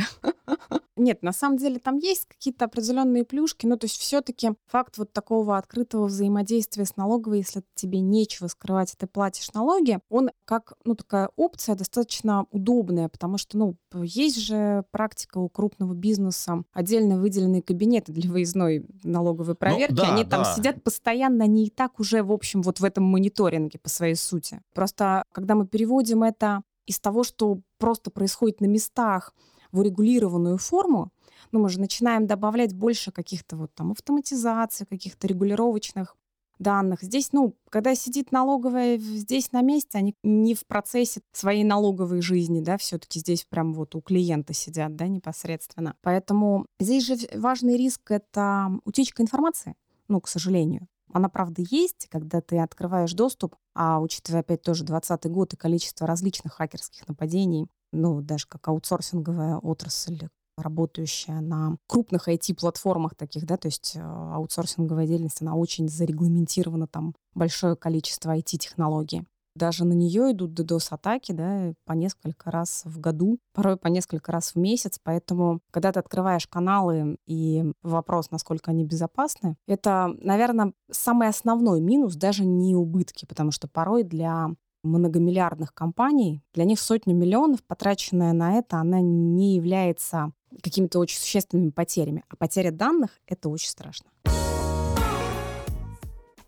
Нет, 0.96 1.24
на 1.24 1.34
самом 1.34 1.58
деле 1.58 1.80
там 1.80 1.98
есть 1.98 2.26
какие-то 2.26 2.66
определенные 2.66 3.24
плюшки, 3.24 3.66
но 3.66 3.78
то 3.78 3.86
есть 3.86 3.98
все-таки 3.98 4.52
факт 4.68 4.98
вот 4.98 5.12
такого 5.12 5.58
открытого 5.58 6.06
взаимодействия 6.06 6.86
с 6.86 6.96
налоговой, 6.96 7.40
если 7.40 7.64
тебе 7.76 8.00
нечего 8.00 8.48
скрывать, 8.48 8.94
и 8.94 8.98
ты 8.98 9.08
платишь 9.08 9.52
налоги, 9.54 10.00
он 10.10 10.30
как, 10.46 10.74
ну, 10.86 10.96
такая 10.96 11.30
опция 11.36 11.76
достаточно 11.76 12.46
удобная, 12.52 13.10
потому 13.10 13.38
что, 13.38 13.58
ну, 13.58 13.76
есть 13.94 14.40
же 14.40 14.84
практика 14.92 15.40
у 15.40 15.50
крупного 15.50 15.94
бизнеса, 15.94 16.64
отдельно 16.74 17.18
выделенные 17.18 17.62
кабинеты 17.62 18.12
для 18.12 18.30
выездной 18.30 18.86
налоговой 19.04 19.54
ну 19.54 19.56
проверки, 19.56 19.94
ну, 19.94 19.98
да, 19.98 20.14
они 20.14 20.24
там 20.26 20.44
да. 20.44 20.54
сидят 20.54 20.84
постоянно, 20.84 21.44
они 21.46 21.68
и 21.68 21.70
так 21.70 22.00
уже, 22.00 22.24
в 22.24 22.32
общем, 22.32 22.62
вот 22.62 22.80
в 22.80 22.84
этом 22.84 23.04
мониторинге 23.04 23.80
по 23.80 23.90
своей 23.90 24.16
сути. 24.16 24.62
Просто 24.74 25.24
когда 25.32 25.56
мы 25.56 25.66
переводим 25.66 26.24
это 26.24 26.62
из 26.86 27.00
того, 27.00 27.24
что 27.24 27.60
просто 27.78 28.12
происходит 28.12 28.62
на 28.62 28.66
местах, 28.66 29.34
в 29.74 29.80
урегулированную 29.80 30.58
форму, 30.58 31.12
ну, 31.52 31.60
мы 31.60 31.70
же 31.70 31.80
начинаем 31.80 32.26
добавлять 32.26 32.74
больше 32.74 33.12
каких-то 33.12 33.58
вот 33.58 33.74
там 33.74 33.92
автоматизации, 33.92 34.86
каких-то 34.86 35.28
регулировочных 35.28 36.16
данных. 36.60 37.02
Здесь, 37.02 37.34
ну, 37.34 37.56
когда 37.70 37.96
сидит 37.96 38.32
налоговая 38.32 38.98
здесь 38.98 39.52
на 39.52 39.62
месте, 39.62 39.98
они 39.98 40.16
не 40.24 40.56
в 40.56 40.66
процессе 40.66 41.22
своей 41.32 41.64
налоговой 41.64 42.22
жизни, 42.22 42.62
да, 42.62 42.78
все-таки 42.78 43.20
здесь 43.20 43.44
прям 43.44 43.74
вот 43.74 43.96
у 43.96 44.02
клиента 44.02 44.54
сидят, 44.54 44.96
да, 44.96 45.08
непосредственно. 45.08 45.96
Поэтому 46.02 46.66
здесь 46.80 47.06
же 47.06 47.18
важный 47.36 47.76
риск— 47.76 48.02
это 48.12 48.70
утечка 48.86 49.22
информации, 49.22 49.76
ну, 50.08 50.22
к 50.22 50.28
сожалению 50.28 50.88
Она, 51.12 51.30
правда, 51.30 51.64
есть, 51.70 52.08
когда 52.10 52.42
ты 52.42 52.60
открываешь 52.60 53.14
доступ, 53.14 53.56
а 53.76 54.00
учитывая 54.00 54.42
опять 54.42 54.62
тоже 54.62 54.84
20 54.84 55.26
год 55.30 55.54
и 55.54 55.58
количество 55.58 56.08
различных 56.08 56.54
хакерских 56.54 57.08
нападений, 57.08 57.68
ну, 57.94 58.22
даже 58.22 58.46
как 58.48 58.68
аутсорсинговая 58.68 59.58
отрасль, 59.58 60.28
работающая 60.58 61.42
на 61.42 61.78
крупных 61.88 62.28
IT-платформах 62.28 63.16
таких, 63.16 63.46
да, 63.46 63.58
то 63.58 63.68
есть 63.68 63.94
э, 63.96 64.02
аутсорсинговая 64.02 65.08
деятельность, 65.08 65.42
она 65.42 65.56
очень 65.56 65.90
зарегламентирована, 65.90 66.88
там 66.88 67.16
большое 67.34 67.76
количество 67.76 68.36
IT-технологий. 68.36 69.24
Даже 69.56 69.86
на 69.86 69.94
нее 69.94 70.32
идут 70.32 70.60
DDoS-атаки, 70.60 71.32
да, 71.32 71.74
по 71.86 71.94
несколько 71.94 72.50
раз 72.50 72.82
в 72.86 73.00
году, 73.00 73.38
порой 73.54 73.78
по 73.78 73.88
несколько 73.88 74.32
раз 74.32 74.56
в 74.56 74.56
месяц. 74.56 75.00
Поэтому, 75.04 75.60
когда 75.72 75.92
ты 75.92 76.00
открываешь 76.00 76.48
каналы 76.48 77.18
и 77.28 77.72
вопрос, 77.84 78.32
насколько 78.32 78.72
они 78.72 78.84
безопасны, 78.84 79.56
это, 79.68 80.12
наверное, 80.22 80.74
самый 80.90 81.28
основной 81.28 81.82
минус, 81.82 82.16
даже 82.16 82.46
не 82.46 82.76
убытки, 82.76 83.26
потому 83.26 83.52
что 83.52 83.68
порой 83.68 84.04
для 84.04 84.50
многомиллиардных 84.84 85.74
компаний, 85.74 86.44
для 86.54 86.66
них 86.66 86.80
сотни 86.80 87.14
миллионов, 87.14 87.64
потраченная 87.64 88.34
на 88.34 88.58
это, 88.58 88.78
она 88.78 89.00
не 89.02 89.56
является 89.56 90.32
какими-то 90.62 91.00
очень 91.00 91.20
существенными 91.20 91.70
потерями. 91.70 92.24
А 92.30 92.36
потеря 92.36 92.72
данных— 92.72 93.12
это 93.28 93.50
очень 93.50 93.70
страшно. 93.70 94.10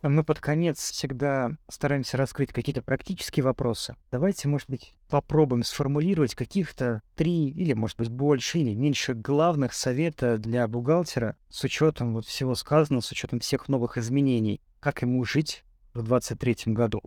Мы 0.08 0.24
под 0.24 0.40
конец 0.40 0.92
всегда 0.92 1.58
стараемся 1.68 2.16
раскрыть 2.16 2.54
какие-то 2.54 2.84
практические 2.84 3.44
вопросы. 3.44 3.96
Давайте, 4.12 4.48
может 4.48 4.70
быть, 4.70 4.94
попробуем 5.10 5.64
сформулировать 5.64 6.36
каких-то 6.36 7.02
три 7.16 7.50
или, 7.50 7.74
может 7.74 7.98
быть, 7.98 8.10
больше 8.10 8.60
или 8.60 8.76
меньше 8.76 9.16
главных 9.16 9.74
совета 9.74 10.38
для 10.38 10.68
бухгалтера 10.68 11.38
с 11.50 11.64
учетом 11.64 12.14
вот 12.14 12.28
всего 12.28 12.54
сказанного, 12.54 13.02
с 13.02 13.12
учетом 13.12 13.40
всех 13.40 13.68
новых 13.68 13.98
изменений. 13.98 14.62
Как 14.80 15.02
ему 15.02 15.24
жить 15.24 15.64
в 15.96 16.04
2023 16.04 16.74
году? 16.74 17.02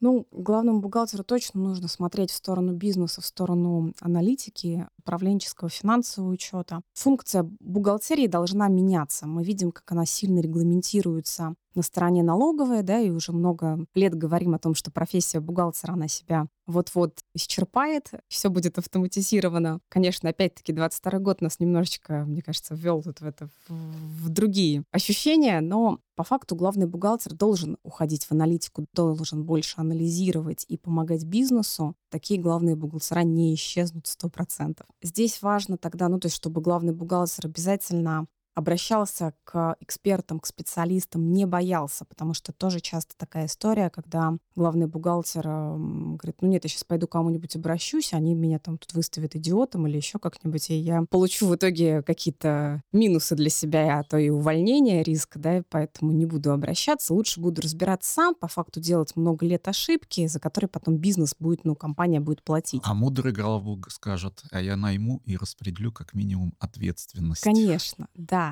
Ну, 0.00 0.26
главному 0.32 0.80
бухгалтеру 0.80 1.24
точно 1.24 1.60
нужно 1.60 1.88
смотреть 1.88 2.30
в 2.30 2.34
сторону 2.34 2.72
бизнеса, 2.72 3.20
в 3.20 3.26
сторону 3.26 3.92
аналитики, 4.00 4.88
управленческого 5.00 5.68
финансового 5.68 6.30
учета. 6.30 6.80
Функция 6.94 7.48
бухгалтерии 7.60 8.26
должна 8.26 8.68
меняться. 8.68 9.26
Мы 9.26 9.42
видим, 9.42 9.72
как 9.72 9.90
она 9.92 10.06
сильно 10.06 10.40
регламентируется 10.40 11.54
на 11.74 11.82
стороне 11.82 12.22
налоговой, 12.22 12.82
да, 12.82 12.98
и 12.98 13.10
уже 13.10 13.32
много 13.32 13.84
лет 13.94 14.14
говорим 14.14 14.54
о 14.54 14.58
том, 14.58 14.74
что 14.74 14.90
профессия 14.90 15.40
бухгалтера, 15.40 15.92
она 15.92 16.08
себя 16.08 16.46
вот-вот 16.66 17.20
исчерпает, 17.34 18.10
все 18.28 18.48
будет 18.48 18.78
автоматизировано. 18.78 19.80
Конечно, 19.88 20.30
опять-таки, 20.30 20.72
22 20.72 21.18
год 21.18 21.40
нас 21.40 21.58
немножечко, 21.60 22.24
мне 22.26 22.42
кажется, 22.42 22.74
ввел 22.74 23.02
тут 23.02 23.20
в 23.20 23.24
это 23.24 23.48
в, 23.68 24.24
в 24.24 24.28
другие 24.28 24.84
ощущения, 24.92 25.60
но 25.60 25.98
по 26.16 26.24
факту 26.24 26.54
главный 26.54 26.86
бухгалтер 26.86 27.34
должен 27.34 27.76
уходить 27.82 28.24
в 28.24 28.32
аналитику, 28.32 28.86
должен 28.92 29.44
больше 29.44 29.80
анализировать 29.80 30.64
и 30.68 30.76
помогать 30.76 31.24
бизнесу. 31.24 31.96
Такие 32.10 32.40
главные 32.40 32.76
бухгалтера 32.76 33.20
не 33.20 33.54
исчезнут 33.54 34.06
100%. 34.06 34.82
Здесь 35.02 35.40
важно 35.42 35.78
тогда, 35.78 36.08
ну, 36.08 36.18
то 36.18 36.26
есть, 36.26 36.36
чтобы 36.36 36.60
главный 36.60 36.92
бухгалтер 36.92 37.46
обязательно 37.46 38.26
обращался 38.54 39.34
к 39.44 39.76
экспертам, 39.80 40.40
к 40.40 40.46
специалистам, 40.46 41.32
не 41.32 41.46
боялся, 41.46 42.04
потому 42.04 42.34
что 42.34 42.52
тоже 42.52 42.80
часто 42.80 43.14
такая 43.16 43.46
история, 43.46 43.90
когда 43.90 44.34
главный 44.54 44.86
бухгалтер 44.86 45.46
э, 45.46 45.76
говорит, 45.76 46.42
ну 46.42 46.48
нет, 46.48 46.64
я 46.64 46.70
сейчас 46.70 46.84
пойду 46.84 47.06
кому-нибудь 47.06 47.56
обращусь, 47.56 48.12
они 48.12 48.34
меня 48.34 48.58
там 48.58 48.78
тут 48.78 48.92
выставят 48.92 49.36
идиотом 49.36 49.86
или 49.86 49.96
еще 49.96 50.18
как-нибудь, 50.18 50.70
и 50.70 50.74
я 50.74 51.04
получу 51.08 51.46
в 51.46 51.56
итоге 51.56 52.02
какие-то 52.02 52.82
минусы 52.92 53.36
для 53.36 53.50
себя, 53.50 53.98
а 53.98 54.02
то 54.02 54.18
и 54.18 54.28
увольнение, 54.28 55.02
риск, 55.02 55.36
да, 55.38 55.58
и 55.58 55.62
поэтому 55.68 56.12
не 56.12 56.26
буду 56.26 56.52
обращаться, 56.52 57.14
лучше 57.14 57.40
буду 57.40 57.62
разбираться 57.62 58.12
сам, 58.12 58.34
по 58.34 58.48
факту 58.48 58.80
делать 58.80 59.16
много 59.16 59.46
лет 59.46 59.66
ошибки, 59.68 60.26
за 60.26 60.40
которые 60.40 60.68
потом 60.68 60.96
бизнес 60.96 61.34
будет, 61.38 61.64
ну, 61.64 61.74
компания 61.74 62.20
будет 62.20 62.42
платить. 62.42 62.82
А 62.84 62.94
мудрый 62.94 63.32
главбух 63.32 63.90
скажет, 63.90 64.42
а 64.50 64.60
я 64.60 64.76
найму 64.76 65.22
и 65.24 65.36
распределю 65.36 65.92
как 65.92 66.14
минимум 66.14 66.54
ответственность. 66.58 67.42
Конечно, 67.42 68.08
да, 68.14 68.49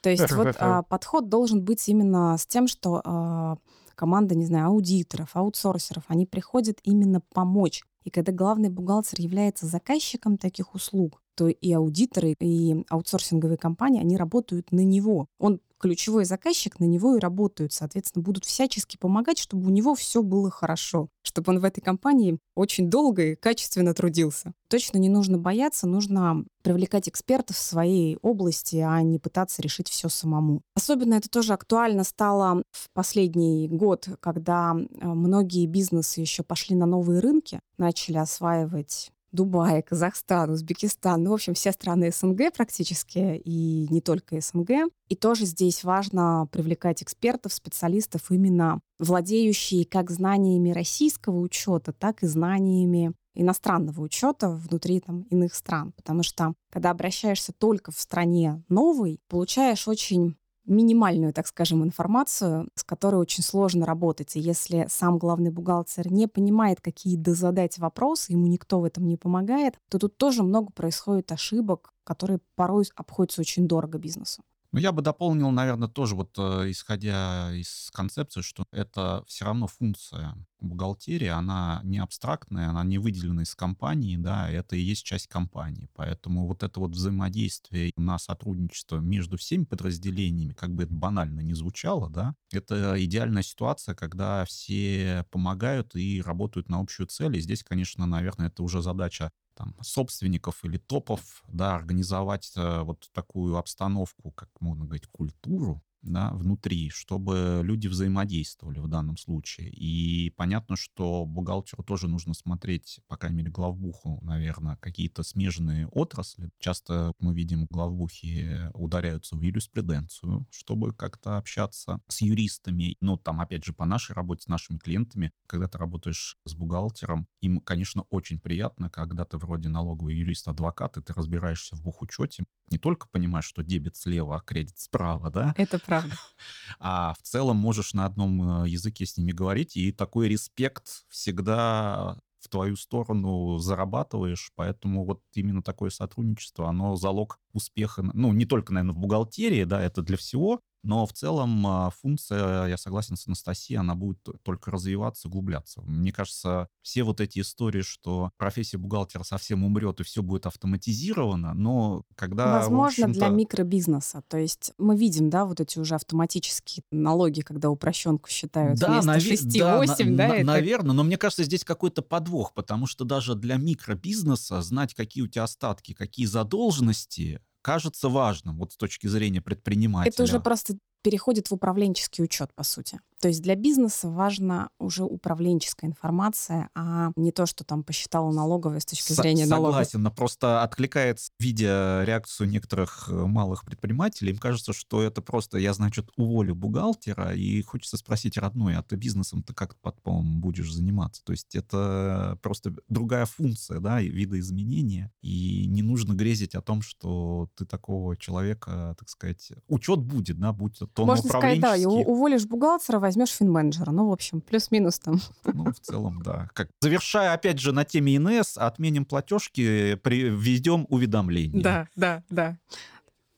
то 0.00 0.10
есть 0.10 0.30
вот 0.32 0.54
а, 0.58 0.82
подход 0.82 1.30
должен 1.30 1.64
быть 1.64 1.88
именно 1.88 2.36
с 2.36 2.46
тем, 2.46 2.66
что 2.66 3.00
а, 3.04 3.56
команда, 3.94 4.34
не 4.34 4.44
знаю, 4.44 4.66
аудиторов, 4.66 5.30
аутсорсеров, 5.34 6.04
они 6.08 6.26
приходят 6.26 6.78
именно 6.82 7.22
помочь. 7.32 7.82
И 8.04 8.10
когда 8.10 8.30
главный 8.32 8.68
бухгалтер 8.68 9.20
является 9.20 9.66
заказчиком 9.66 10.36
таких 10.36 10.74
услуг, 10.74 11.22
то 11.34 11.48
и 11.48 11.72
аудиторы, 11.72 12.34
и 12.38 12.84
аутсорсинговые 12.90 13.56
компании, 13.56 14.00
они 14.00 14.16
работают 14.16 14.72
на 14.72 14.84
него. 14.84 15.26
Он 15.38 15.60
ключевой 15.84 16.24
заказчик, 16.24 16.80
на 16.80 16.86
него 16.86 17.14
и 17.14 17.20
работают. 17.20 17.74
Соответственно, 17.74 18.22
будут 18.22 18.46
всячески 18.46 18.96
помогать, 18.96 19.36
чтобы 19.36 19.66
у 19.66 19.70
него 19.70 19.94
все 19.94 20.22
было 20.22 20.50
хорошо, 20.50 21.08
чтобы 21.22 21.52
он 21.52 21.58
в 21.58 21.64
этой 21.64 21.82
компании 21.82 22.38
очень 22.54 22.88
долго 22.88 23.32
и 23.32 23.34
качественно 23.34 23.92
трудился. 23.92 24.54
Точно 24.68 24.96
не 24.96 25.10
нужно 25.10 25.36
бояться, 25.36 25.86
нужно 25.86 26.46
привлекать 26.62 27.06
экспертов 27.06 27.58
в 27.58 27.60
своей 27.60 28.16
области, 28.22 28.76
а 28.76 29.02
не 29.02 29.18
пытаться 29.18 29.60
решить 29.60 29.90
все 29.90 30.08
самому. 30.08 30.62
Особенно 30.74 31.14
это 31.14 31.28
тоже 31.28 31.52
актуально 31.52 32.04
стало 32.04 32.62
в 32.70 32.88
последний 32.94 33.68
год, 33.68 34.08
когда 34.20 34.74
э, 34.74 35.06
многие 35.06 35.66
бизнесы 35.66 36.22
еще 36.22 36.44
пошли 36.44 36.76
на 36.76 36.86
новые 36.86 37.20
рынки, 37.20 37.60
начали 37.76 38.16
осваивать 38.16 39.10
Дубай, 39.34 39.82
Казахстан, 39.82 40.50
Узбекистан, 40.50 41.24
ну, 41.24 41.30
в 41.30 41.34
общем, 41.34 41.54
все 41.54 41.72
страны 41.72 42.10
СНГ 42.10 42.52
практически, 42.54 43.36
и 43.44 43.88
не 43.90 44.00
только 44.00 44.40
СНГ. 44.40 44.90
И 45.08 45.16
тоже 45.16 45.44
здесь 45.44 45.82
важно 45.82 46.48
привлекать 46.52 47.02
экспертов, 47.02 47.52
специалистов, 47.52 48.30
именно 48.30 48.80
владеющие 48.98 49.84
как 49.84 50.10
знаниями 50.10 50.70
российского 50.70 51.40
учета, 51.40 51.92
так 51.92 52.22
и 52.22 52.26
знаниями 52.26 53.12
иностранного 53.34 54.00
учета 54.00 54.50
внутри 54.50 55.00
там, 55.00 55.22
иных 55.22 55.54
стран. 55.54 55.92
Потому 55.96 56.22
что, 56.22 56.54
когда 56.70 56.90
обращаешься 56.90 57.52
только 57.52 57.90
в 57.90 57.98
стране 57.98 58.62
новой, 58.68 59.18
получаешь 59.28 59.88
очень 59.88 60.36
минимальную, 60.66 61.32
так 61.32 61.46
скажем, 61.46 61.84
информацию, 61.84 62.68
с 62.74 62.84
которой 62.84 63.16
очень 63.16 63.42
сложно 63.42 63.86
работать. 63.86 64.36
И 64.36 64.40
если 64.40 64.86
сам 64.88 65.18
главный 65.18 65.50
бухгалтер 65.50 66.10
не 66.10 66.26
понимает, 66.26 66.80
какие 66.80 67.16
дозадать 67.16 67.78
вопросы, 67.78 68.32
ему 68.32 68.46
никто 68.46 68.80
в 68.80 68.84
этом 68.84 69.06
не 69.06 69.16
помогает, 69.16 69.78
то 69.88 69.98
тут 69.98 70.16
тоже 70.16 70.42
много 70.42 70.72
происходит 70.72 71.32
ошибок, 71.32 71.92
которые 72.04 72.40
порой 72.54 72.84
обходятся 72.96 73.40
очень 73.40 73.66
дорого 73.66 73.98
бизнесу. 73.98 74.42
Ну, 74.74 74.80
я 74.80 74.90
бы 74.90 75.02
дополнил, 75.02 75.52
наверное, 75.52 75.86
тоже 75.86 76.16
вот 76.16 76.36
э, 76.36 76.68
исходя 76.72 77.54
из 77.54 77.92
концепции, 77.92 78.40
что 78.40 78.64
это 78.72 79.22
все 79.28 79.44
равно 79.44 79.68
функция 79.68 80.34
бухгалтерии, 80.58 81.28
она 81.28 81.80
не 81.84 81.98
абстрактная, 81.98 82.70
она 82.70 82.82
не 82.82 82.98
выделена 82.98 83.42
из 83.44 83.54
компании, 83.54 84.16
да, 84.16 84.50
это 84.50 84.74
и 84.74 84.80
есть 84.80 85.04
часть 85.04 85.28
компании. 85.28 85.88
Поэтому 85.94 86.48
вот 86.48 86.64
это 86.64 86.80
вот 86.80 86.90
взаимодействие 86.90 87.92
на 87.96 88.18
сотрудничество 88.18 88.96
между 88.96 89.36
всеми 89.36 89.62
подразделениями, 89.62 90.54
как 90.54 90.74
бы 90.74 90.82
это 90.82 90.92
банально 90.92 91.38
не 91.38 91.54
звучало, 91.54 92.10
да, 92.10 92.34
это 92.50 92.96
идеальная 93.04 93.44
ситуация, 93.44 93.94
когда 93.94 94.44
все 94.44 95.24
помогают 95.30 95.94
и 95.94 96.20
работают 96.20 96.68
на 96.68 96.80
общую 96.80 97.06
цель. 97.06 97.36
И 97.36 97.40
здесь, 97.40 97.62
конечно, 97.62 98.06
наверное, 98.06 98.48
это 98.48 98.64
уже 98.64 98.82
задача 98.82 99.30
там, 99.54 99.74
собственников 99.82 100.64
или 100.64 100.76
топов, 100.78 101.44
да, 101.48 101.74
организовать 101.74 102.52
э, 102.56 102.82
вот 102.82 103.08
такую 103.12 103.56
обстановку, 103.56 104.30
как 104.32 104.50
можно 104.60 104.84
говорить, 104.84 105.06
культуру, 105.06 105.82
да, 106.04 106.30
внутри, 106.32 106.90
чтобы 106.90 107.60
люди 107.62 107.88
взаимодействовали 107.88 108.78
в 108.78 108.88
данном 108.88 109.16
случае. 109.16 109.70
И 109.70 110.30
понятно, 110.30 110.76
что 110.76 111.24
бухгалтеру 111.26 111.82
тоже 111.82 112.08
нужно 112.08 112.34
смотреть, 112.34 113.00
по 113.08 113.16
крайней 113.16 113.38
мере, 113.38 113.50
главбуху, 113.50 114.20
наверное, 114.22 114.76
какие-то 114.76 115.22
смежные 115.22 115.86
отрасли. 115.88 116.50
Часто 116.58 117.12
мы 117.18 117.34
видим, 117.34 117.66
главбухи 117.66 118.70
ударяются 118.74 119.36
в 119.36 119.40
юриспруденцию, 119.40 120.46
чтобы 120.50 120.92
как-то 120.92 121.38
общаться 121.38 122.00
с 122.08 122.20
юристами. 122.20 122.96
Ну, 123.00 123.16
там, 123.16 123.40
опять 123.40 123.64
же, 123.64 123.72
по 123.72 123.84
нашей 123.84 124.14
работе 124.14 124.42
с 124.42 124.48
нашими 124.48 124.78
клиентами, 124.78 125.32
когда 125.46 125.68
ты 125.68 125.78
работаешь 125.78 126.36
с 126.44 126.54
бухгалтером, 126.54 127.26
им, 127.40 127.60
конечно, 127.60 128.04
очень 128.10 128.38
приятно, 128.38 128.90
когда 128.90 129.24
ты 129.24 129.38
вроде 129.38 129.68
налоговый 129.68 130.16
юрист-адвокат, 130.16 130.96
и 130.96 131.02
ты 131.02 131.12
разбираешься 131.12 131.76
в 131.76 131.82
бухучете, 131.82 132.44
не 132.70 132.78
только 132.78 133.06
понимаешь, 133.08 133.44
что 133.44 133.62
дебет 133.62 133.96
слева, 133.96 134.36
а 134.36 134.40
кредит 134.40 134.78
справа, 134.78 135.30
да? 135.30 135.54
Это 135.56 135.78
правда. 135.78 135.93
А 136.80 137.14
в 137.14 137.22
целом 137.22 137.56
можешь 137.56 137.94
на 137.94 138.04
одном 138.04 138.64
э, 138.64 138.68
языке 138.68 139.06
с 139.06 139.16
ними 139.16 139.32
говорить, 139.32 139.76
и 139.76 139.92
такой 139.92 140.28
респект 140.28 141.04
всегда 141.08 142.18
в 142.40 142.48
твою 142.48 142.76
сторону 142.76 143.58
зарабатываешь, 143.58 144.52
поэтому 144.54 145.04
вот 145.04 145.22
именно 145.32 145.62
такое 145.62 145.90
сотрудничество, 145.90 146.68
оно 146.68 146.96
залог 146.96 147.38
успеха, 147.52 148.02
ну, 148.02 148.32
не 148.32 148.44
только, 148.44 148.72
наверное, 148.74 148.94
в 148.94 148.98
бухгалтерии, 148.98 149.64
да, 149.64 149.80
это 149.80 150.02
для 150.02 150.16
всего, 150.16 150.60
Но 150.84 151.06
в 151.06 151.12
целом 151.12 151.66
а, 151.66 151.90
функция, 151.90 152.66
я 152.66 152.76
согласен 152.76 153.16
с 153.16 153.26
Анастасией, 153.26 153.80
она 153.80 153.94
будет 153.94 154.18
только 154.42 154.70
развиваться, 154.70 155.28
углубляться. 155.28 155.80
Мне 155.82 156.12
кажется, 156.12 156.68
все 156.82 157.02
вот 157.02 157.20
эти 157.20 157.40
истории, 157.40 157.80
что 157.80 158.30
профессия 158.36 158.76
бухгалтера 158.76 159.22
совсем 159.22 159.64
умрет 159.64 160.00
и 160.00 160.04
все 160.04 160.22
будет 160.22 160.46
автоматизировано, 160.46 161.54
но 161.54 162.04
когда... 162.16 162.58
Возможно, 162.58 163.08
для 163.08 163.28
микробизнеса. 163.28 164.22
То 164.28 164.36
есть 164.36 164.72
мы 164.78 164.96
видим, 164.96 165.30
да, 165.30 165.46
вот 165.46 165.60
эти 165.60 165.78
уже 165.78 165.94
автоматические 165.94 166.84
налоги, 166.90 167.40
когда 167.40 167.70
упрощенку 167.70 168.28
считают 168.28 168.78
да, 168.78 169.00
вместо 169.00 169.10
наве- 169.10 169.34
6-8, 169.34 169.58
да, 169.58 169.78
на, 169.78 170.16
да? 170.16 170.28
На, 170.28 170.34
это... 170.34 170.44
Наверное, 170.44 170.94
но 170.94 171.02
мне 171.02 171.16
кажется, 171.16 171.44
здесь 171.44 171.64
какой-то 171.64 172.02
подвох, 172.02 172.52
потому 172.52 172.86
что 172.86 173.04
даже 173.04 173.34
для 173.34 173.56
микробизнеса 173.56 174.60
знать, 174.60 174.94
какие 174.94 175.24
у 175.24 175.28
тебя 175.28 175.44
остатки, 175.44 175.94
какие 175.94 176.26
задолженности, 176.26 177.40
кажется 177.64 178.10
важным 178.10 178.58
вот 178.58 178.72
с 178.72 178.76
точки 178.76 179.06
зрения 179.06 179.40
предпринимателя. 179.40 180.12
Это 180.12 180.22
уже 180.22 180.38
просто 180.38 180.76
переходит 181.04 181.50
в 181.50 181.52
управленческий 181.52 182.24
учет, 182.24 182.52
по 182.54 182.64
сути. 182.64 182.98
То 183.20 183.28
есть 183.28 183.42
для 183.42 183.54
бизнеса 183.54 184.10
важна 184.10 184.68
уже 184.78 185.04
управленческая 185.04 185.88
информация, 185.88 186.68
а 186.74 187.10
не 187.16 187.32
то, 187.32 187.46
что 187.46 187.64
там 187.64 187.82
посчитала 187.82 188.30
налоговая 188.32 188.80
с 188.80 188.84
точки 188.84 189.12
зрения 189.14 189.46
налогов. 189.46 189.76
Согласен, 189.76 190.02
но 190.02 190.10
просто 190.10 190.62
откликается, 190.62 191.30
видя 191.38 192.02
реакцию 192.04 192.48
некоторых 192.48 193.08
э, 193.08 193.12
малых 193.14 193.64
предпринимателей, 193.64 194.32
им 194.32 194.38
кажется, 194.38 194.74
что 194.74 195.02
это 195.02 195.22
просто 195.22 195.56
я, 195.56 195.72
значит, 195.72 196.10
уволю 196.16 196.54
бухгалтера, 196.54 197.34
и 197.34 197.62
хочется 197.62 197.96
спросить, 197.96 198.36
родной, 198.36 198.76
а 198.76 198.82
ты 198.82 198.96
бизнесом-то 198.96 199.54
как 199.54 199.76
потом 199.80 200.40
будешь 200.42 200.70
заниматься? 200.70 201.22
То 201.24 201.32
есть 201.32 201.54
это 201.54 202.38
просто 202.42 202.74
другая 202.88 203.24
функция, 203.24 203.80
да, 203.80 204.02
видоизменения, 204.02 205.12
и 205.22 205.66
не 205.66 205.82
нужно 205.82 206.12
грезить 206.12 206.54
о 206.54 206.60
том, 206.60 206.82
что 206.82 207.48
ты 207.54 207.64
такого 207.64 208.16
человека, 208.18 208.96
так 208.98 209.08
сказать, 209.08 209.52
учет 209.66 210.00
будет, 210.00 210.38
да, 210.38 210.52
будь 210.52 210.78
то 210.94 211.04
Можно 211.04 211.28
сказать, 211.28 211.60
да, 211.60 211.74
уволишь 211.76 212.46
бухгалтера, 212.46 213.00
возьмешь 213.00 213.30
финменеджера. 213.30 213.90
Ну, 213.90 214.08
в 214.08 214.12
общем, 214.12 214.40
плюс-минус 214.40 215.00
там. 215.00 215.20
Ну, 215.44 215.72
в 215.72 215.80
целом, 215.80 216.22
да. 216.22 216.48
Как, 216.54 216.68
завершая, 216.80 217.32
опять 217.32 217.58
же, 217.58 217.72
на 217.72 217.84
теме 217.84 218.16
ИНС, 218.16 218.56
отменим 218.56 219.04
платежки, 219.04 219.98
введем 220.04 220.86
уведомления. 220.88 221.62
Да, 221.62 221.88
да, 221.96 222.22
да. 222.30 222.58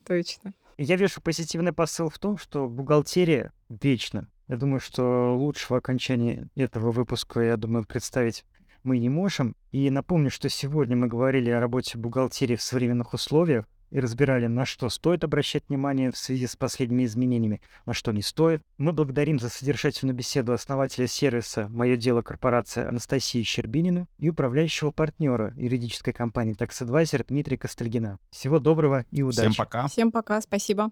Точно. 0.06 0.52
Я 0.76 0.96
вижу 0.96 1.22
позитивный 1.22 1.72
посыл 1.72 2.10
в 2.10 2.18
том, 2.18 2.36
что 2.36 2.68
бухгалтерия 2.68 3.52
вечна. 3.70 4.28
Я 4.48 4.56
думаю, 4.56 4.80
что 4.80 5.34
лучшего 5.34 5.78
окончания 5.78 6.48
этого 6.54 6.92
выпуска, 6.92 7.40
я 7.40 7.56
думаю, 7.56 7.84
представить 7.86 8.44
мы 8.82 8.98
не 8.98 9.08
можем. 9.08 9.56
И 9.72 9.90
напомню, 9.90 10.30
что 10.30 10.48
сегодня 10.48 10.96
мы 10.96 11.08
говорили 11.08 11.50
о 11.50 11.58
работе 11.58 11.98
бухгалтерии 11.98 12.56
в 12.56 12.62
современных 12.62 13.14
условиях 13.14 13.64
и 13.90 14.00
разбирали, 14.00 14.46
на 14.46 14.64
что 14.64 14.88
стоит 14.88 15.24
обращать 15.24 15.64
внимание 15.68 16.10
в 16.10 16.16
связи 16.16 16.46
с 16.46 16.56
последними 16.56 17.04
изменениями, 17.04 17.60
на 17.84 17.94
что 17.94 18.12
не 18.12 18.22
стоит. 18.22 18.62
Мы 18.78 18.92
благодарим 18.92 19.38
за 19.38 19.48
содержательную 19.48 20.14
беседу 20.14 20.52
основателя 20.52 21.06
сервиса 21.06 21.68
«Мое 21.68 21.96
дело 21.96 22.22
корпорация» 22.22 22.88
Анастасии 22.88 23.42
Щербинину 23.42 24.08
и 24.18 24.30
управляющего 24.30 24.90
партнера 24.90 25.52
юридической 25.56 26.12
компании 26.12 26.56
Tax 26.56 26.86
Advisor 26.86 27.24
Дмитрия 27.28 27.58
Костальгина. 27.58 28.18
Всего 28.30 28.58
доброго 28.58 29.04
и 29.10 29.22
удачи. 29.22 29.50
Всем 29.50 29.54
пока. 29.54 29.88
Всем 29.88 30.12
пока, 30.12 30.40
спасибо. 30.40 30.90